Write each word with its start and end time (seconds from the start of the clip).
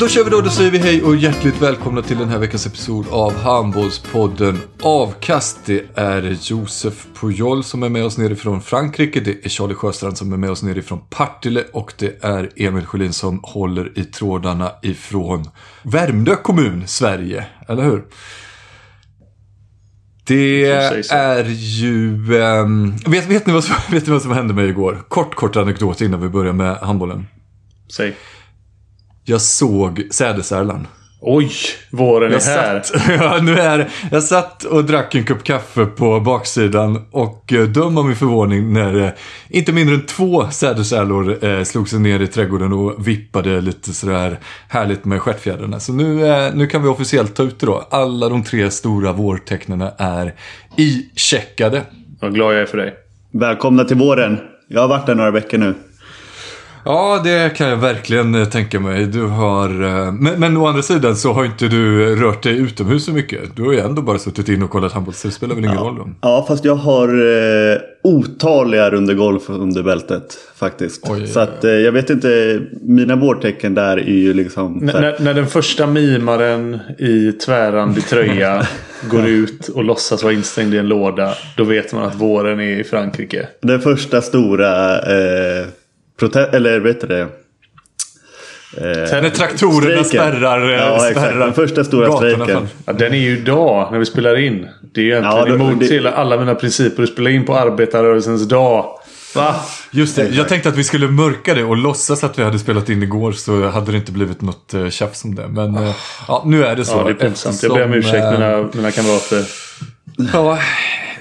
Då 0.00 0.08
kör 0.08 0.24
vi 0.24 0.30
då, 0.30 0.40
då 0.40 0.50
säger 0.50 0.70
vi 0.70 0.78
hej 0.78 1.02
och 1.02 1.16
hjärtligt 1.16 1.62
välkomna 1.62 2.02
till 2.02 2.18
den 2.18 2.28
här 2.28 2.38
veckans 2.38 2.66
episod 2.66 3.06
av 3.10 3.32
Handbollspodden 3.32 4.58
Avkast. 4.82 5.58
Det 5.66 5.82
är 5.94 6.38
Josef 6.42 7.06
Pujol 7.20 7.64
som 7.64 7.82
är 7.82 7.88
med 7.88 8.04
oss 8.04 8.18
nerifrån 8.18 8.62
Frankrike, 8.62 9.20
det 9.20 9.44
är 9.44 9.48
Charlie 9.48 9.74
Sjöstrand 9.74 10.18
som 10.18 10.32
är 10.32 10.36
med 10.36 10.50
oss 10.50 10.62
nerifrån 10.62 11.00
Partille 11.10 11.64
och 11.72 11.92
det 11.98 12.24
är 12.24 12.50
Emil 12.56 12.86
Sjölin 12.86 13.12
som 13.12 13.40
håller 13.42 13.98
i 13.98 14.04
trådarna 14.04 14.72
ifrån 14.82 15.44
Värmdö 15.82 16.36
kommun, 16.36 16.88
Sverige, 16.88 17.46
eller 17.68 17.82
hur? 17.82 18.04
Det 20.26 20.70
är 21.10 21.44
ju... 21.44 22.42
ehm, 22.42 22.96
vet, 23.06 23.26
vet, 23.26 23.46
ni 23.46 23.52
vad 23.52 23.64
som, 23.64 23.76
vet 23.90 24.06
ni 24.06 24.12
vad 24.12 24.22
som 24.22 24.32
hände 24.32 24.54
mig 24.54 24.68
igår? 24.68 25.02
Kort, 25.08 25.34
kort 25.34 25.56
anekdot 25.56 26.00
innan 26.00 26.20
vi 26.20 26.28
börjar 26.28 26.52
med 26.52 26.76
handbollen. 26.76 27.26
Säg. 27.96 28.16
Jag 29.30 29.40
såg 29.40 30.02
sädesärlan. 30.10 30.86
Oj, 31.20 31.50
våren 31.90 32.30
är 32.30 32.34
Jag 32.34 32.40
här. 32.40 32.82
satt, 32.82 33.02
ja, 33.08 33.38
nu 33.42 33.58
är 33.58 33.78
det. 33.78 33.88
Jag 34.10 34.22
satt 34.22 34.64
och 34.64 34.84
drack 34.84 35.14
en 35.14 35.24
kopp 35.24 35.44
kaffe 35.44 35.86
på 35.86 36.20
baksidan 36.20 37.04
och 37.10 37.52
eh, 37.52 37.62
döm 37.62 37.98
av 37.98 38.06
min 38.06 38.16
förvåning 38.16 38.72
när 38.72 39.00
eh, 39.04 39.10
inte 39.48 39.72
mindre 39.72 39.94
än 39.94 40.06
två 40.06 40.50
sädesärlor 40.50 41.44
eh, 41.44 41.62
slog 41.62 41.88
sig 41.88 42.00
ner 42.00 42.20
i 42.20 42.26
trädgården 42.26 42.72
och 42.72 43.08
vippade 43.08 43.60
lite 43.60 43.92
sådär 43.92 44.38
härligt 44.68 45.04
med 45.04 45.20
stjärtfjädrarna. 45.20 45.80
Så 45.80 45.92
nu, 45.92 46.26
eh, 46.26 46.54
nu 46.54 46.66
kan 46.66 46.82
vi 46.82 46.88
officiellt 46.88 47.34
ta 47.34 47.42
ut 47.42 47.60
det 47.60 47.66
då. 47.66 47.86
Alla 47.90 48.28
de 48.28 48.44
tre 48.44 48.70
stora 48.70 49.12
vårtecknen 49.12 49.84
är 49.98 50.34
icheckade. 50.76 51.82
Vad 52.20 52.34
glad 52.34 52.54
jag 52.54 52.60
är 52.60 52.66
för 52.66 52.78
dig. 52.78 52.94
Välkomna 53.32 53.84
till 53.84 53.96
våren. 53.96 54.38
Jag 54.68 54.80
har 54.80 54.88
varit 54.88 55.06
där 55.06 55.14
några 55.14 55.30
veckor 55.30 55.58
nu. 55.58 55.74
Ja, 56.84 57.20
det 57.24 57.56
kan 57.56 57.68
jag 57.68 57.76
verkligen 57.76 58.34
eh, 58.34 58.44
tänka 58.48 58.80
mig. 58.80 59.06
Du 59.06 59.22
har... 59.26 59.68
eh, 59.82 60.12
Men, 60.12 60.40
men 60.40 60.56
å 60.56 60.66
andra 60.66 60.82
sidan 60.82 61.16
så 61.16 61.32
har 61.32 61.44
inte 61.44 61.68
du 61.68 62.16
rört 62.16 62.42
dig 62.42 62.58
utomhus 62.58 63.04
så 63.04 63.12
mycket. 63.12 63.40
Du 63.56 63.62
har 63.62 63.72
ju 63.72 63.78
ändå 63.80 64.02
bara 64.02 64.18
suttit 64.18 64.48
in 64.48 64.62
och 64.62 64.70
kollat 64.70 64.92
handboll, 64.92 65.14
så 65.14 65.28
det 65.28 65.34
spelar 65.34 65.54
väl 65.54 65.64
ingen 65.64 65.76
roll 65.78 65.96
då. 65.96 66.08
Ja, 66.20 66.44
fast 66.48 66.64
jag 66.64 66.74
har 66.74 67.08
eh, 67.08 67.78
otaliga 68.02 68.90
runder 68.90 69.14
golf 69.14 69.42
under 69.50 69.82
bältet 69.82 70.38
faktiskt. 70.56 71.06
Oj. 71.10 71.26
Så 71.26 71.40
att 71.40 71.64
eh, 71.64 71.70
jag 71.70 71.92
vet 71.92 72.10
inte, 72.10 72.60
mina 72.82 73.16
vårtecken 73.16 73.74
där 73.74 73.96
är 73.96 74.02
ju 74.18 74.34
liksom... 74.34 74.76
N- 74.82 74.90
när, 75.00 75.16
när 75.20 75.34
den 75.34 75.46
första 75.46 75.86
mimaren 75.86 76.78
i 76.98 77.32
tvärrandig 77.32 78.06
tröja 78.06 78.66
går 79.10 79.26
ut 79.26 79.68
och 79.68 79.84
låtsas 79.84 80.22
vara 80.22 80.32
instängd 80.32 80.74
i 80.74 80.78
en 80.78 80.88
låda. 80.88 81.34
Då 81.56 81.64
vet 81.64 81.92
man 81.92 82.02
att 82.04 82.14
våren 82.14 82.60
är 82.60 82.80
i 82.80 82.84
Frankrike. 82.84 83.46
Den 83.62 83.80
första 83.80 84.20
stora 84.22 84.98
eh, 84.98 85.66
prote- 86.20 86.56
eller 86.56 86.80
vet 86.80 87.00
du 87.00 87.06
det? 87.06 87.20
Eh, 87.20 87.26
När 89.22 89.30
traktorerna 89.30 89.80
strejken. 90.04 90.04
spärrar, 90.04 90.70
eh, 90.72 90.76
Ja, 90.76 90.94
exakt. 90.96 91.10
spärrar 91.26 91.44
Den 91.46 91.54
första 91.54 91.84
stora 91.84 92.12
strejken. 92.16 92.68
Ja, 92.86 92.92
den 92.92 93.12
är 93.14 93.18
ju 93.18 93.38
idag 93.38 93.88
när 93.92 93.98
vi 93.98 94.06
spelar 94.06 94.38
in. 94.38 94.68
Det 94.94 95.00
är 95.00 95.04
ju 95.04 95.10
egentligen 95.10 95.36
Ja, 95.36 95.44
då- 95.44 95.54
emot 95.54 95.80
det- 95.80 95.86
hela, 95.86 96.12
alla 96.12 96.36
mina 96.38 96.54
principer 96.54 97.02
att 97.02 97.08
spela 97.08 97.30
in 97.30 97.44
på 97.46 97.56
arbetarrörelsens 97.58 98.48
dag. 98.48 98.86
Va? 99.34 99.54
Just 99.90 100.16
det, 100.16 100.28
jag 100.28 100.48
tänkte 100.48 100.68
att 100.68 100.76
vi 100.76 100.84
skulle 100.84 101.08
mörka 101.08 101.54
det 101.54 101.64
och 101.64 101.76
låtsas 101.76 102.24
att 102.24 102.38
vi 102.38 102.42
hade 102.42 102.58
spelat 102.58 102.88
in 102.88 103.02
igår 103.02 103.32
så 103.32 103.68
hade 103.68 103.92
det 103.92 103.96
inte 103.98 104.12
blivit 104.12 104.42
något 104.42 104.74
uh, 104.74 104.88
tjafs 104.90 105.24
om 105.24 105.34
det. 105.34 105.48
Men 105.48 105.76
eh, 105.76 105.94
ja, 106.28 106.42
nu 106.46 106.64
är 106.64 106.76
det 106.76 106.84
så. 106.84 106.96
Ja, 106.96 107.04
det 107.04 107.10
är 107.10 107.14
pinsamt. 107.14 107.62
Jag 107.62 107.74
ber 107.74 107.84
om 107.84 107.94
ursäkt 107.94 108.24
eh, 108.24 108.30
mina, 108.32 108.68
mina 108.74 108.90
kamrater. 108.90 109.44
Ja, 110.32 110.58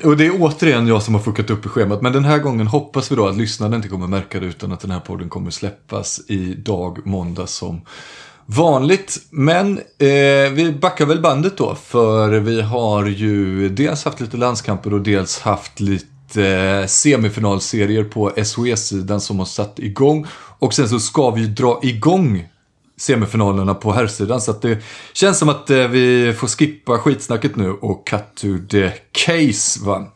och 0.03 0.17
det 0.17 0.25
är 0.25 0.41
återigen 0.41 0.87
jag 0.87 1.03
som 1.03 1.15
har 1.15 1.21
fuckat 1.21 1.49
upp 1.49 1.65
i 1.65 1.69
schemat. 1.69 2.01
Men 2.01 2.13
den 2.13 2.25
här 2.25 2.39
gången 2.39 2.67
hoppas 2.67 3.11
vi 3.11 3.15
då 3.15 3.27
att 3.27 3.37
lyssnarna 3.37 3.75
inte 3.75 3.87
kommer 3.87 4.07
märka 4.07 4.39
det 4.39 4.45
utan 4.45 4.71
att 4.71 4.79
den 4.79 4.91
här 4.91 4.99
podden 4.99 5.29
kommer 5.29 5.51
släppas 5.51 6.21
idag, 6.27 7.05
måndag 7.05 7.47
som 7.47 7.81
vanligt. 8.45 9.17
Men 9.29 9.77
eh, 9.77 10.51
vi 10.51 10.77
backar 10.81 11.05
väl 11.05 11.21
bandet 11.21 11.57
då. 11.57 11.75
För 11.75 12.29
vi 12.29 12.61
har 12.61 13.05
ju 13.05 13.69
dels 13.69 14.05
haft 14.05 14.19
lite 14.19 14.37
landskamper 14.37 14.93
och 14.93 15.01
dels 15.01 15.39
haft 15.39 15.79
lite 15.79 16.45
eh, 16.45 16.85
semifinalserier 16.85 18.03
på 18.03 18.31
SOE-sidan 18.43 19.21
som 19.21 19.39
har 19.39 19.45
satt 19.45 19.79
igång. 19.79 20.27
Och 20.59 20.73
sen 20.73 20.89
så 20.89 20.99
ska 20.99 21.31
vi 21.31 21.47
dra 21.47 21.79
igång 21.83 22.47
semifinalerna 22.99 23.73
på 23.73 23.91
herrsidan. 23.91 24.41
Så 24.41 24.51
att 24.51 24.61
det 24.61 24.77
känns 25.13 25.37
som 25.37 25.49
att 25.49 25.69
eh, 25.69 25.87
vi 25.87 26.33
får 26.37 26.47
skippa 26.47 26.97
skitsnacket 26.97 27.55
nu 27.55 27.71
och 27.71 28.07
cut 28.07 28.35
to 28.35 28.47
the 28.69 28.91
case 29.11 29.79
va. 29.85 30.07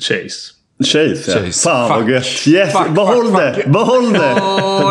Chase. 0.00 0.54
Chase, 0.84 1.30
ja. 1.30 1.40
Chase. 1.46 1.62
Fan 1.70 1.88
vad 1.88 1.98
Fuck. 2.00 2.08
gött. 2.10 2.46
Yes, 2.48 2.72
Fuck, 2.72 2.90
behåll 2.90 3.26
fuck, 3.26 3.36
det! 3.40 3.54
fuck. 3.54 3.66
Behåll 3.72 4.12
det! 4.12 4.26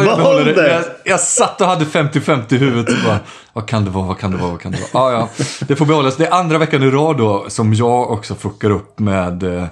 Jag, 0.05 0.17
behåll 0.17 0.45
det. 0.45 0.71
jag, 0.71 0.83
jag 1.05 1.19
satt 1.19 1.61
och 1.61 1.67
hade 1.67 1.85
50-50 1.85 2.53
i 2.53 2.57
huvudet. 2.57 2.89
Och 2.95 3.03
bara, 3.05 3.19
vad 3.53 3.67
kan 3.67 3.85
det 3.85 3.91
vara, 3.91 4.05
vad 4.07 4.19
kan 4.19 4.31
det 4.31 4.37
vara, 4.37 4.51
vad 4.51 4.61
kan 4.61 4.71
det 4.71 4.77
vara? 4.93 5.13
Ja, 5.13 5.29
ja. 5.37 5.45
Det 5.67 5.75
får 5.75 5.85
behållas. 5.85 6.15
Det 6.17 6.25
är 6.25 6.31
andra 6.31 6.57
veckan 6.57 6.83
i 6.83 6.89
rad 6.89 7.17
då 7.17 7.45
som 7.49 7.73
jag 7.73 8.11
också 8.11 8.35
fuckar 8.35 8.69
upp 8.69 8.99
med 8.99 9.43
eh, 9.43 9.65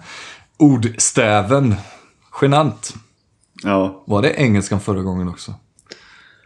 ordstäven. 0.58 1.76
Genant. 2.42 2.94
Ja. 3.64 4.04
Var 4.08 4.22
det 4.22 4.30
engelskan 4.34 4.80
förra 4.80 5.02
gången 5.02 5.30
också? 5.30 5.54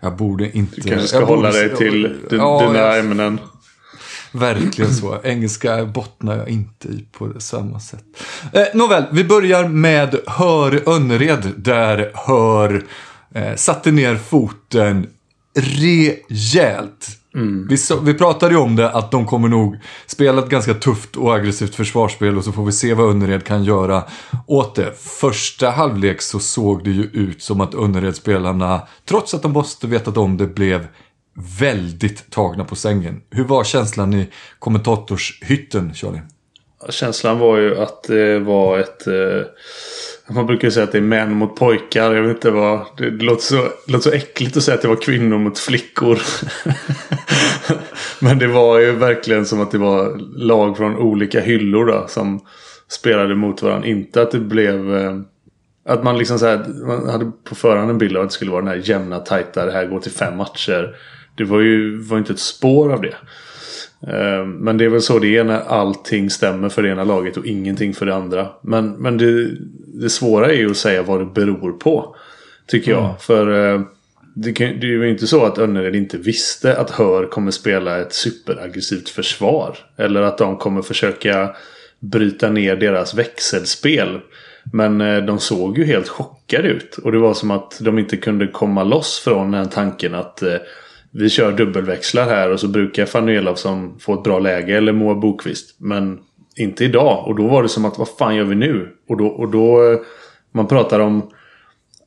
Jag 0.06 0.16
borde 0.16 0.58
inte... 0.58 0.82
Du 0.82 0.90
kanske 0.90 1.08
ska 1.08 1.20
jag 1.20 1.26
hålla 1.26 1.50
borde- 1.52 1.68
dig 1.68 1.78
till 1.78 2.02
din, 2.30 2.40
Ja, 2.40 2.66
dina 2.68 2.80
jag- 2.80 3.00
ämnen. 3.00 3.40
Verkligen 4.32 4.94
så. 4.94 5.18
Engelska 5.24 5.86
bottnar 5.86 6.38
jag 6.38 6.50
inte 6.50 6.88
i 6.88 7.06
på 7.12 7.34
samma 7.40 7.80
sätt. 7.80 8.04
Eh, 8.54 8.64
nåväl, 8.74 9.04
vi 9.12 9.24
börjar 9.24 9.68
med 9.68 10.16
Hör 10.28 10.90
Önnered. 10.90 11.52
Där 11.58 12.12
Hör 12.14 12.86
eh, 13.36 13.56
satte 13.56 13.92
ner 13.92 14.16
foten 14.16 15.08
rejält. 15.60 17.08
Vi, 17.70 17.78
så, 17.78 18.00
vi 18.00 18.14
pratade 18.14 18.54
ju 18.54 18.60
om 18.60 18.76
det 18.76 18.90
att 18.90 19.12
de 19.12 19.26
kommer 19.26 19.48
nog 19.48 19.78
spela 20.06 20.42
ett 20.42 20.50
ganska 20.50 20.74
tufft 20.74 21.16
och 21.16 21.36
aggressivt 21.36 21.76
försvarsspel 21.76 22.38
och 22.38 22.44
så 22.44 22.52
får 22.52 22.66
vi 22.66 22.72
se 22.72 22.94
vad 22.94 23.10
Önnered 23.10 23.44
kan 23.44 23.64
göra 23.64 24.04
åt 24.48 24.76
det. 24.76 24.94
Första 24.98 25.70
halvlek 25.70 26.22
så 26.22 26.40
såg 26.40 26.84
det 26.84 26.92
ju 26.92 27.04
ut 27.04 27.42
som 27.42 27.62
att 27.62 27.76
Önnered-spelarna, 27.76 28.82
trots 29.06 29.34
att 29.34 29.42
de 29.42 29.52
måste 29.52 29.88
vetat 29.88 30.18
om 30.18 30.38
det, 30.38 30.48
blev 30.48 30.88
väldigt 31.60 32.32
tagna 32.32 32.66
på 32.66 32.76
sängen. 32.76 33.22
Hur 33.32 33.44
var 33.44 33.64
känslan 33.64 34.14
i 34.14 34.30
kommentatorshytten, 34.60 35.94
Charlie? 35.94 36.22
Känslan 36.90 37.40
var 37.40 37.58
ju 37.58 37.78
att 37.78 38.04
det 38.04 38.40
var 38.40 38.80
ett... 38.80 39.08
Man 40.28 40.46
brukar 40.46 40.68
ju 40.68 40.72
säga 40.72 40.84
att 40.84 40.92
det 40.92 40.98
är 40.98 41.02
män 41.02 41.34
mot 41.34 41.56
pojkar. 41.56 42.14
Jag 42.14 42.22
vet 42.22 42.36
inte 42.36 42.52
vad... 42.52 42.86
Det 42.98 43.10
låter 43.10 43.44
så, 43.44 43.56
det 43.56 43.92
låter 43.92 44.10
så 44.10 44.16
äckligt 44.16 44.58
att 44.58 44.64
säga 44.64 44.76
att 44.76 44.82
det 44.82 44.88
var 44.88 44.96
kvinnor 45.02 45.38
mot 45.38 45.60
flickor. 45.60 46.20
Men 48.20 48.40
det 48.40 48.48
var 48.48 48.80
ju 48.80 48.92
verkligen 48.92 49.46
som 49.46 49.62
att 49.62 49.72
det 49.72 49.78
var 49.78 50.18
lag 50.38 50.78
från 50.78 50.98
olika 50.98 51.42
hyllor 51.42 51.86
då, 51.86 52.06
som 52.08 52.46
spelade 52.88 53.36
mot 53.36 53.62
varandra. 53.62 53.88
Inte 53.88 54.22
att 54.22 54.32
det 54.32 54.40
blev... 54.40 54.96
Eh, 54.96 55.20
att 55.88 56.04
man 56.04 56.18
liksom 56.18 56.40
så 56.40 56.46
här, 56.46 56.66
man 56.88 57.10
hade 57.10 57.32
på 57.44 57.56
förhand 57.56 57.90
en 57.90 57.98
bild 57.98 58.18
av 58.18 58.24
att 58.24 58.30
det 58.30 58.34
skulle 58.34 58.52
vara 58.52 58.62
den 58.62 58.70
här 58.70 58.82
jämna, 58.90 59.20
tajta, 59.20 59.66
det 59.66 59.72
här 59.72 59.86
går 59.86 60.00
till 60.00 60.12
fem 60.12 60.38
matcher. 60.38 60.96
Det 61.38 61.44
var 61.44 61.60
ju 61.60 61.98
var 61.98 62.18
inte 62.18 62.34
ett 62.34 62.40
spår 62.40 62.94
av 62.94 63.02
det. 63.02 63.16
Eh, 64.02 64.46
men 64.46 64.78
det 64.78 64.86
är 64.86 64.90
väl 64.90 65.02
så 65.02 65.20
det 65.20 65.38
är 65.38 65.44
när 65.44 65.60
allting 65.60 66.30
stämmer 66.30 66.70
för 66.70 66.84
det 66.84 66.90
ena 66.90 67.04
laget 67.04 67.38
och 67.38 67.46
ingenting 67.46 67.94
för 67.94 68.06
det 68.06 68.16
andra. 68.16 68.48
Men, 68.62 68.92
men 68.92 69.18
det, 69.18 69.50
det 69.86 70.10
svåra 70.10 70.52
är 70.52 70.58
ju 70.58 70.72
att 70.72 70.78
säga 70.78 71.04
vad 71.04 71.20
det 71.20 71.26
beror 71.26 71.72
på. 71.72 72.16
Tycker 72.68 72.92
jag. 72.92 73.04
Mm. 73.04 73.16
För 73.20 73.74
eh, 73.74 73.82
det, 74.36 74.54
kan, 74.54 74.68
det 74.80 74.88
är 74.88 74.92
ju 74.92 75.10
inte 75.10 75.28
så 75.28 75.46
att 75.46 75.58
Önnered 75.58 75.96
inte 75.96 76.18
visste 76.18 76.78
att 76.78 76.92
Hör 76.92 77.26
kommer 77.26 77.52
spela 77.52 78.02
ett 78.02 78.14
superaggressivt 78.14 79.10
försvar. 79.10 79.78
Eller 79.98 80.22
att 80.22 80.38
de 80.38 80.58
kommer 80.58 80.82
försöka 80.82 81.56
bryta 82.00 82.50
ner 82.50 82.76
deras 82.76 83.14
växelspel. 83.14 84.20
Men 84.74 85.02
eh, 85.02 85.18
de 85.18 85.40
såg 85.40 85.78
ju 85.78 85.86
helt 85.86 86.10
chockade 86.10 86.68
ut. 86.68 86.98
Och 86.98 87.12
det 87.12 87.18
var 87.18 87.34
som 87.34 87.52
att 87.52 87.78
de 87.82 88.00
inte 88.00 88.18
kunde 88.18 88.48
komma 88.48 88.84
loss 88.84 89.20
från 89.24 89.52
den 89.52 89.70
tanken 89.70 90.16
att 90.16 90.44
vi 91.18 91.30
kör 91.30 91.52
dubbelväxlar 91.52 92.26
här 92.26 92.52
och 92.52 92.60
så 92.60 92.68
brukar 92.68 93.06
Fanny 93.06 93.36
Elofsson 93.36 94.00
få 94.00 94.14
ett 94.14 94.24
bra 94.24 94.40
läge 94.40 94.78
eller 94.78 94.94
Moa 94.94 95.16
Bokvist. 95.16 95.76
Men 95.78 96.20
inte 96.56 96.86
idag. 96.86 97.28
Och 97.28 97.36
då 97.36 97.48
var 97.48 97.64
det 97.64 97.70
som 97.70 97.86
att 97.86 97.98
vad 97.98 98.10
fan 98.10 98.36
gör 98.36 98.44
vi 98.44 98.56
nu? 98.56 98.96
Och 99.10 99.18
då, 99.18 99.28
och 99.28 99.52
då 99.52 99.92
eh, 99.92 100.00
man 100.52 100.68
pratar 100.68 101.00
om 101.00 101.30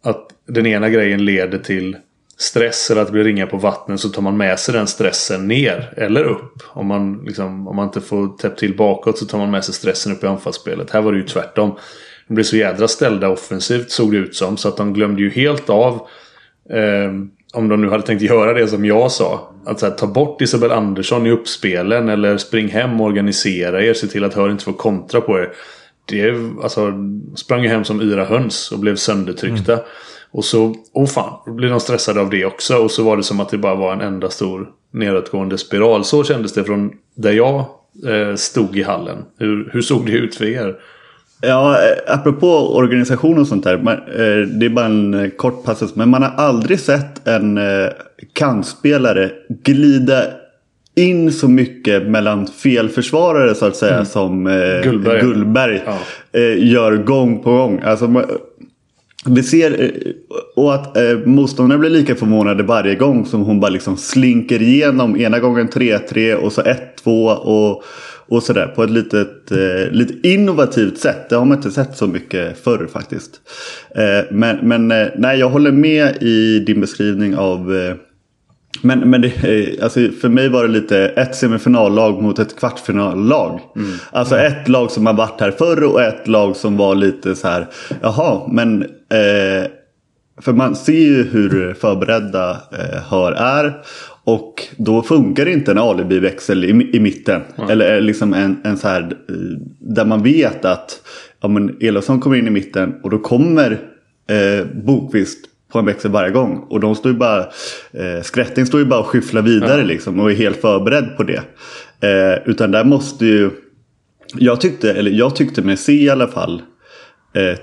att 0.03 0.29
den 0.47 0.67
ena 0.67 0.89
grejen 0.89 1.25
leder 1.25 1.59
till 1.59 1.97
stress 2.39 2.91
eller 2.91 3.01
att 3.01 3.07
det 3.07 3.13
blir 3.13 3.25
ringa 3.25 3.47
på 3.47 3.57
vattnet 3.57 4.01
så 4.01 4.09
tar 4.09 4.23
man 4.23 4.37
med 4.37 4.59
sig 4.59 4.75
den 4.75 4.87
stressen 4.87 5.49
ner 5.49 5.95
eller 5.97 6.25
upp. 6.25 6.63
Om 6.67 6.87
man, 6.87 7.23
liksom, 7.25 7.69
om 7.69 7.77
man 7.77 7.87
inte 7.87 8.01
får 8.01 8.37
täppt 8.37 8.59
till 8.59 8.77
bakåt 8.77 9.19
så 9.19 9.27
tar 9.27 9.39
man 9.39 9.51
med 9.51 9.65
sig 9.65 9.75
stressen 9.75 10.13
upp 10.13 10.25
i 10.25 10.27
anfallsspelet. 10.27 10.91
Här 10.91 11.01
var 11.01 11.13
det 11.13 11.19
ju 11.19 11.25
tvärtom. 11.25 11.79
De 12.29 12.35
blev 12.35 12.45
så 12.45 12.57
jädra 12.57 12.89
ställda 12.89 13.29
offensivt 13.29 13.91
såg 13.91 14.13
det 14.13 14.19
ut 14.19 14.37
som 14.37 14.57
så 14.57 14.69
att 14.69 14.77
de 14.77 14.93
glömde 14.93 15.23
ju 15.23 15.31
helt 15.31 15.71
av 15.71 15.95
eh, 16.71 17.13
om 17.53 17.69
de 17.69 17.81
nu 17.81 17.89
hade 17.89 18.03
tänkt 18.03 18.23
göra 18.23 18.53
det 18.53 18.69
som 18.69 18.85
jag 18.85 19.13
sa. 19.13 19.53
Att 19.65 19.83
här, 19.83 19.91
ta 19.91 20.07
bort 20.07 20.41
Isabel 20.41 20.73
Andersson 20.73 21.27
i 21.27 21.31
uppspelen 21.31 22.09
eller 22.09 22.37
spring 22.37 22.69
hem 22.69 23.01
och 23.01 23.07
organisera 23.07 23.83
er. 23.85 23.95
Se 23.95 24.07
till 24.07 24.25
att 24.25 24.35
Hör 24.35 24.51
inte 24.51 24.65
får 24.65 24.73
kontra 24.73 25.21
på 25.21 25.39
er. 25.39 25.53
Det 26.05 26.35
alltså, 26.63 26.93
sprang 27.37 27.63
ju 27.63 27.69
hem 27.69 27.85
som 27.85 28.01
yra 28.01 28.25
höns 28.25 28.73
och 28.73 28.79
blev 28.79 28.97
söndertryckta. 28.97 29.81
Och 30.31 30.45
så, 30.45 30.75
åh 30.93 31.07
fan, 31.07 31.33
då 31.47 31.53
blev 31.53 31.71
de 31.71 31.81
stressade 31.81 32.21
av 32.21 32.31
det 32.31 32.45
också. 32.45 32.77
Och 32.77 32.91
så 32.91 33.03
var 33.03 33.17
det 33.17 33.23
som 33.23 33.41
att 33.41 33.49
det 33.49 33.59
bara 33.59 33.75
var 33.75 33.93
en 33.93 34.01
enda 34.01 34.31
stor 34.31 34.69
nedåtgående 34.91 35.59
spiral. 35.59 36.05
Så 36.05 36.25
kändes 36.25 36.53
det 36.53 36.65
från 36.65 36.93
där 37.15 37.33
jag 37.33 37.65
eh, 38.07 38.35
stod 38.35 38.77
i 38.77 38.83
hallen. 38.83 39.25
Hur, 39.39 39.71
hur 39.73 39.83
såg 39.83 40.07
det 40.07 40.13
ut 40.13 40.35
för 40.35 40.45
er? 40.45 40.77
Ja, 41.41 41.75
eh, 41.75 42.15
apropå 42.15 42.77
organisation 42.77 43.39
och 43.39 43.47
sånt 43.47 43.65
där. 43.65 43.75
Eh, 43.75 44.47
det 44.49 44.67
är 44.67 44.71
bara 44.71 44.87
en 44.87 45.15
eh, 45.15 45.29
kort 45.31 45.65
passus. 45.65 45.95
Men 45.97 46.09
man 46.09 46.23
har 46.23 46.31
aldrig 46.37 46.81
sett 46.81 47.29
en 47.29 47.61
kantspelare 48.33 49.31
glida 49.65 50.23
in 50.97 51.33
så 51.33 51.49
mycket 51.49 52.07
mellan 52.07 52.47
felförsvarare 52.47 53.55
så 53.55 53.67
att 53.67 53.77
säga 53.77 54.05
som 54.05 54.47
eh, 54.47 54.83
Gullberg. 54.83 55.21
Gullberg 55.21 55.83
Ja. 55.87 55.99
eh, 56.41 56.69
gör 56.73 56.97
gång 56.97 57.43
på 57.43 57.53
gång. 57.53 57.81
Alltså, 57.85 58.23
vi 59.27 59.43
ser, 59.43 59.91
och 60.57 60.75
att 60.75 60.97
eh, 60.97 61.19
motståndarna 61.25 61.79
blir 61.79 61.91
lika 61.91 62.15
förvånade 62.15 62.63
varje 62.63 62.95
gång 62.95 63.27
som 63.27 63.43
hon 63.43 63.61
bara 63.61 63.69
liksom 63.71 63.97
slinker 63.97 64.63
igenom. 64.63 65.17
Ena 65.21 65.39
gången 65.39 65.69
3-3 65.69 66.35
och 66.35 66.53
så 66.53 66.63
1-2 67.05 67.35
och, 67.35 67.83
och 68.29 68.43
sådär. 68.43 68.67
På 68.67 68.83
ett 68.83 68.91
litet, 68.91 69.51
eh, 69.51 69.91
lite 69.91 70.29
innovativt 70.29 70.99
sätt. 70.99 71.29
Det 71.29 71.37
har 71.37 71.45
man 71.45 71.59
inte 71.59 71.71
sett 71.71 71.97
så 71.97 72.07
mycket 72.07 72.65
förr 72.65 72.89
faktiskt. 72.93 73.41
Eh, 73.95 74.25
men 74.31 74.57
men 74.63 74.91
eh, 74.91 75.07
nej, 75.17 75.39
jag 75.39 75.49
håller 75.49 75.73
med 75.73 76.23
i 76.23 76.59
din 76.59 76.81
beskrivning 76.81 77.37
av 77.37 77.77
eh, 77.77 77.95
men, 78.83 79.11
men 79.11 79.21
det, 79.21 79.29
eh, 79.29 79.85
alltså 79.85 80.01
för 80.21 80.29
mig 80.29 80.49
var 80.49 80.63
det 80.63 80.69
lite 80.69 80.99
ett 80.99 81.35
semifinallag 81.35 82.23
mot 82.23 82.39
ett 82.39 82.59
kvartsfinallag. 82.59 83.61
Alltså 84.11 84.39
ett 84.39 84.69
lag 84.69 84.91
som 84.91 85.07
har 85.07 85.15
varit 85.15 85.41
här 85.41 85.51
förr 85.51 85.85
och 85.85 86.03
ett 86.03 86.29
lag 86.29 86.57
som 86.57 86.77
var 86.77 86.95
lite 86.95 87.35
så 87.35 87.49
här. 87.49 87.67
Jaha, 88.01 88.49
men... 88.53 88.83
Eh, 88.83 89.71
för 90.41 90.53
man 90.53 90.77
ser 90.77 90.93
ju 90.93 91.23
hur 91.25 91.75
förberedda 91.75 92.51
eh, 92.51 93.03
Hör 93.11 93.33
är. 93.33 93.83
Och 94.29 94.67
då 94.77 95.03
funkar 95.03 95.45
det 95.45 95.53
inte 95.53 95.71
en 95.71 95.79
alibiväxel 95.79 96.65
i, 96.65 96.91
i 96.97 97.01
mitten. 97.01 97.41
Eller 97.71 98.01
liksom 98.01 98.35
en, 98.35 98.61
en 98.65 98.77
så 98.77 98.89
här. 98.89 99.03
eh, 99.03 99.35
Där 99.81 100.05
man 100.05 100.23
vet 100.23 100.65
att 100.65 101.01
ja, 101.41 101.49
men 101.49 101.77
Elofsson 101.81 102.21
kommer 102.21 102.37
in 102.37 102.47
i 102.47 102.51
mitten 102.51 102.95
och 103.03 103.11
då 103.11 103.19
kommer 103.19 103.71
eh, 104.31 104.67
Bokvist 104.85 105.39
på 105.73 105.79
en 105.79 105.85
växel 105.85 106.11
varje 106.11 106.31
gång. 106.31 106.67
Och 106.71 106.81
de 106.81 106.95
står 106.95 107.13
ju 107.13 107.19
bara, 107.19 107.41
eh, 107.93 108.23
Skrätting 108.23 108.67
står 108.67 108.81
ju 108.81 108.87
bara 108.87 109.01
och 109.01 109.07
skyfflar 109.07 109.43
vidare 109.43 109.85
liksom 109.85 110.21
och 110.21 110.31
är 110.31 110.35
helt 110.35 110.57
förberedd 110.61 111.17
på 111.17 111.23
det. 111.23 111.43
Eh, 112.01 112.39
utan 112.49 112.71
där 112.71 112.85
måste 112.85 113.27
ju, 113.27 113.51
jag 114.35 114.61
tyckte, 114.61 114.93
eller 114.93 115.11
jag 115.11 115.37
tyckte 115.37 115.63
mig 115.63 115.77
se 115.77 115.93
i 116.03 116.11
alla 116.11 116.27
fall 116.29 116.63
eh, 117.35 117.59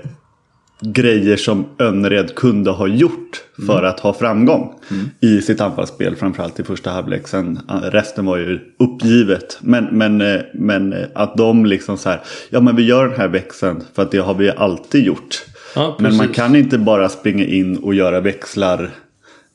grejer 0.80 1.36
som 1.36 1.66
Önnered 1.78 2.34
kunde 2.34 2.70
ha 2.70 2.86
gjort 2.86 3.42
för 3.66 3.82
att 3.82 4.00
ha 4.00 4.12
framgång 4.12 4.74
i 5.20 5.40
sitt 5.40 5.60
anfallsspel. 5.60 6.16
Framförallt 6.16 6.60
i 6.60 6.64
första 6.64 6.90
halvlek. 6.90 7.28
Sen, 7.28 7.60
resten 7.82 8.26
var 8.26 8.36
ju 8.36 8.60
uppgivet. 8.78 9.58
Men, 9.60 9.84
men, 9.84 10.20
eh, 10.20 10.40
men 10.54 10.92
eh, 10.92 11.06
att 11.14 11.36
de 11.36 11.66
liksom 11.66 11.98
så 11.98 12.08
här, 12.08 12.20
ja 12.50 12.60
men 12.60 12.76
vi 12.76 12.82
gör 12.82 13.08
den 13.08 13.16
här 13.16 13.28
växeln 13.28 13.82
för 13.94 14.02
att 14.02 14.10
det 14.10 14.18
har 14.18 14.34
vi 14.34 14.50
alltid 14.50 15.04
gjort. 15.04 15.44
Ja, 15.74 15.96
Men 15.98 16.16
man 16.16 16.28
kan 16.28 16.56
inte 16.56 16.78
bara 16.78 17.08
springa 17.08 17.44
in 17.44 17.76
och 17.76 17.94
göra 17.94 18.20
växlar 18.20 18.90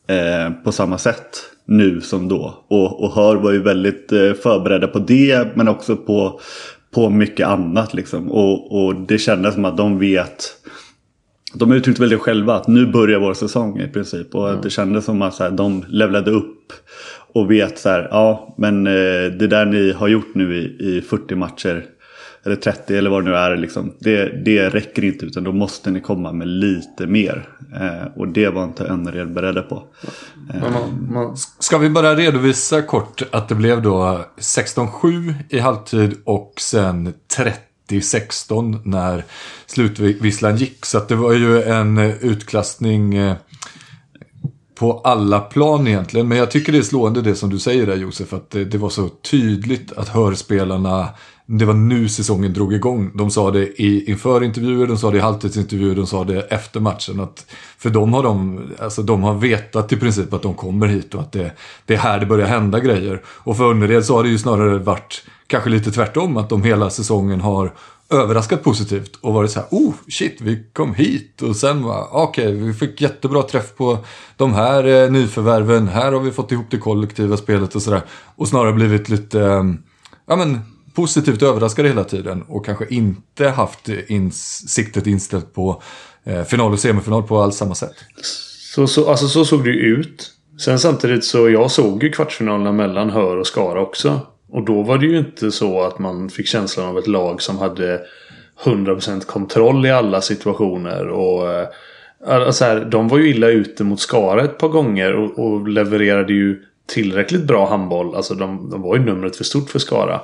eh, 0.07 0.53
på 0.63 0.71
samma 0.71 0.97
sätt 0.97 1.39
nu 1.65 2.01
som 2.01 2.27
då. 2.27 2.63
Och, 2.67 3.03
och 3.03 3.15
Hör 3.15 3.35
var 3.35 3.51
ju 3.51 3.61
väldigt 3.61 4.11
eh, 4.11 4.33
förberedda 4.33 4.87
på 4.87 4.99
det 4.99 5.55
men 5.55 5.67
också 5.67 5.95
på, 5.95 6.39
på 6.91 7.09
mycket 7.09 7.47
annat. 7.47 7.93
Liksom. 7.93 8.31
Och, 8.31 8.85
och 8.85 8.95
det 8.95 9.17
kändes 9.17 9.53
som 9.53 9.65
att 9.65 9.77
de 9.77 9.99
vet 9.99 10.55
de 11.53 11.71
uttryckte 11.71 12.01
väl 12.01 12.09
det 12.09 12.17
själva 12.17 12.55
att 12.55 12.67
nu 12.67 12.85
börjar 12.85 13.19
vår 13.19 13.33
säsong 13.33 13.79
i 13.79 13.87
princip. 13.87 14.35
Och 14.35 14.51
att 14.51 14.63
det 14.63 14.69
kändes 14.69 15.05
som 15.05 15.21
att 15.21 15.33
så 15.33 15.43
här, 15.43 15.51
de 15.51 15.85
levlade 15.87 16.31
upp. 16.31 16.73
Och 17.33 17.51
vet 17.51 17.79
så 17.79 17.89
här, 17.89 18.07
ja 18.11 18.55
men 18.57 18.87
eh, 18.87 19.31
det 19.39 19.47
där 19.47 19.65
ni 19.65 19.91
har 19.91 20.07
gjort 20.07 20.35
nu 20.35 20.57
i, 20.57 20.97
i 20.97 21.01
40 21.01 21.35
matcher. 21.35 21.85
Eller 22.45 22.55
30 22.55 22.97
eller 22.97 23.09
vad 23.09 23.25
det 23.25 23.29
nu 23.29 23.35
är. 23.35 23.57
Liksom, 23.57 23.93
det, 23.99 24.45
det 24.45 24.69
räcker 24.69 25.03
inte 25.03 25.25
utan 25.25 25.43
då 25.43 25.51
måste 25.51 25.91
ni 25.91 26.01
komma 26.01 26.31
med 26.31 26.47
lite 26.47 27.07
mer. 27.07 27.47
Eh, 27.73 28.17
och 28.17 28.27
det 28.27 28.49
var 28.49 28.63
inte 28.63 28.85
Önnered 28.85 29.33
beredda 29.33 29.61
på. 29.61 29.83
Men 30.47 30.73
Man, 30.73 31.13
man, 31.13 31.37
Ska 31.59 31.77
vi 31.77 31.89
bara 31.89 32.15
redovisa 32.15 32.81
kort 32.81 33.23
att 33.31 33.49
det 33.49 33.55
blev 33.55 33.81
då 33.81 34.25
16-7 34.39 35.33
i 35.49 35.59
halvtid 35.59 36.13
och 36.25 36.53
sen 36.57 37.13
30-16 37.91 38.79
när 38.83 39.25
slutvisslan 39.65 40.57
gick. 40.57 40.85
Så 40.85 40.97
att 40.97 41.07
det 41.07 41.15
var 41.15 41.33
ju 41.33 41.63
en 41.63 41.97
eh, 41.97 42.15
utklassning 42.15 43.15
eh, 43.15 43.35
på 44.75 45.01
alla 45.03 45.39
plan 45.39 45.87
egentligen. 45.87 46.27
Men 46.27 46.37
jag 46.37 46.51
tycker 46.51 46.71
det 46.71 46.77
är 46.77 46.81
slående 46.83 47.21
det 47.21 47.35
som 47.35 47.49
du 47.49 47.59
säger 47.59 47.85
där 47.85 47.95
Josef. 47.95 48.33
Att 48.33 48.49
det, 48.49 48.65
det 48.65 48.77
var 48.77 48.89
så 48.89 49.09
tydligt 49.09 49.91
att 49.91 50.09
hörspelarna 50.09 51.09
det 51.57 51.65
var 51.65 51.73
nu 51.73 52.09
säsongen 52.09 52.53
drog 52.53 52.73
igång. 52.73 53.11
De 53.13 53.31
sa 53.31 53.51
det 53.51 53.81
i, 53.81 54.09
inför 54.09 54.43
intervjuer, 54.43 54.87
de 54.87 54.97
sa 54.97 55.11
det 55.11 55.17
i 55.17 55.21
halvtidsintervjuer, 55.21 55.95
de 55.95 56.07
sa 56.07 56.23
det 56.23 56.41
efter 56.41 56.79
matchen. 56.79 57.19
Att, 57.19 57.45
för 57.77 57.89
de 57.89 58.13
har, 58.13 58.23
de, 58.23 58.61
alltså 58.79 59.03
de 59.03 59.23
har 59.23 59.33
vetat 59.33 59.91
i 59.91 59.97
princip 59.97 60.33
att 60.33 60.41
de 60.41 60.53
kommer 60.53 60.87
hit 60.87 61.15
och 61.15 61.21
att 61.21 61.31
det, 61.31 61.51
det 61.85 61.93
är 61.93 61.97
här 61.97 62.19
det 62.19 62.25
börjar 62.25 62.47
hända 62.47 62.79
grejer. 62.79 63.21
Och 63.25 63.57
för 63.57 63.71
Önnered 63.71 64.05
så 64.05 64.15
har 64.15 64.23
det 64.23 64.29
ju 64.29 64.37
snarare 64.37 64.77
varit 64.77 65.23
kanske 65.47 65.69
lite 65.69 65.91
tvärtom. 65.91 66.37
Att 66.37 66.49
de 66.49 66.63
hela 66.63 66.89
säsongen 66.89 67.41
har 67.41 67.73
överraskat 68.09 68.63
positivt 68.63 69.15
och 69.21 69.33
varit 69.33 69.51
så 69.51 69.59
här, 69.59 69.67
oh 69.71 69.93
shit, 70.07 70.41
vi 70.41 70.63
kom 70.73 70.93
hit 70.93 71.41
och 71.41 71.55
sen 71.55 71.83
var 71.83 72.07
okej, 72.11 72.51
vi 72.51 72.73
fick 72.73 73.01
jättebra 73.01 73.43
träff 73.43 73.75
på 73.75 73.97
de 74.37 74.53
här 74.53 75.03
eh, 75.03 75.11
nyförvärven, 75.11 75.87
här 75.87 76.11
har 76.11 76.19
vi 76.19 76.31
fått 76.31 76.51
ihop 76.51 76.65
det 76.69 76.77
kollektiva 76.77 77.37
spelet 77.37 77.75
och 77.75 77.81
sådär. 77.81 78.01
Och 78.35 78.47
snarare 78.47 78.73
blivit 78.73 79.09
lite, 79.09 79.41
eh, 79.41 79.63
ja 80.27 80.35
men 80.35 80.59
positivt 80.93 81.41
överraskade 81.41 81.87
hela 81.87 82.03
tiden 82.03 82.43
och 82.47 82.65
kanske 82.65 82.85
inte 82.89 83.49
haft 83.49 83.87
ins- 83.87 84.67
siktet 84.67 85.07
inställt 85.07 85.53
på 85.53 85.81
eh, 86.23 86.43
final 86.43 86.71
och 86.71 86.79
semifinal 86.79 87.23
på 87.23 87.41
alls 87.41 87.55
samma 87.55 87.75
sätt. 87.75 87.95
så, 88.75 88.87
så, 88.87 89.09
alltså, 89.09 89.27
så 89.27 89.45
såg 89.45 89.63
det 89.63 89.69
ju 89.69 89.79
ut. 89.79 90.31
Sen 90.59 90.79
samtidigt 90.79 91.25
så 91.25 91.49
jag 91.49 91.71
såg 91.71 92.03
ju 92.03 92.11
kvartsfinalerna 92.11 92.71
mellan 92.71 93.09
Hör 93.09 93.37
och 93.37 93.47
Skara 93.47 93.81
också. 93.81 94.19
Och 94.49 94.65
då 94.65 94.83
var 94.83 94.97
det 94.97 95.05
ju 95.05 95.17
inte 95.17 95.51
så 95.51 95.81
att 95.81 95.99
man 95.99 96.29
fick 96.29 96.47
känslan 96.47 96.87
av 96.87 96.97
ett 96.97 97.07
lag 97.07 97.41
som 97.41 97.57
hade 97.57 98.01
100% 98.63 99.25
kontroll 99.25 99.85
i 99.85 99.91
alla 99.91 100.21
situationer. 100.21 101.07
Och, 101.07 101.47
alltså 102.27 102.65
här, 102.65 102.85
de 102.85 103.07
var 103.07 103.17
ju 103.17 103.29
illa 103.29 103.47
ute 103.47 103.83
mot 103.83 103.99
Skara 103.99 104.43
ett 104.43 104.57
par 104.57 104.67
gånger 104.67 105.13
och, 105.13 105.39
och 105.39 105.67
levererade 105.67 106.33
ju 106.33 106.61
tillräckligt 106.87 107.43
bra 107.43 107.69
handboll. 107.69 108.15
Alltså 108.15 108.33
de, 108.33 108.69
de 108.69 108.81
var 108.81 108.95
ju 108.95 109.05
numret 109.05 109.35
för 109.35 109.43
stort 109.43 109.69
för 109.69 109.79
Skara. 109.79 110.21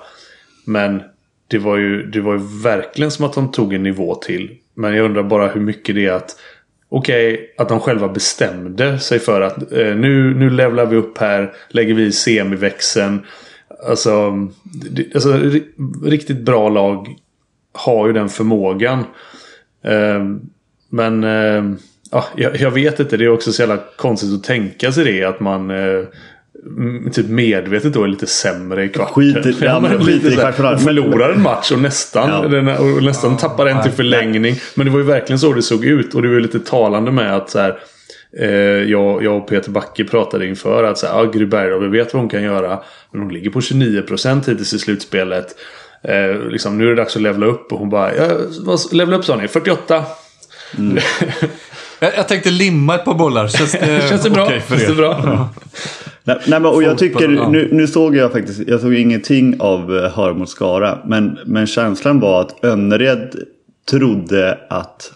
Men 0.68 1.02
det 1.48 1.58
var, 1.58 1.78
ju, 1.78 2.04
det 2.04 2.22
var 2.22 2.34
ju 2.34 2.40
verkligen 2.64 3.12
som 3.12 3.26
att 3.26 3.34
de 3.34 3.52
tog 3.52 3.74
en 3.74 3.84
nivå 3.84 4.16
till. 4.16 4.58
Men 4.74 4.96
jag 4.96 5.06
undrar 5.06 5.24
bara 5.24 5.48
hur 5.48 5.62
mycket 5.62 5.96
det 5.96 6.06
är 6.06 6.12
att 6.12 6.36
Okej, 6.90 7.34
okay, 7.34 7.48
att 7.58 7.70
de 7.70 7.80
själva 7.80 8.08
bestämde 8.08 9.00
sig 9.00 9.20
för 9.20 9.42
att 9.42 9.72
eh, 9.72 9.96
nu, 9.96 10.36
nu 10.36 10.50
levlar 10.50 10.86
vi 10.86 10.96
upp 10.96 11.18
här. 11.18 11.54
Lägger 11.70 11.94
vi 11.94 12.12
semiväxeln. 12.12 13.26
Alltså, 13.88 14.32
det, 14.92 15.16
alltså 15.16 15.42
riktigt 16.06 16.42
bra 16.42 16.70
lag 16.70 17.16
har 17.74 18.08
ju 18.08 18.14
den 18.14 18.30
förmågan. 18.30 19.00
Eh, 19.84 20.26
men 20.90 21.24
eh, 21.24 21.64
ja, 22.12 22.26
jag, 22.36 22.56
jag, 22.56 22.72
vet 22.72 23.00
inte. 23.00 23.18
Det 23.18 23.26
är 23.26 23.30
också 23.30 23.52
så 23.52 23.62
jävla 23.62 23.80
konstigt 23.98 24.34
att 24.34 24.44
tänka 24.44 24.92
sig 24.92 25.06
det. 25.06 25.24
Att 25.24 25.40
man 25.40 25.70
eh, 25.70 26.04
typ 27.12 27.30
medvetet 27.30 27.94
då 27.94 28.04
är 28.04 28.08
lite 28.08 28.28
sämre 28.28 28.84
i 28.84 28.90
kvarten. 28.90 29.14
Skiter, 29.14 29.66
ja, 29.66 29.80
men 29.80 30.06
skiter 30.06 30.32
i 30.32 30.36
kvarten. 30.36 30.80
Förlorar 30.80 31.30
en 31.30 31.42
match 31.42 31.72
och 31.72 31.80
nästan, 31.80 32.30
ja. 32.30 32.48
den, 32.48 32.68
och 32.68 33.04
nästan 33.04 33.32
ja, 33.32 33.38
tappar 33.38 33.66
en 33.66 33.84
till 33.84 33.92
förlängning. 33.92 34.56
Men 34.76 34.86
det 34.86 34.92
var 34.92 35.00
ju 35.00 35.06
verkligen 35.06 35.40
så 35.40 35.54
det 35.54 35.62
såg 35.62 35.86
ut. 35.86 36.14
Och 36.14 36.22
det 36.22 36.28
var 36.28 36.36
ju 36.36 36.42
lite 36.42 36.60
talande 36.60 37.12
med 37.12 37.36
att 37.36 37.50
så 37.50 37.60
här, 37.60 37.80
eh, 38.40 38.50
jag, 38.92 39.24
jag 39.24 39.38
och 39.38 39.48
Peter 39.48 39.72
Backe 39.72 40.04
pratade 40.04 40.48
inför 40.48 40.84
att 40.84 40.98
så 40.98 41.08
här, 41.08 41.14
ja, 41.14 41.24
Gry 41.24 41.46
Bergdahl, 41.46 41.82
vi 41.82 41.98
vet 41.98 42.14
vad 42.14 42.22
hon 42.22 42.30
kan 42.30 42.44
göra. 42.44 42.80
Men 43.12 43.22
hon 43.22 43.34
ligger 43.34 43.50
på 43.50 43.60
29% 43.60 44.50
hittills 44.50 44.74
i 44.74 44.80
slutspelet. 44.80 45.56
Eh, 46.04 46.50
liksom, 46.50 46.78
nu 46.78 46.86
är 46.86 46.90
det 46.90 46.96
dags 46.96 47.16
att 47.16 47.22
levla 47.22 47.46
upp. 47.46 47.72
Och 47.72 47.80
hon 47.80 47.90
bara, 47.90 48.16
ja, 48.16 48.28
levla 48.92 49.16
upp 49.16 49.26
sa 49.26 49.36
ni, 49.36 49.48
48. 49.48 50.04
Mm. 50.78 50.98
jag, 52.00 52.12
jag 52.18 52.28
tänkte 52.28 52.50
limma 52.50 52.96
ett 52.96 53.06
par 53.06 53.14
bollar. 53.14 53.48
Känns 53.48 53.72
det, 53.72 54.06
Känns 54.10 54.24
det 54.24 54.30
bra? 54.30 54.46
Okej 54.46 54.60
för 54.60 54.76
Känns 54.76 54.90
det 54.90 54.96
bra? 54.96 55.50
Nej, 56.28 56.38
nej, 56.48 56.60
men, 56.60 56.66
och 56.66 56.84
jag 56.84 56.98
tycker, 56.98 57.28
nu, 57.28 57.70
nu, 57.72 57.88
såg 57.88 58.16
jag 58.16 58.32
faktiskt, 58.32 58.68
jag 58.68 58.82
såg 58.82 58.94
ingenting 58.94 59.56
av 59.60 59.98
eh, 59.98 60.12
Hör 60.12 60.34
mot 60.34 60.50
Skara. 60.50 61.00
Men, 61.06 61.40
men 61.46 61.68
känslan 61.68 62.20
var 62.20 62.42
att 62.42 62.64
Önnered 62.66 63.36
trodde 63.90 64.60
att 64.70 65.14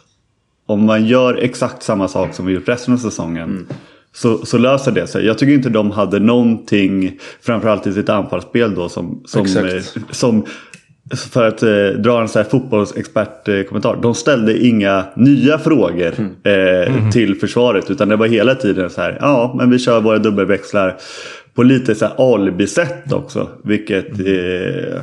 om 0.66 0.86
man 0.86 1.06
gör 1.06 1.34
exakt 1.34 1.84
samma 1.84 2.08
sak 2.08 2.34
som 2.34 2.46
vi 2.46 2.54
gjort 2.54 2.70
resten 2.70 2.94
av 2.94 2.98
säsongen. 2.98 3.44
Mm. 3.44 3.68
Så, 4.14 4.46
så 4.46 4.58
löser 4.58 4.92
det 4.92 5.08
sig. 5.08 5.26
Jag 5.26 5.38
tycker 5.38 5.54
inte 5.54 5.70
de 5.70 5.92
hade 5.92 6.20
någonting, 6.20 7.20
framförallt 7.42 7.88
i 7.88 7.94
sitt 7.94 8.10
anfallsspel 8.10 8.76
då, 8.76 8.90
som, 8.90 9.24
som, 9.26 9.46
eh, 9.46 9.84
som 10.12 10.46
för 11.32 11.48
att 11.48 11.64
eh, 11.64 11.88
dra 11.88 12.22
en 12.22 12.28
sån 12.28 12.42
här 12.42 12.50
fotbollsexpertkommentar. 12.50 14.00
De 14.02 14.16
ställde 14.16 14.66
inga 14.66 15.06
nya 15.16 15.60
frågor 15.60 16.14
mm. 16.18 16.32
Eh, 16.44 16.96
mm. 16.96 17.12
till 17.12 17.36
försvaret. 17.36 17.92
Utan 17.92 18.10
det 18.10 18.16
var 18.16 18.28
hela 18.28 18.56
tiden 18.56 18.90
så 18.90 19.02
här. 19.02 19.18
Ja, 19.22 19.56
men 19.58 19.70
vi 19.70 19.80
kör 19.80 20.02
våra 20.02 20.18
dubbelväxlar 20.18 20.98
på 21.54 21.64
lite 21.64 21.96
så 21.96 22.06
här 22.06 22.34
alibi-sätt 22.34 23.14
också. 23.14 23.50
Vilket 23.64 24.20
mm. 24.20 24.26
eh, 24.26 25.02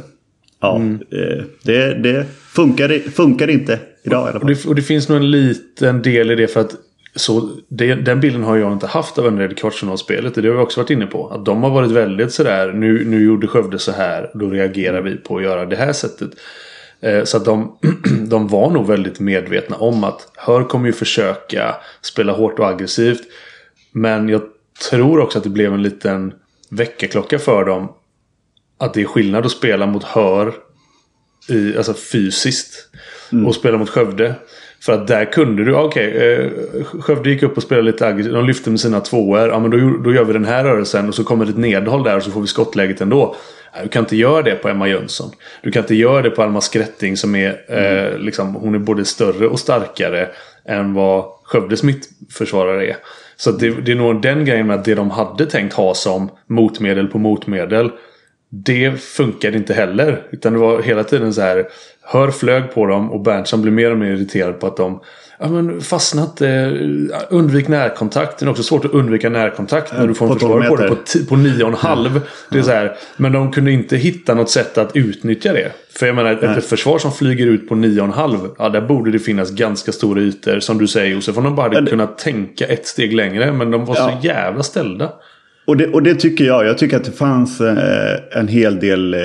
ja, 0.61 0.77
mm. 0.77 1.01
eh, 1.11 1.45
det, 1.63 1.95
det 1.95 2.27
funkar, 2.53 3.11
funkar 3.11 3.51
inte 3.51 3.79
idag 4.03 4.27
i 4.27 4.31
alla 4.31 4.33
fall. 4.33 4.43
Och 4.43 4.49
det, 4.49 4.67
och 4.67 4.75
det 4.75 4.83
finns 4.83 5.09
nog 5.09 5.19
en 5.19 5.31
liten 5.31 6.03
del 6.03 6.31
i 6.31 6.35
det 6.35 6.49
för 6.49 6.61
att 6.61 6.75
så 7.19 7.51
det, 7.69 7.95
den 7.95 8.21
bilden 8.21 8.45
har 8.45 8.57
jag 8.57 8.73
inte 8.73 8.87
haft 8.87 9.19
av 9.19 9.27
Önnered 9.27 9.59
kvartsfinalspelet. 9.59 10.35
Det 10.35 10.49
har 10.49 10.55
vi 10.55 10.63
också 10.63 10.81
varit 10.81 10.91
inne 10.91 11.07
på. 11.07 11.29
Att 11.29 11.45
de 11.45 11.63
har 11.63 11.71
varit 11.71 11.91
väldigt 11.91 12.33
sådär. 12.33 12.73
Nu, 12.73 13.05
nu 13.05 13.25
gjorde 13.25 13.47
Skövde 13.47 13.79
så 13.79 13.93
här. 13.93 14.31
Då 14.35 14.51
reagerar 14.51 15.03
vi 15.03 15.17
på 15.17 15.37
att 15.37 15.43
göra 15.43 15.67
det 15.67 15.77
här 15.77 15.93
sättet. 15.93 16.31
Eh, 17.01 17.25
så 17.25 17.37
att 17.37 17.45
de, 17.45 17.79
de 18.29 18.49
var 18.49 18.71
nog 18.71 18.87
väldigt 18.87 19.21
medvetna 19.21 19.77
om 19.77 20.05
att 20.05 20.33
Hör 20.37 20.65
kommer 20.65 20.87
ju 20.87 20.93
försöka 20.93 21.77
spela 22.03 22.33
hårt 22.33 22.59
och 22.59 22.69
aggressivt. 22.69 23.23
Men 23.93 24.29
jag 24.29 24.43
tror 24.91 25.21
också 25.21 25.39
att 25.39 25.45
det 25.45 25.51
blev 25.51 25.75
en 25.75 25.83
liten 25.83 26.33
väckarklocka 26.71 27.39
för 27.39 27.65
dem. 27.65 27.93
Att 28.79 28.95
det 28.95 29.01
är 29.01 29.05
skillnad 29.05 29.47
att 29.47 29.53
spela 29.53 29.87
mot 29.87 30.05
Hör 30.05 30.55
i, 31.49 31.77
alltså 31.77 31.95
fysiskt. 31.95 32.89
Mm. 33.33 33.47
Och 33.47 33.55
spela 33.55 33.79
mot 33.79 33.89
Skövde. 33.89 34.35
För 34.81 34.93
att 34.93 35.07
där 35.07 35.25
kunde 35.25 35.65
du, 35.65 35.75
okej, 35.75 36.09
okay, 36.09 36.81
eh, 36.81 36.85
Skövde 37.01 37.31
gick 37.31 37.43
upp 37.43 37.57
och 37.57 37.63
spelade 37.63 37.87
lite 37.87 38.07
aggressivt. 38.07 38.35
De 38.35 38.47
lyfte 38.47 38.71
med 38.71 38.81
sina 38.81 39.01
tvåor. 39.01 39.49
Ja 39.49 39.59
men 39.59 39.71
då, 39.71 39.99
då 40.05 40.15
gör 40.15 40.25
vi 40.25 40.33
den 40.33 40.45
här 40.45 40.65
rörelsen 40.65 41.09
och 41.09 41.15
så 41.15 41.25
kommer 41.25 41.45
det 41.45 41.51
ett 41.51 41.57
nedhåll 41.57 42.03
där 42.03 42.17
och 42.17 42.23
så 42.23 42.31
får 42.31 42.41
vi 42.41 42.47
skottläget 42.47 43.01
ändå. 43.01 43.37
Du 43.83 43.89
kan 43.89 44.03
inte 44.03 44.17
göra 44.17 44.43
det 44.43 44.55
på 44.55 44.69
Emma 44.69 44.89
Jönsson. 44.89 45.31
Du 45.63 45.71
kan 45.71 45.83
inte 45.83 45.95
göra 45.95 46.23
det 46.23 46.31
på 46.31 46.43
Alma 46.43 46.61
Skrätting 46.61 47.17
som 47.17 47.35
är, 47.35 47.61
mm. 47.69 48.13
eh, 48.13 48.19
liksom, 48.19 48.55
hon 48.55 48.75
är 48.75 48.79
både 48.79 49.05
större 49.05 49.49
och 49.49 49.61
starkare 49.61 50.29
än 50.65 50.95
vad 50.95 51.25
Skövdes 51.45 51.83
mittförsvarare 51.83 52.87
är. 52.87 52.97
Så 53.37 53.51
det, 53.51 53.71
det 53.71 53.93
är 53.93 53.97
nog 53.97 54.23
den 54.23 54.45
grejen 54.45 54.67
med 54.67 54.77
att 54.77 54.85
det 54.85 54.95
de 54.95 55.11
hade 55.11 55.47
tänkt 55.47 55.75
ha 55.75 55.95
som 55.95 56.31
motmedel 56.47 57.07
på 57.07 57.19
motmedel. 57.19 57.91
Det 58.51 59.01
funkade 59.01 59.57
inte 59.57 59.75
heller. 59.75 60.23
Utan 60.31 60.53
det 60.53 60.59
var 60.59 60.83
hela 60.83 61.05
tiden 61.05 61.35
så 61.35 61.41
här. 61.41 61.69
Hör 62.11 62.31
flög 62.31 62.75
på 62.75 62.87
dem 62.87 63.13
och 63.13 63.21
Berntsson 63.21 63.63
blir 63.63 63.73
mer 63.73 63.91
och 63.91 63.99
mer 63.99 64.13
irriterad 64.13 64.61
på 64.61 64.67
att 64.67 64.77
de 64.77 65.01
Ja, 65.41 65.49
men 65.49 65.81
fastnat. 65.81 66.41
Eh, 66.41 66.73
undvik 67.31 67.69
närkontakt. 67.69 68.39
Det 68.39 68.47
är 68.47 68.51
också 68.51 68.63
svårt 68.63 68.85
att 68.85 68.91
undvika 68.91 69.31
närkontakt 69.31 69.93
när 69.99 70.07
du 70.07 70.15
får 70.15 70.27
en 70.27 70.33
försvarare 70.33 70.69
på 70.69 70.77
det 70.77 70.89
på, 70.89 70.97
på 71.29 71.37
nio 71.37 71.63
och 71.63 71.69
en 71.69 71.75
halv. 71.75 72.21
Det 72.51 72.59
är 72.59 72.63
så 72.63 72.71
här, 72.71 72.97
men 73.17 73.33
de 73.33 73.53
kunde 73.53 73.73
inte 73.73 73.97
hitta 73.97 74.35
något 74.35 74.51
sätt 74.51 74.79
att 74.79 74.97
utnyttja 74.97 75.53
det. 75.53 75.73
För 75.99 76.07
jag 76.07 76.17
menar, 76.17 76.59
ett 76.59 76.65
försvar 76.65 76.99
som 76.99 77.13
flyger 77.13 77.47
ut 77.47 77.69
på 77.69 77.75
nio 77.75 78.01
och 78.01 78.07
en 78.07 78.13
halv. 78.13 78.39
Ja, 78.59 78.69
där 78.69 78.81
borde 78.81 79.11
det 79.11 79.19
finnas 79.19 79.51
ganska 79.51 79.93
stora 79.93 80.21
ytor. 80.21 80.61
Som 80.61 80.79
du 80.79 80.87
säger 80.87 81.15
Josef. 81.15 81.37
Om 81.37 81.45
de 81.45 81.55
bara 81.55 81.63
hade 81.63 81.81
men... 81.81 81.87
kunnat 81.87 82.19
tänka 82.19 82.67
ett 82.67 82.87
steg 82.87 83.15
längre. 83.15 83.53
Men 83.53 83.71
de 83.71 83.85
var 83.85 83.97
ja. 83.97 84.19
så 84.21 84.27
jävla 84.27 84.63
ställda. 84.63 85.13
Och 85.67 85.77
det, 85.77 85.87
och 85.87 86.03
det 86.03 86.15
tycker 86.15 86.45
jag. 86.45 86.67
Jag 86.67 86.79
tycker 86.79 86.97
att 86.97 87.05
det 87.05 87.13
fanns 87.13 87.61
eh, 87.61 88.19
en 88.31 88.49
hel 88.49 88.81
del 88.81 89.15
eh, 89.15 89.21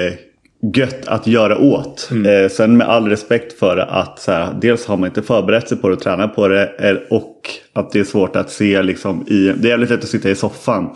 gött 0.63 1.07
att 1.07 1.27
göra 1.27 1.57
åt. 1.57 2.07
Mm. 2.11 2.43
Eh, 2.43 2.49
sen 2.49 2.77
med 2.77 2.89
all 2.89 3.09
respekt 3.09 3.59
för 3.59 3.77
att 3.77 4.19
så 4.19 4.31
här, 4.31 4.53
dels 4.61 4.85
har 4.85 4.97
man 4.97 5.07
inte 5.07 5.21
förberett 5.21 5.69
sig 5.69 5.77
på 5.77 5.87
det 5.89 5.95
och 5.95 6.01
tränat 6.01 6.35
på 6.35 6.47
det. 6.47 6.67
Eh, 6.77 6.97
och 7.09 7.49
att 7.73 7.91
det 7.91 7.99
är 7.99 8.03
svårt 8.03 8.35
att 8.35 8.51
se 8.51 8.81
liksom 8.81 9.27
i, 9.27 9.53
det 9.57 9.67
är 9.67 9.69
jävligt 9.69 9.89
lätt 9.89 10.03
att 10.03 10.09
sitta 10.09 10.29
i 10.29 10.35
soffan. 10.35 10.89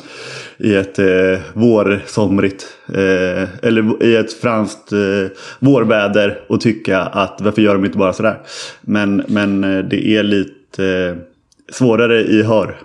I 0.58 0.76
ett 0.76 1.00
eh, 1.00 1.40
vårsomrigt, 1.54 2.68
eh, 2.88 3.44
eller 3.62 4.04
i 4.04 4.16
ett 4.16 4.34
franskt 4.34 4.92
eh, 4.92 5.32
vårväder. 5.60 6.40
Och 6.48 6.62
tycka 6.62 7.02
att 7.02 7.42
varför 7.42 7.62
gör 7.62 7.74
de 7.74 7.86
inte 7.86 7.98
bara 7.98 8.14
sådär. 8.14 8.38
Men, 8.82 9.24
men 9.28 9.64
eh, 9.64 9.84
det 9.84 10.08
är 10.08 10.24
lite 10.24 10.86
eh, 10.86 11.16
svårare 11.72 12.22
i 12.22 12.44
hör 12.44 12.78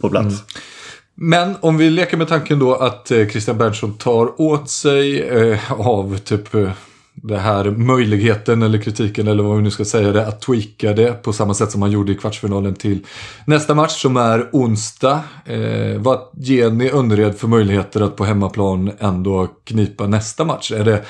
på 0.00 0.08
plats. 0.08 0.26
Mm. 0.26 0.44
Men 1.14 1.56
om 1.60 1.76
vi 1.76 1.90
leker 1.90 2.16
med 2.16 2.28
tanken 2.28 2.58
då 2.58 2.74
att 2.74 3.10
eh, 3.10 3.28
Christian 3.28 3.58
Berntsson 3.58 3.94
tar 3.94 4.40
åt 4.40 4.70
sig 4.70 5.20
eh, 5.20 5.72
av 5.72 6.18
typ 6.18 6.54
eh, 6.54 6.70
det 7.14 7.38
här 7.38 7.70
möjligheten 7.70 8.62
eller 8.62 8.78
kritiken 8.78 9.28
eller 9.28 9.42
vad 9.42 9.56
vi 9.56 9.62
nu 9.62 9.70
ska 9.70 9.84
säga 9.84 10.12
det, 10.12 10.26
att 10.26 10.40
tweaka 10.40 10.92
det 10.92 11.22
på 11.22 11.32
samma 11.32 11.54
sätt 11.54 11.70
som 11.70 11.82
han 11.82 11.90
gjorde 11.90 12.12
i 12.12 12.14
kvartsfinalen 12.14 12.74
till 12.74 13.06
nästa 13.44 13.74
match 13.74 14.02
som 14.02 14.16
är 14.16 14.48
onsdag. 14.52 15.20
Eh, 15.44 15.98
vad 15.98 16.20
ger 16.32 16.70
ni 16.70 16.90
Önnered 16.90 17.38
för 17.38 17.48
möjligheter 17.48 18.00
att 18.00 18.16
på 18.16 18.24
hemmaplan 18.24 18.92
ändå 18.98 19.48
knipa 19.64 20.06
nästa 20.06 20.44
match? 20.44 20.72
Är 20.72 20.84
det, 20.84 21.04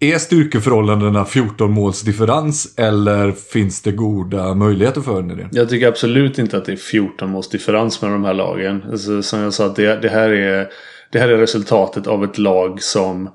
är 0.00 0.18
styrkeförhållandena 0.18 1.24
14 1.24 1.72
måls 1.72 2.02
differens 2.02 2.74
eller 2.78 3.32
finns 3.32 3.82
det 3.82 3.92
goda 3.92 4.54
möjligheter 4.54 5.00
för 5.00 5.22
det? 5.22 5.48
Jag 5.52 5.68
tycker 5.68 5.88
absolut 5.88 6.38
inte 6.38 6.56
att 6.56 6.64
det 6.64 6.72
är 6.72 6.76
14 6.76 7.30
måls 7.30 7.48
differens 7.48 8.02
med 8.02 8.10
de 8.10 8.24
här 8.24 8.34
lagen. 8.34 8.84
Alltså, 8.90 9.22
som 9.22 9.40
jag 9.40 9.54
sa, 9.54 9.68
det, 9.68 10.02
det, 10.02 10.08
här 10.08 10.30
är, 10.30 10.68
det 11.10 11.18
här 11.18 11.28
är 11.28 11.38
resultatet 11.38 12.06
av 12.06 12.24
ett 12.24 12.38
lag 12.38 12.82
som 12.82 13.30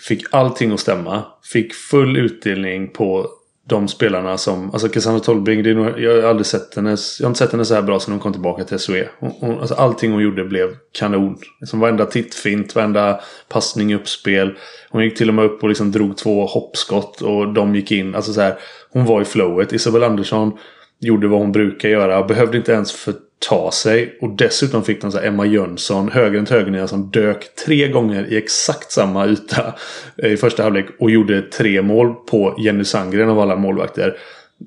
fick 0.00 0.22
allting 0.30 0.72
att 0.72 0.80
stämma. 0.80 1.22
Fick 1.52 1.74
full 1.74 2.16
utdelning 2.16 2.88
på 2.88 3.26
de 3.70 3.88
spelarna 3.88 4.38
som, 4.38 4.70
alltså 4.70 4.88
Cassandra 4.88 5.20
Tolbring, 5.20 5.62
det 5.62 5.70
är 5.70 5.74
nog, 5.74 6.00
jag 6.00 6.22
har 6.22 6.28
aldrig 6.28 6.46
sett 6.46 6.74
henne, 6.74 6.96
jag 7.18 7.26
har 7.26 7.30
inte 7.30 7.38
sett 7.38 7.52
henne 7.52 7.64
så 7.64 7.74
här 7.74 7.82
bra 7.82 8.00
sedan 8.00 8.12
hon 8.12 8.20
kom 8.20 8.32
tillbaka 8.32 8.64
till 8.64 8.78
SOE. 8.78 9.08
Hon, 9.18 9.32
hon, 9.40 9.60
alltså 9.60 9.74
allting 9.74 10.12
hon 10.12 10.22
gjorde 10.22 10.44
blev 10.44 10.68
kanon. 10.92 11.38
Liksom 11.60 11.80
varenda 11.80 12.06
tittfint, 12.06 12.74
varenda 12.74 13.20
passning 13.48 13.94
uppspel. 13.94 14.58
Hon 14.90 15.04
gick 15.04 15.18
till 15.18 15.28
och 15.28 15.34
med 15.34 15.44
upp 15.44 15.62
och 15.62 15.68
liksom 15.68 15.92
drog 15.92 16.16
två 16.16 16.46
hoppskott 16.46 17.22
och 17.22 17.52
de 17.52 17.74
gick 17.74 17.92
in. 17.92 18.14
Alltså 18.14 18.32
så 18.32 18.40
här, 18.40 18.58
hon 18.92 19.04
var 19.04 19.22
i 19.22 19.24
flowet. 19.24 19.72
Isabel 19.72 20.02
Andersson 20.02 20.52
gjorde 21.00 21.28
vad 21.28 21.40
hon 21.40 21.52
brukar 21.52 21.88
göra. 21.88 22.22
Behövde 22.22 22.56
inte 22.56 22.72
ens 22.72 23.08
ta 23.48 23.70
sig. 23.70 24.18
Och 24.20 24.30
dessutom 24.30 24.84
fick 24.84 25.02
de 25.02 25.12
så 25.12 25.18
Emma 25.18 25.46
Jönsson, 25.46 26.08
högerhänt 26.08 26.50
högernia, 26.50 26.88
som 26.88 27.10
dök 27.10 27.54
tre 27.54 27.88
gånger 27.88 28.32
i 28.32 28.36
exakt 28.36 28.92
samma 28.92 29.26
yta 29.26 29.74
eh, 30.22 30.32
i 30.32 30.36
första 30.36 30.62
halvlek. 30.62 30.86
Och 30.98 31.10
gjorde 31.10 31.42
tre 31.42 31.82
mål 31.82 32.14
på 32.14 32.54
Jenny 32.58 32.84
Sandgren 32.84 33.28
av 33.28 33.40
alla 33.40 33.56
målvakter. 33.56 34.16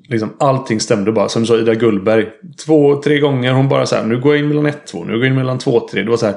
Liksom 0.08 0.36
allting 0.38 0.80
stämde 0.80 1.12
bara. 1.12 1.28
Som 1.28 1.42
du 1.42 1.46
sa, 1.46 1.58
Ida 1.58 1.74
Gullberg. 1.74 2.28
Två, 2.66 3.02
tre 3.02 3.18
gånger. 3.18 3.52
Hon 3.52 3.68
bara 3.68 3.86
så 3.86 3.96
här, 3.96 4.04
nu 4.04 4.20
går 4.20 4.34
jag 4.34 4.44
in 4.44 4.48
mellan 4.48 4.66
1-2. 4.66 5.04
Nu 5.06 5.12
går 5.12 5.22
jag 5.22 5.26
in 5.26 5.34
mellan 5.34 5.58
2-3. 5.58 5.94
Det 5.94 6.10
var 6.10 6.16
så 6.16 6.26
här. 6.26 6.36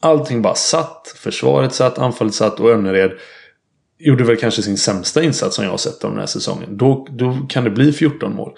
Allting 0.00 0.42
bara 0.42 0.54
satt. 0.54 1.14
Försvaret 1.16 1.74
satt, 1.74 1.98
anfallet 1.98 2.34
satt 2.34 2.60
och 2.60 2.70
Önnered 2.70 3.12
gjorde 3.98 4.24
väl 4.24 4.36
kanske 4.36 4.62
sin 4.62 4.76
sämsta 4.78 5.22
insats 5.22 5.56
som 5.56 5.64
jag 5.64 5.70
har 5.70 5.78
sett 5.78 6.00
den 6.00 6.18
här 6.18 6.26
säsongen. 6.26 6.76
Då, 6.76 7.06
då 7.10 7.38
kan 7.48 7.64
det 7.64 7.70
bli 7.70 7.92
14 7.92 8.34
mål. 8.34 8.52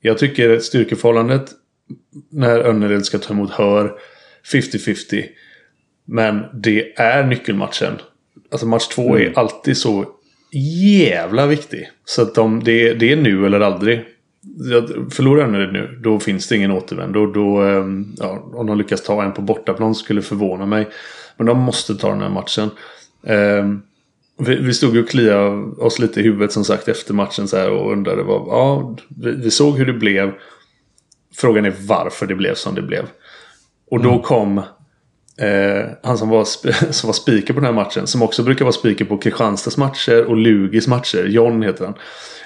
Jag 0.00 0.18
tycker 0.18 0.58
styrkeförhållandet 0.58 1.50
när 2.30 2.58
Önnered 2.58 3.04
ska 3.04 3.18
ta 3.18 3.34
emot 3.34 3.50
Hör 3.50 3.92
50-50. 4.52 5.24
Men 6.04 6.44
det 6.54 7.00
är 7.00 7.26
nyckelmatchen. 7.26 7.92
Alltså 8.50 8.66
match 8.66 8.88
två 8.88 9.16
mm. 9.16 9.32
är 9.32 9.38
alltid 9.38 9.76
så 9.76 10.06
jävla 10.92 11.46
viktig. 11.46 11.90
Så 12.04 12.22
att 12.22 12.34
de, 12.34 12.64
det, 12.64 12.94
det 12.94 13.12
är 13.12 13.16
nu 13.16 13.46
eller 13.46 13.60
aldrig. 13.60 14.04
Förlorar 15.10 15.44
Önnered 15.44 15.72
nu, 15.72 15.98
då 16.02 16.20
finns 16.20 16.48
det 16.48 16.56
ingen 16.56 16.70
återvändo. 16.70 17.26
Då, 17.26 17.32
då, 17.32 17.62
ehm, 17.62 18.14
ja, 18.18 18.50
om 18.54 18.66
de 18.66 18.78
lyckas 18.78 19.02
ta 19.02 19.22
en 19.22 19.32
på 19.32 19.42
bortaplan 19.42 19.94
skulle 19.94 20.22
förvåna 20.22 20.66
mig. 20.66 20.88
Men 21.36 21.46
de 21.46 21.58
måste 21.58 21.94
ta 21.94 22.08
den 22.08 22.20
här 22.20 22.28
matchen. 22.28 22.70
Um, 23.22 23.82
vi, 24.38 24.56
vi 24.56 24.74
stod 24.74 24.96
och 24.96 25.08
kliade 25.08 25.48
oss 25.78 25.98
lite 25.98 26.20
i 26.20 26.22
huvudet 26.22 26.52
som 26.52 26.64
sagt 26.64 26.88
efter 26.88 27.14
matchen 27.14 27.48
så 27.48 27.56
här 27.56 27.70
och 27.70 27.92
undrade 27.92 28.22
vad, 28.22 28.40
ja, 28.40 28.96
vi, 29.08 29.30
vi 29.30 29.50
såg 29.50 29.78
hur 29.78 29.86
det 29.86 29.92
blev. 29.92 30.32
Frågan 31.36 31.64
är 31.64 31.74
varför 31.78 32.26
det 32.26 32.34
blev 32.34 32.54
som 32.54 32.74
det 32.74 32.82
blev. 32.82 33.04
Och 33.90 34.02
då 34.02 34.10
mm. 34.10 34.22
kom 34.22 34.58
eh, 35.38 35.86
han 36.02 36.18
som 36.18 36.28
var, 36.28 36.44
som 36.92 37.08
var 37.08 37.14
speaker 37.14 37.54
på 37.54 37.60
den 37.60 37.64
här 37.64 37.72
matchen. 37.72 38.06
Som 38.06 38.22
också 38.22 38.42
brukar 38.42 38.64
vara 38.64 38.72
speaker 38.72 39.04
på 39.04 39.18
Kristianstads 39.18 39.76
matcher 39.76 40.24
och 40.24 40.36
Lugis 40.36 40.88
matcher. 40.88 41.24
John 41.24 41.62
heter 41.62 41.84
han. 41.84 41.94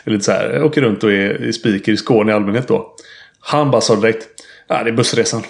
Eller 0.05 0.19
så 0.19 0.33
här, 0.33 0.63
åker 0.63 0.81
runt 0.81 1.05
och 1.05 1.13
är 1.13 1.53
speaker 1.53 1.93
i 1.93 1.97
Skåne 1.97 2.33
i 2.33 2.35
allmänhet 2.35 2.69
då. 2.69 2.95
Han 3.41 3.71
bara 3.71 3.81
sa 3.81 3.97
direkt. 3.97 4.27
Ja, 4.69 4.83
det 4.83 4.91
är 4.91 4.95
bussresan. 4.95 5.43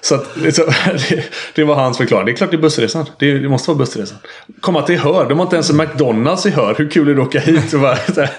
Så, 0.00 0.14
att, 0.14 0.54
så 0.54 0.64
det, 1.08 1.24
det, 1.54 1.64
var 1.64 1.74
hans 1.74 1.96
förklaring. 1.96 2.26
Det 2.26 2.32
är 2.32 2.36
klart 2.36 2.50
det 2.50 2.56
är 2.56 2.60
bussresan. 2.60 3.06
Det, 3.18 3.38
det 3.38 3.48
måste 3.48 3.70
vara 3.70 3.78
bussresan. 3.78 4.18
Komma 4.60 4.82
till 4.82 4.98
Hör. 4.98 5.28
De 5.28 5.38
har 5.38 5.46
inte 5.46 5.56
ens 5.56 5.70
en 5.70 5.76
McDonalds 5.76 6.46
i 6.46 6.50
Hör. 6.50 6.74
Hur 6.78 6.90
kul 6.90 7.08
är 7.08 7.14
det 7.14 7.22
att 7.22 7.28
åka 7.28 7.40
hit? 7.40 7.74
Och 7.74 7.80
bara, 7.80 7.94
här, 8.16 8.30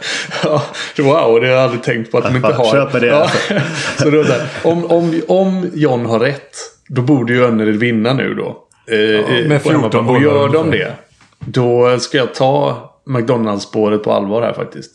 ja, 0.44 0.64
wow, 0.98 1.42
det 1.42 1.48
har 1.48 1.54
jag 1.54 1.64
aldrig 1.64 1.84
tänkt 1.84 2.12
på 2.12 2.18
att 2.18 2.24
de 2.24 2.36
inte 2.36 2.54
har. 2.54 2.72
Köper 2.72 3.00
det. 3.00 3.08
Ja, 3.08 3.30
så 3.98 4.10
då, 4.10 4.24
där, 4.24 4.48
om, 4.64 4.86
om, 4.86 5.22
om 5.28 5.70
John 5.74 6.06
har 6.06 6.20
rätt. 6.20 6.58
Då 6.88 7.02
borde 7.02 7.34
ju 7.34 7.46
Önnered 7.46 7.76
vinna 7.76 8.14
nu 8.14 8.34
då. 8.34 8.58
Eh, 8.92 9.00
ja, 9.00 9.48
med 9.48 9.62
14 9.62 10.10
Och 10.10 10.22
gör 10.22 10.50
de 10.50 10.72
det. 10.72 10.94
Då 11.40 12.00
ska 12.00 12.18
jag 12.18 12.34
ta 12.34 12.86
McDonalds-spåret 13.06 14.04
på 14.04 14.12
allvar 14.12 14.42
här 14.42 14.54
faktiskt. 14.54 14.92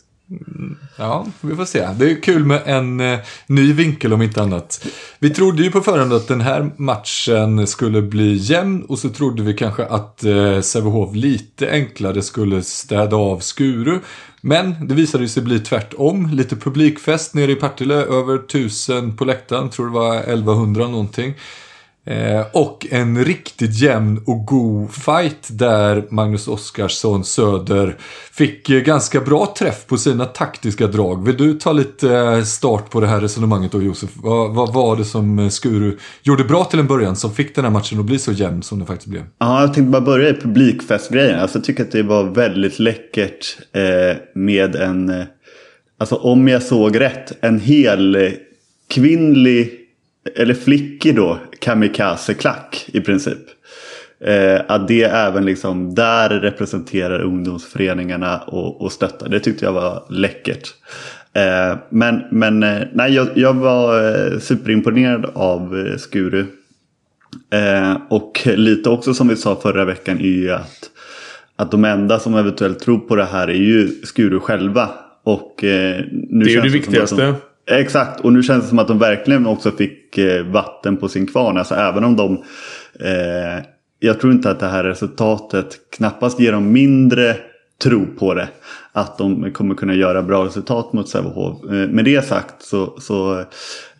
Ja, 0.97 1.27
vi 1.41 1.55
får 1.55 1.65
se. 1.65 1.87
Det 1.97 2.11
är 2.11 2.21
kul 2.21 2.45
med 2.45 2.61
en 2.65 2.99
eh, 2.99 3.19
ny 3.47 3.73
vinkel 3.73 4.13
om 4.13 4.21
inte 4.21 4.41
annat. 4.41 4.85
Vi 5.19 5.29
trodde 5.29 5.63
ju 5.63 5.71
på 5.71 5.81
förhand 5.81 6.13
att 6.13 6.27
den 6.27 6.41
här 6.41 6.71
matchen 6.77 7.67
skulle 7.67 8.01
bli 8.01 8.35
jämn 8.35 8.83
och 8.83 8.99
så 8.99 9.09
trodde 9.09 9.43
vi 9.43 9.53
kanske 9.53 9.85
att 9.85 10.23
eh, 10.23 10.61
Sävehof 10.61 11.15
lite 11.15 11.71
enklare 11.71 12.21
skulle 12.21 12.61
städa 12.61 13.15
av 13.15 13.39
Skuru. 13.39 13.99
Men 14.41 14.87
det 14.87 14.95
visade 14.95 15.27
sig 15.27 15.43
bli 15.43 15.59
tvärtom. 15.59 16.29
Lite 16.33 16.55
publikfest 16.55 17.33
nere 17.33 17.51
i 17.51 17.55
Partille, 17.55 17.95
över 17.95 18.37
tusen 18.37 19.17
på 19.17 19.25
läktaren, 19.25 19.69
tror 19.69 19.85
det 19.85 19.93
var 19.93 20.15
1100 20.15 20.87
någonting. 20.87 21.33
Eh, 22.07 22.45
och 22.53 22.87
en 22.91 23.25
riktigt 23.25 23.81
jämn 23.81 24.21
och 24.25 24.45
god 24.45 24.91
fight 24.93 25.47
där 25.49 26.03
Magnus 26.09 26.47
Oskarsson 26.47 27.23
Söder 27.23 27.97
fick 28.31 28.69
eh, 28.69 28.79
ganska 28.79 29.19
bra 29.19 29.53
träff 29.57 29.85
på 29.87 29.97
sina 29.97 30.25
taktiska 30.25 30.87
drag. 30.87 31.25
Vill 31.25 31.37
du 31.37 31.53
ta 31.53 31.71
lite 31.71 32.15
eh, 32.15 32.43
start 32.43 32.89
på 32.89 33.01
det 33.01 33.07
här 33.07 33.21
resonemanget 33.21 33.71
då 33.71 33.81
Josef? 33.81 34.09
Vad, 34.15 34.55
vad 34.55 34.73
var 34.73 34.95
det 34.95 35.05
som 35.05 35.39
eh, 35.39 35.49
Skuru 35.49 35.97
gjorde 36.23 36.43
bra 36.43 36.63
till 36.63 36.79
en 36.79 36.87
början 36.87 37.15
som 37.15 37.31
fick 37.31 37.55
den 37.55 37.63
här 37.63 37.71
matchen 37.71 37.99
att 37.99 38.05
bli 38.05 38.19
så 38.19 38.31
jämn 38.31 38.63
som 38.63 38.77
den 38.77 38.87
faktiskt 38.87 39.09
blev? 39.09 39.23
Ja, 39.37 39.61
jag 39.61 39.73
tänkte 39.73 39.91
bara 39.91 40.01
börja 40.01 40.29
i 40.29 40.33
publikfestgrejen. 40.33 41.39
Alltså, 41.39 41.57
jag 41.57 41.65
tycker 41.65 41.83
att 41.83 41.91
det 41.91 42.03
var 42.03 42.23
väldigt 42.23 42.79
läckert 42.79 43.57
eh, 43.73 44.17
med 44.35 44.75
en, 44.75 45.09
eh, 45.09 45.25
alltså 45.97 46.15
om 46.15 46.47
jag 46.47 46.63
såg 46.63 46.99
rätt, 46.99 47.31
en 47.41 47.59
hel 47.59 48.31
kvinnlig 48.89 49.84
eller 50.35 50.53
flickig 50.53 51.15
då, 51.15 51.39
kamikaze-klack 51.59 52.85
i 52.93 53.01
princip. 53.01 53.39
Eh, 54.25 54.61
att 54.67 54.87
det 54.87 55.03
även 55.03 55.45
liksom 55.45 55.95
där 55.95 56.29
representerar 56.29 57.21
ungdomsföreningarna 57.21 58.37
och, 58.37 58.81
och 58.81 58.91
stöttar. 58.91 59.29
Det 59.29 59.39
tyckte 59.39 59.65
jag 59.65 59.73
var 59.73 60.03
läckert. 60.09 60.73
Eh, 61.33 61.77
men 61.89 62.21
men 62.31 62.63
eh, 62.63 62.81
nej, 62.93 63.13
jag, 63.13 63.27
jag 63.35 63.53
var 63.53 64.07
eh, 64.07 64.39
superimponerad 64.39 65.25
av 65.33 65.87
eh, 65.87 65.97
Skuru. 65.97 66.45
Eh, 67.53 67.97
och 68.09 68.41
lite 68.45 68.89
också 68.89 69.13
som 69.13 69.27
vi 69.27 69.35
sa 69.35 69.55
förra 69.55 69.85
veckan 69.85 70.17
är 70.17 70.23
ju 70.23 70.51
att, 70.51 70.89
att 71.55 71.71
de 71.71 71.85
enda 71.85 72.19
som 72.19 72.35
eventuellt 72.35 72.79
tror 72.79 72.99
på 72.99 73.15
det 73.15 73.25
här 73.25 73.47
är 73.47 73.53
ju 73.53 73.87
Skuru 73.87 74.39
själva. 74.39 74.89
Och, 75.23 75.59
nu 75.61 76.43
det 76.45 76.51
är 76.51 76.55
ju 76.55 76.61
det 76.61 76.69
viktigaste. 76.69 77.25
De, 77.25 77.35
Exakt, 77.67 78.19
och 78.19 78.33
nu 78.33 78.43
känns 78.43 78.63
det 78.63 78.69
som 78.69 78.79
att 78.79 78.87
de 78.87 78.99
verkligen 78.99 79.45
också 79.45 79.71
fick 79.71 80.17
eh, 80.17 80.43
vatten 80.45 80.97
på 80.97 81.09
sin 81.09 81.27
kvarn. 81.27 81.57
Alltså 81.57 81.75
även 81.75 82.03
om 82.03 82.15
de... 82.15 82.43
Eh, 82.99 83.65
jag 83.99 84.19
tror 84.19 84.33
inte 84.33 84.51
att 84.51 84.59
det 84.59 84.67
här 84.67 84.83
resultatet 84.83 85.77
knappast 85.97 86.39
ger 86.39 86.51
dem 86.51 86.71
mindre 86.71 87.35
tro 87.83 88.05
på 88.05 88.33
det. 88.33 88.47
Att 88.91 89.17
de 89.17 89.51
kommer 89.51 89.75
kunna 89.75 89.93
göra 89.93 90.23
bra 90.23 90.45
resultat 90.45 90.93
mot 90.93 91.09
Sävehof. 91.09 91.63
Eh, 91.63 91.69
med 91.71 92.05
det 92.05 92.25
sagt 92.25 92.61
så, 92.61 92.99
så, 92.99 93.39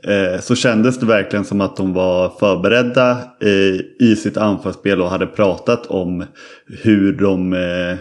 eh, 0.04 0.40
så 0.42 0.56
kändes 0.56 1.00
det 1.00 1.06
verkligen 1.06 1.46
som 1.46 1.62
att 1.62 1.78
de 1.78 1.94
var 1.94 2.30
förberedda 2.40 3.12
eh, 3.42 4.08
i 4.08 4.16
sitt 4.16 4.38
anfallsspel 4.38 5.02
och 5.02 5.10
hade 5.10 5.28
pratat 5.28 5.86
om 5.86 6.26
hur 6.84 7.14
de 7.14 7.54
eh, 7.54 7.98